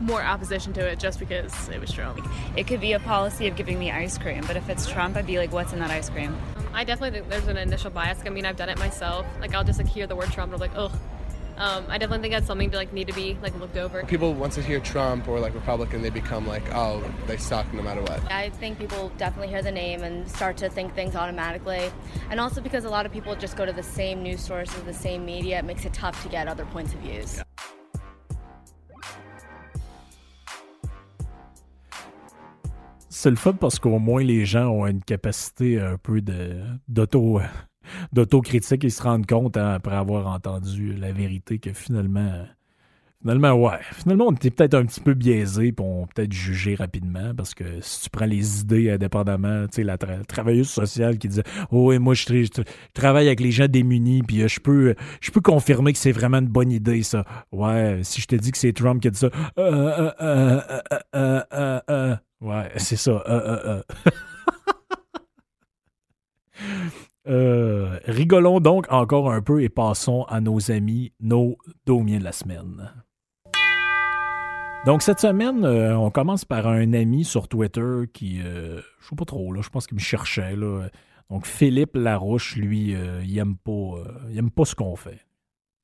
more 0.00 0.22
opposition 0.22 0.72
to 0.74 0.86
it 0.86 0.98
just 0.98 1.18
because 1.18 1.68
it 1.68 1.80
was 1.80 1.90
Trump. 1.92 2.24
It 2.56 2.66
could 2.66 2.80
be 2.80 2.92
a 2.92 3.00
policy 3.00 3.48
of 3.48 3.56
giving 3.56 3.78
me 3.78 3.90
ice 3.90 4.16
cream, 4.16 4.44
but 4.46 4.56
if 4.56 4.68
it's 4.68 4.88
Trump, 4.88 5.16
I'd 5.16 5.26
be 5.26 5.38
like, 5.38 5.52
what's 5.52 5.72
in 5.72 5.80
that 5.80 5.90
ice 5.90 6.08
cream? 6.08 6.36
I 6.72 6.84
definitely 6.84 7.18
think 7.18 7.30
there's 7.30 7.48
an 7.48 7.56
initial 7.56 7.90
bias. 7.90 8.20
I 8.24 8.28
mean, 8.28 8.46
I've 8.46 8.56
done 8.56 8.68
it 8.68 8.78
myself. 8.78 9.26
Like, 9.40 9.54
I'll 9.54 9.64
just 9.64 9.78
like 9.78 9.88
hear 9.88 10.06
the 10.06 10.14
word 10.14 10.30
Trump 10.30 10.52
and 10.52 10.62
I'm 10.62 10.70
like, 10.70 10.78
ugh. 10.78 10.92
Um, 11.56 11.84
I 11.88 11.98
definitely 11.98 12.22
think 12.22 12.34
that's 12.34 12.46
something 12.46 12.70
to 12.70 12.76
like 12.76 12.92
need 12.92 13.08
to 13.08 13.12
be 13.12 13.36
like 13.42 13.58
looked 13.58 13.76
over. 13.76 14.04
People 14.04 14.32
once 14.32 14.54
they 14.54 14.62
hear 14.62 14.78
Trump 14.78 15.26
or 15.26 15.40
like 15.40 15.54
Republican, 15.54 16.02
they 16.02 16.10
become 16.10 16.46
like, 16.46 16.62
oh, 16.72 17.02
they 17.26 17.36
suck 17.36 17.74
no 17.74 17.82
matter 17.82 18.00
what. 18.00 18.30
I 18.30 18.50
think 18.50 18.78
people 18.78 19.10
definitely 19.18 19.48
hear 19.48 19.60
the 19.60 19.72
name 19.72 20.04
and 20.04 20.30
start 20.30 20.56
to 20.58 20.70
think 20.70 20.94
things 20.94 21.16
automatically. 21.16 21.90
And 22.30 22.38
also 22.38 22.60
because 22.60 22.84
a 22.84 22.90
lot 22.90 23.06
of 23.06 23.12
people 23.12 23.34
just 23.34 23.56
go 23.56 23.66
to 23.66 23.72
the 23.72 23.82
same 23.82 24.22
news 24.22 24.40
sources, 24.40 24.80
the 24.82 24.94
same 24.94 25.26
media, 25.26 25.58
it 25.58 25.64
makes 25.64 25.84
it 25.84 25.92
tough 25.92 26.22
to 26.22 26.28
get 26.28 26.46
other 26.46 26.64
points 26.66 26.94
of 26.94 27.00
views. 27.00 27.42
C'est 33.20 33.30
le 33.30 33.36
fun 33.36 33.54
parce 33.54 33.80
qu'au 33.80 33.98
moins 33.98 34.22
les 34.22 34.44
gens 34.44 34.68
ont 34.68 34.86
une 34.86 35.02
capacité 35.02 35.80
un 35.80 35.98
peu 35.98 36.22
d'auto 36.86 37.40
d'autocritique 38.12 38.84
et 38.84 38.90
se 38.90 39.02
rendre 39.02 39.26
compte 39.26 39.56
hein, 39.56 39.70
après 39.70 39.96
avoir 39.96 40.28
entendu 40.28 40.94
la 40.94 41.10
vérité 41.10 41.58
que 41.58 41.72
finalement 41.72 42.46
Finalement, 43.20 43.52
ouais. 43.54 43.78
Finalement, 43.94 44.26
on 44.28 44.32
était 44.32 44.50
peut-être 44.50 44.74
un 44.74 44.86
petit 44.86 45.00
peu 45.00 45.12
biaisé, 45.12 45.72
puis 45.72 45.84
on 45.84 46.06
peut-être 46.06 46.32
jugé 46.32 46.76
rapidement, 46.76 47.34
parce 47.34 47.52
que 47.52 47.80
si 47.80 48.02
tu 48.02 48.10
prends 48.10 48.26
les 48.26 48.60
idées 48.60 48.90
indépendamment, 48.90 49.66
tu 49.66 49.76
sais, 49.76 49.82
la 49.82 49.98
travailleuse 49.98 50.68
sociale 50.68 51.18
qui 51.18 51.26
disait 51.26 51.42
Oh, 51.72 51.90
et 51.92 51.98
moi, 51.98 52.14
je, 52.14 52.44
travaille 52.94 53.26
avec 53.26 53.40
les 53.40 53.50
gens 53.50 53.66
démunis, 53.66 54.22
puis 54.22 54.42
euh, 54.42 54.48
je 54.48 54.60
peux, 54.60 54.94
je 55.20 55.32
peux 55.32 55.40
confirmer 55.40 55.92
que 55.92 55.98
c'est 55.98 56.12
vraiment 56.12 56.38
une 56.38 56.46
bonne 56.46 56.70
idée, 56.70 57.02
ça. 57.02 57.24
Ouais, 57.50 58.02
si 58.04 58.20
je 58.20 58.28
te 58.28 58.36
dis 58.36 58.52
que 58.52 58.58
c'est 58.58 58.72
Trump 58.72 59.02
qui 59.02 59.08
a 59.08 59.10
dit 59.10 59.18
ça, 59.18 59.30
euh, 59.58 60.12
euh, 60.20 60.60
euh 61.90 62.16
ouais, 62.40 62.70
c'est 62.76 62.94
ça. 62.96 63.24
rigolons 68.06 68.60
donc 68.60 68.86
encore 68.90 69.30
un 69.32 69.42
peu 69.42 69.62
et 69.62 69.68
passons 69.68 70.22
à 70.28 70.40
nos 70.40 70.70
amis, 70.70 71.12
nos 71.20 71.58
domiens 71.84 72.20
de 72.20 72.24
la 72.24 72.32
semaine. 72.32 72.90
Donc, 74.86 75.02
cette 75.02 75.18
semaine, 75.20 75.64
euh, 75.64 75.98
on 75.98 76.10
commence 76.10 76.44
par 76.44 76.68
un 76.68 76.92
ami 76.92 77.24
sur 77.24 77.48
Twitter 77.48 78.04
qui, 78.12 78.40
euh, 78.40 78.80
je 79.00 79.08
sais 79.08 79.16
pas 79.16 79.24
trop, 79.24 79.52
là, 79.52 79.60
je 79.60 79.68
pense 79.68 79.86
qu'il 79.86 79.96
me 79.96 80.00
cherchait. 80.00 80.54
Là. 80.56 80.88
Donc, 81.30 81.46
Philippe 81.46 81.96
Larouche, 81.96 82.56
lui, 82.56 82.94
euh, 82.94 83.22
il 83.24 83.36
aime 83.38 83.56
pas, 83.56 84.02
il 84.30 84.38
aime 84.38 84.50
pas 84.50 84.64
ce 84.64 84.74
qu'on 84.74 84.96
fait. 84.96 85.26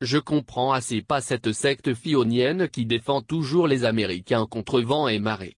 Je 0.00 0.18
comprends 0.18 0.72
assez 0.72 1.02
pas 1.02 1.20
cette 1.20 1.52
secte 1.52 1.92
fionienne 1.92 2.68
qui 2.68 2.86
défend 2.86 3.20
toujours 3.20 3.66
les 3.66 3.84
Américains 3.84 4.46
contre 4.46 4.80
vent 4.80 5.08
et 5.08 5.18
marée. 5.18 5.56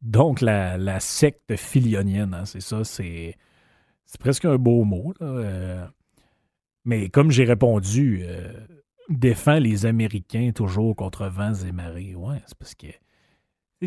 Donc, 0.00 0.40
la, 0.40 1.00
secte 1.00 1.56
filionienne, 1.56 2.34
hein, 2.34 2.44
c'est 2.44 2.62
ça, 2.62 2.84
c'est, 2.84 3.36
c'est 4.06 4.20
presque 4.20 4.44
un 4.44 4.56
beau 4.56 4.84
mot. 4.84 5.12
Là, 5.20 5.90
mais 6.84 7.10
comme 7.10 7.30
j'ai 7.30 7.44
répondu, 7.44 8.24
défend 9.08 9.58
les 9.58 9.86
Américains 9.86 10.50
toujours 10.54 10.94
contre 10.96 11.26
vents 11.26 11.54
et 11.54 11.72
marées. 11.72 12.14
Ouais, 12.14 12.42
c'est 12.46 12.58
parce 12.58 12.74
que. 12.74 12.88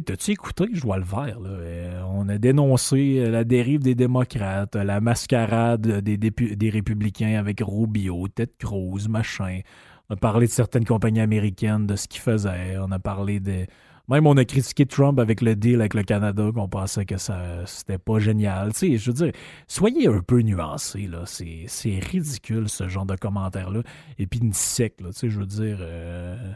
T'as-tu 0.06 0.32
écouté, 0.32 0.66
je 0.74 0.82
vois 0.82 0.98
le 0.98 1.06
vert, 1.06 1.40
là? 1.40 1.50
Euh, 1.50 2.02
on 2.10 2.28
a 2.28 2.38
dénoncé 2.38 3.30
la 3.30 3.46
dérive 3.46 3.80
des 3.80 3.96
démocrates, 3.96 4.76
la 4.76 5.00
mascarade 5.00 6.02
des, 6.02 6.18
des 6.18 6.70
républicains 6.70 7.40
avec 7.40 7.62
Rubio, 7.66 8.28
Ted 8.28 8.52
Cruz, 8.60 9.08
machin. 9.08 9.62
On 10.10 10.16
a 10.16 10.18
parlé 10.18 10.48
de 10.48 10.52
certaines 10.52 10.84
compagnies 10.84 11.22
américaines, 11.22 11.88
de 11.88 11.96
ce 11.96 12.10
qu'ils 12.10 12.22
faisaient. 12.22 12.76
On 12.78 12.92
a 12.92 13.00
parlé 13.00 13.40
de, 13.40 13.66
même 14.10 14.28
on 14.28 14.38
a 14.38 14.46
critiqué 14.46 14.86
Trump 14.86 15.20
avec 15.20 15.42
le 15.42 15.56
deal 15.56 15.80
avec 15.82 15.94
le 15.94 16.04
Canada, 16.04 16.50
qu'on 16.54 16.68
pensait 16.68 17.06
que 17.06 17.18
ça 17.18 17.66
c'était 17.66 17.98
pas 17.98 18.20
génial. 18.20 18.74
Tu 18.74 18.80
sais, 18.80 18.98
je 18.98 19.12
veux 19.12 19.16
dire, 19.16 19.32
soyez 19.68 20.08
un 20.08 20.22
peu 20.22 20.42
nuancés, 20.42 21.08
là. 21.08 21.24
C'est 21.26 22.00
ridicule, 22.00 22.70
ce 22.70 22.88
genre 22.88 23.06
de 23.06 23.16
commentaires-là. 23.16 23.82
Et 24.20 24.28
puis 24.28 24.40
une 24.40 24.54
secte, 24.54 25.02
là. 25.02 25.10
Tu 25.10 25.20
sais, 25.20 25.30
je 25.30 25.40
veux 25.40 25.46
dire. 25.46 25.78
Euh... 25.82 26.54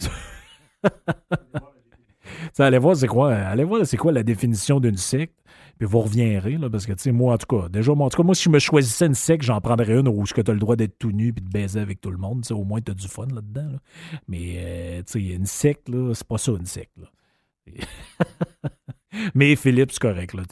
allez 2.58 2.78
voir 2.78 2.96
c'est 2.96 3.06
quoi, 3.06 3.34
allez 3.34 3.64
voir 3.64 3.86
c'est 3.86 3.96
quoi 3.96 4.12
la 4.12 4.22
définition 4.22 4.80
d'une 4.80 4.96
secte? 4.96 5.34
Puis 5.82 5.90
vous 5.90 5.98
reviendrez, 5.98 6.58
là, 6.58 6.70
parce 6.70 6.86
que, 6.86 6.92
tu 6.92 7.02
sais, 7.02 7.10
moi, 7.10 7.34
en 7.34 7.38
tout 7.38 7.58
cas, 7.58 7.68
déjà, 7.68 7.92
moi, 7.92 8.06
en 8.06 8.08
tout 8.08 8.16
cas, 8.16 8.22
moi, 8.22 8.36
si 8.36 8.44
je 8.44 8.50
me 8.50 8.60
choisissais 8.60 9.06
une 9.06 9.16
secte, 9.16 9.42
j'en 9.42 9.60
prendrais 9.60 9.98
une 9.98 10.06
où 10.06 10.24
tu 10.24 10.40
as 10.40 10.52
le 10.52 10.60
droit 10.60 10.76
d'être 10.76 10.96
tout 10.96 11.10
nu 11.10 11.32
puis 11.32 11.44
de 11.44 11.50
baiser 11.50 11.80
avec 11.80 12.00
tout 12.00 12.12
le 12.12 12.18
monde. 12.18 12.44
au 12.52 12.62
moins, 12.62 12.80
tu 12.80 12.92
as 12.92 12.94
du 12.94 13.08
fun 13.08 13.26
là-dedans. 13.26 13.80
Mais, 14.28 14.58
euh, 14.58 15.02
tu 15.02 15.14
sais, 15.14 15.34
une 15.34 15.44
secte, 15.44 15.88
là, 15.88 16.14
c'est 16.14 16.28
pas 16.28 16.38
ça, 16.38 16.52
une 16.52 16.66
secte. 16.66 16.96
Là. 16.98 17.08
Mais 19.34 19.56
Philippe, 19.56 19.90
c'est 19.90 19.98
correct. 19.98 20.34
Là. 20.34 20.44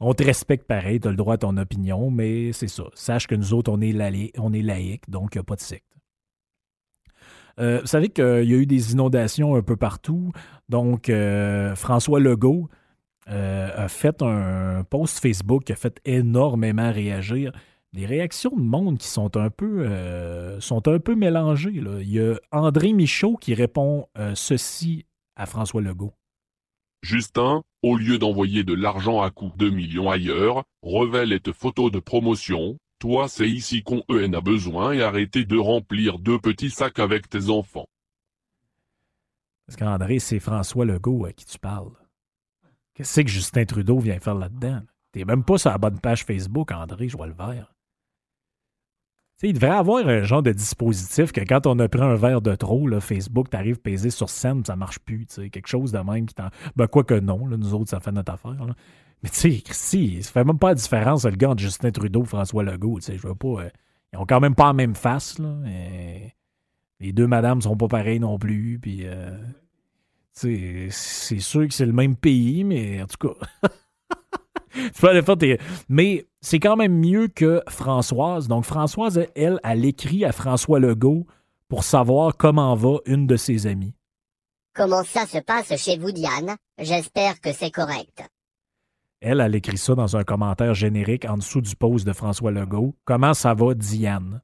on, 0.00 0.12
te 0.12 0.22
respecte 0.22 0.66
pareil, 0.66 1.00
tu 1.00 1.08
as 1.08 1.10
le 1.10 1.16
droit 1.16 1.36
à 1.36 1.38
ton 1.38 1.56
opinion, 1.56 2.10
mais 2.10 2.52
c'est 2.52 2.68
ça. 2.68 2.84
Sache 2.92 3.26
que 3.26 3.34
nous 3.34 3.54
autres, 3.54 3.72
on 3.72 3.80
est, 3.80 3.92
laïcs, 3.92 4.34
on 4.36 4.52
est 4.52 4.60
laïque, 4.60 5.08
donc 5.08 5.34
il 5.34 5.38
n'y 5.38 5.40
a 5.40 5.44
pas 5.44 5.56
de 5.56 5.62
secte. 5.62 5.86
Euh, 7.58 7.80
vous 7.80 7.86
savez 7.86 8.10
qu'il 8.10 8.24
y 8.24 8.54
a 8.54 8.56
eu 8.56 8.66
des 8.66 8.92
inondations 8.92 9.54
un 9.54 9.62
peu 9.62 9.76
partout. 9.76 10.30
Donc, 10.68 11.08
euh, 11.08 11.74
François 11.74 12.20
Legault, 12.20 12.68
euh, 13.30 13.70
a 13.76 13.88
fait 13.88 14.22
un 14.22 14.82
post 14.84 15.20
Facebook 15.20 15.64
qui 15.64 15.72
a 15.72 15.76
fait 15.76 16.00
énormément 16.04 16.90
réagir. 16.90 17.52
Des 17.92 18.06
réactions 18.06 18.50
de 18.56 18.62
monde 18.62 18.98
qui 18.98 19.08
sont 19.08 19.36
un 19.36 19.50
peu, 19.50 19.84
euh, 19.86 20.60
sont 20.60 20.86
un 20.88 20.98
peu 20.98 21.14
mélangées. 21.14 21.72
Il 21.74 22.10
y 22.10 22.20
a 22.20 22.34
André 22.52 22.92
Michaud 22.92 23.36
qui 23.36 23.54
répond 23.54 24.06
euh, 24.18 24.34
ceci 24.34 25.06
à 25.36 25.46
François 25.46 25.80
Legault. 25.80 26.12
Justin, 27.02 27.62
au 27.82 27.96
lieu 27.96 28.18
d'envoyer 28.18 28.62
de 28.62 28.74
l'argent 28.74 29.22
à 29.22 29.30
coup 29.30 29.50
de 29.56 29.70
millions 29.70 30.10
ailleurs, 30.10 30.64
révèle 30.82 31.40
tes 31.40 31.52
photos 31.52 31.90
de 31.90 31.98
promotion. 31.98 32.76
Toi, 32.98 33.28
c'est 33.28 33.48
ici 33.48 33.82
qu'on 33.82 34.02
en 34.10 34.32
a 34.32 34.40
besoin 34.40 34.92
et 34.92 35.02
arrêtez 35.02 35.44
de 35.44 35.56
remplir 35.56 36.18
deux 36.18 36.38
petits 36.38 36.70
sacs 36.70 36.98
avec 36.98 37.28
tes 37.28 37.48
enfants. 37.48 37.86
Parce 39.66 39.76
qu'André, 39.78 40.18
c'est 40.18 40.40
François 40.40 40.84
Legault 40.84 41.24
à 41.24 41.32
qui 41.32 41.46
tu 41.46 41.58
parles. 41.58 41.92
Qu'est-ce 42.94 43.20
que 43.20 43.28
Justin 43.28 43.64
Trudeau 43.64 43.98
vient 43.98 44.18
faire 44.18 44.34
là-dedans? 44.34 44.80
T'es 45.12 45.24
même 45.24 45.44
pas 45.44 45.58
sur 45.58 45.70
la 45.70 45.78
bonne 45.78 45.98
page 45.98 46.24
Facebook, 46.24 46.70
André, 46.72 47.08
je 47.08 47.16
vois 47.16 47.26
le 47.26 47.34
vert. 47.34 47.74
il 49.42 49.54
devrait 49.54 49.70
avoir 49.70 50.06
un 50.06 50.22
genre 50.22 50.42
de 50.42 50.52
dispositif 50.52 51.32
que 51.32 51.40
quand 51.40 51.66
on 51.66 51.78
a 51.78 51.88
pris 51.88 52.02
un 52.02 52.14
verre 52.14 52.42
de 52.42 52.54
trop, 52.54 52.86
là, 52.86 53.00
Facebook, 53.00 53.50
t'arrives 53.50 53.80
peser 53.80 54.10
sur 54.10 54.30
scène, 54.30 54.64
ça 54.64 54.76
marche 54.76 54.98
plus. 55.00 55.26
Quelque 55.26 55.66
chose 55.66 55.92
de 55.92 55.98
même 55.98 56.26
qui 56.26 56.34
t'en. 56.34 56.50
Ben, 56.76 56.86
quoi 56.86 57.04
que 57.04 57.18
non, 57.18 57.46
nous 57.48 57.74
autres, 57.74 57.90
ça 57.90 58.00
fait 58.00 58.12
notre 58.12 58.32
affaire. 58.32 58.56
Mais 59.22 59.30
tu 59.30 59.36
sais, 59.36 59.62
si, 59.70 60.22
ça 60.22 60.32
fait 60.32 60.44
même 60.44 60.58
pas 60.58 60.68
la 60.68 60.74
différence, 60.74 61.24
le 61.24 61.32
gars 61.32 61.50
entre 61.50 61.62
Justin 61.62 61.90
Trudeau 61.90 62.24
François 62.24 62.62
Legault. 62.62 63.00
Je 63.00 63.26
veux 63.26 63.34
pas. 63.34 63.64
Euh, 63.64 63.70
ils 64.12 64.18
ont 64.18 64.26
quand 64.26 64.40
même 64.40 64.54
pas 64.54 64.68
la 64.68 64.72
même 64.72 64.94
face. 64.94 65.38
Là, 65.38 65.56
les 67.00 67.12
deux 67.12 67.26
madames 67.26 67.62
sont 67.62 67.76
pas 67.76 67.88
pareilles 67.88 68.20
non 68.20 68.38
plus. 68.38 68.80
Euh, 68.86 69.38
c'est 70.32 70.90
sûr 70.90 71.68
que 71.68 71.74
c'est 71.74 71.86
le 71.86 71.92
même 71.92 72.16
pays, 72.16 72.64
mais 72.64 73.02
en 73.02 73.06
tout 73.06 73.28
cas. 73.28 73.68
tu 74.72 75.00
peux 75.00 75.08
aller 75.08 75.22
faire 75.22 75.36
Mais 75.88 76.26
c'est 76.40 76.60
quand 76.60 76.76
même 76.76 76.98
mieux 76.98 77.28
que 77.28 77.62
Françoise. 77.68 78.48
Donc, 78.48 78.64
Françoise, 78.64 79.26
elle, 79.34 79.60
elle 79.64 79.84
écrit 79.84 80.24
à 80.24 80.32
François 80.32 80.80
Legault 80.80 81.26
pour 81.68 81.84
savoir 81.84 82.36
comment 82.36 82.74
va 82.74 82.98
une 83.06 83.26
de 83.26 83.36
ses 83.36 83.66
amies. 83.66 83.94
Comment 84.74 85.04
ça 85.04 85.26
se 85.26 85.38
passe 85.38 85.76
chez 85.76 85.98
vous, 85.98 86.12
Diane? 86.12 86.56
J'espère 86.78 87.40
que 87.40 87.52
c'est 87.52 87.70
correct. 87.70 88.22
Elle, 89.20 89.40
elle 89.40 89.54
écrit 89.54 89.76
ça 89.76 89.94
dans 89.94 90.16
un 90.16 90.24
commentaire 90.24 90.74
générique 90.74 91.26
en 91.26 91.36
dessous 91.36 91.60
du 91.60 91.76
post 91.76 92.06
de 92.06 92.12
François 92.12 92.50
Legault. 92.50 92.94
Comment 93.04 93.34
ça 93.34 93.52
va, 93.52 93.74
Diane? 93.74 94.40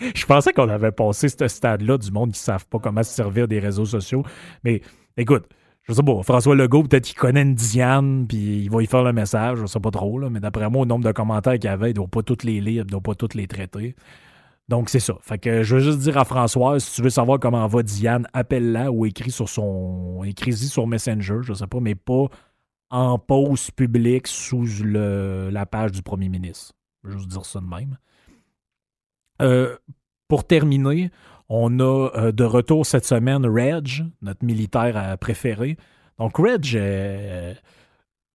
Je 0.00 0.26
pensais 0.26 0.52
qu'on 0.52 0.68
avait 0.68 0.92
passé 0.92 1.28
ce 1.28 1.48
stade-là 1.48 1.98
du 1.98 2.10
monde 2.10 2.32
qui 2.32 2.40
ne 2.40 2.44
savent 2.44 2.66
pas 2.66 2.78
comment 2.78 3.02
se 3.02 3.12
servir 3.12 3.48
des 3.48 3.58
réseaux 3.58 3.86
sociaux. 3.86 4.22
Mais 4.64 4.82
écoute, 5.16 5.46
je 5.82 5.92
sais 5.92 6.02
pas, 6.02 6.22
François 6.22 6.56
Legault, 6.56 6.82
peut-être 6.82 7.04
qu'il 7.04 7.16
connaît 7.16 7.42
une 7.42 7.54
Diane, 7.54 8.26
puis 8.26 8.64
il 8.64 8.70
va 8.70 8.82
y 8.82 8.86
faire 8.86 9.04
le 9.04 9.12
message, 9.12 9.58
je 9.58 9.66
sais 9.66 9.78
pas 9.78 9.92
trop, 9.92 10.18
là, 10.18 10.28
mais 10.30 10.40
d'après 10.40 10.68
moi, 10.68 10.82
au 10.82 10.86
nombre 10.86 11.04
de 11.04 11.12
commentaires 11.12 11.54
qu'il 11.54 11.64
y 11.64 11.68
avait, 11.68 11.90
il 11.90 11.94
doit 11.94 12.08
pas 12.08 12.22
toutes 12.22 12.42
les 12.42 12.60
lire, 12.60 12.84
il 12.86 12.90
doit 12.90 13.00
pas 13.00 13.14
toutes 13.14 13.34
les 13.34 13.46
traiter. 13.46 13.94
Donc, 14.68 14.90
c'est 14.90 15.00
ça. 15.00 15.14
Fait 15.20 15.38
que 15.38 15.62
je 15.62 15.76
veux 15.76 15.80
juste 15.80 16.00
dire 16.00 16.18
à 16.18 16.24
François, 16.24 16.80
si 16.80 16.96
tu 16.96 17.02
veux 17.02 17.10
savoir 17.10 17.38
comment 17.38 17.64
va 17.68 17.84
Diane, 17.84 18.26
appelle-la 18.32 18.90
ou 18.90 19.06
écris 19.06 19.30
sur 19.30 19.48
son. 19.48 20.24
écris-y 20.24 20.66
sur 20.66 20.88
Messenger, 20.88 21.38
je 21.42 21.54
sais 21.54 21.68
pas, 21.68 21.78
mais 21.78 21.94
pas 21.94 22.26
en 22.90 23.18
pause 23.18 23.70
publique 23.70 24.26
sous 24.26 24.66
la 24.84 25.66
page 25.66 25.92
du 25.92 26.02
premier 26.02 26.28
ministre. 26.28 26.74
Je 27.04 27.10
veux 27.10 27.18
juste 27.18 27.28
dire 27.28 27.44
ça 27.44 27.60
de 27.60 27.66
même. 27.66 27.96
Euh, 29.42 29.76
pour 30.28 30.46
terminer, 30.46 31.10
on 31.48 31.78
a 31.80 32.10
euh, 32.16 32.32
de 32.32 32.44
retour 32.44 32.86
cette 32.86 33.04
semaine 33.04 33.46
Reg, 33.46 34.04
notre 34.22 34.44
militaire 34.44 34.96
euh, 34.96 35.16
préféré. 35.16 35.76
Donc, 36.18 36.38
Reg, 36.38 36.72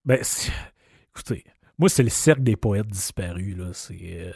ben, 0.06 0.20
écoutez, 1.14 1.44
moi, 1.78 1.90
c'est 1.90 2.04
le 2.04 2.10
cercle 2.10 2.44
des 2.44 2.56
poètes 2.56 2.88
disparus. 2.88 3.58
Là. 3.58 3.74
C'est. 3.74 4.34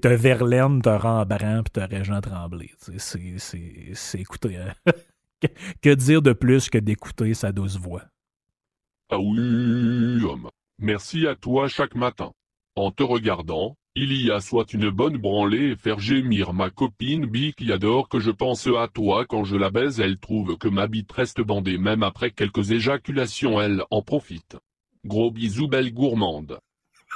t'as 0.00 0.16
Verlaine, 0.16 0.82
t'as 0.82 0.98
Rembrandt, 0.98 1.64
puis 1.64 1.72
t'as 1.72 1.86
Régent 1.86 2.20
Tremblay. 2.20 2.70
C'est, 2.98 4.20
écoutez, 4.20 4.56
hein. 4.56 4.74
que 5.82 5.94
dire 5.94 6.20
de 6.22 6.32
plus 6.32 6.68
que 6.68 6.78
d'écouter 6.78 7.32
sa 7.34 7.52
douce 7.52 7.78
voix? 7.78 8.04
Ah 9.10 9.18
oui, 9.18 10.22
homme. 10.22 10.50
Merci 10.78 11.26
à 11.26 11.34
toi 11.34 11.68
chaque 11.68 11.94
matin. 11.94 12.32
En 12.76 12.92
te 12.92 13.02
regardant, 13.02 13.76
il 14.00 14.24
y 14.24 14.30
a 14.30 14.40
soit 14.40 14.72
une 14.72 14.90
bonne 14.90 15.16
branlée 15.16 15.72
et 15.72 15.76
faire 15.76 15.98
gémir 15.98 16.52
ma 16.52 16.70
copine 16.70 17.26
Bi 17.26 17.52
qui 17.52 17.72
adore 17.72 18.08
que 18.08 18.20
je 18.20 18.30
pense 18.30 18.68
à 18.68 18.86
toi 18.86 19.26
quand 19.26 19.42
je 19.42 19.56
la 19.56 19.70
baise 19.70 19.98
elle 19.98 20.18
trouve 20.18 20.56
que 20.56 20.68
ma 20.68 20.86
bite 20.86 21.10
reste 21.10 21.40
bandée 21.40 21.78
même 21.78 22.04
après 22.04 22.30
quelques 22.30 22.70
éjaculations 22.70 23.60
elle 23.60 23.82
en 23.90 24.02
profite. 24.02 24.56
Gros 25.04 25.32
bisous 25.32 25.66
belle 25.66 25.92
gourmande. 25.92 26.60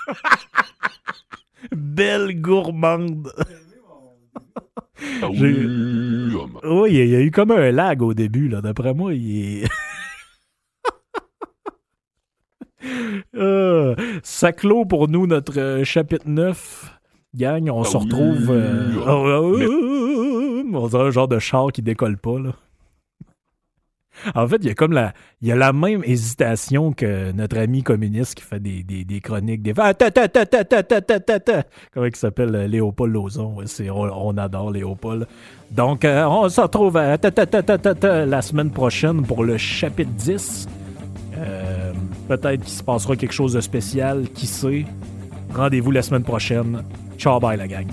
belle 1.73 2.41
gourmande. 2.41 3.33
Ah 5.23 5.29
oui, 5.31 5.57
oui, 6.65 6.91
il 6.91 7.09
y 7.09 7.17
a 7.17 7.21
eu 7.21 7.31
comme 7.31 7.51
un 7.51 7.71
lag 7.71 8.03
au 8.03 8.15
début, 8.15 8.49
là. 8.49 8.61
D'après 8.61 8.95
moi, 8.95 9.15
il 9.15 9.63
est. 9.63 9.69
ça 14.23 14.53
clôt 14.53 14.85
pour 14.85 15.09
nous 15.09 15.27
notre 15.27 15.83
chapitre 15.85 16.29
9. 16.29 16.99
Gang, 17.35 17.71
on 17.71 17.85
se 17.85 17.97
retrouve. 17.97 18.51
On 20.75 20.89
dirait 20.89 21.07
un 21.07 21.11
genre 21.11 21.29
de 21.29 21.39
char 21.39 21.73
qui 21.73 21.83
décolle 21.83 22.19
pas, 22.19 22.39
là. 22.39 22.53
En 24.35 24.47
fait, 24.47 24.57
il 24.57 24.67
y 24.67 24.71
a 24.71 24.75
comme 24.75 24.93
la, 24.93 25.15
y 25.41 25.51
a 25.51 25.57
la 25.57 25.73
même 25.73 26.03
hésitation 26.05 26.93
que 26.93 27.33
notre 27.33 27.59
ami 27.59 27.83
communiste 27.83 28.35
qui 28.35 28.45
fait 28.45 28.61
des, 28.61 28.83
des, 28.83 29.21
chroniques, 29.21 29.63
des. 29.63 29.73
Comment 29.73 29.95
il 32.07 32.17
s'appelle 32.17 32.67
Léopold 32.67 33.13
Lozon. 33.13 33.57
On, 33.91 34.39
adore 34.39 34.71
Léopold. 34.71 35.27
Donc, 35.71 36.05
on 36.05 36.49
se 36.49 36.61
retrouve 36.61 36.97
à, 36.99 37.17
la 37.17 38.43
semaine 38.43 38.71
prochaine 38.71 39.23
pour 39.23 39.45
le 39.45 39.57
chapitre 39.57 40.13
10. 40.13 40.69
Euh, 41.39 41.82
peut-être 42.37 42.63
qu'il 42.63 42.73
se 42.73 42.83
passera 42.83 43.17
quelque 43.17 43.33
chose 43.33 43.53
de 43.53 43.61
spécial, 43.61 44.27
qui 44.35 44.47
sait? 44.47 44.85
Rendez-vous 45.55 45.91
la 45.91 46.03
semaine 46.03 46.25
prochaine. 46.25 46.83
Ciao, 47.19 47.39
bye 47.39 47.57
la 47.57 47.69
gang. 47.69 47.87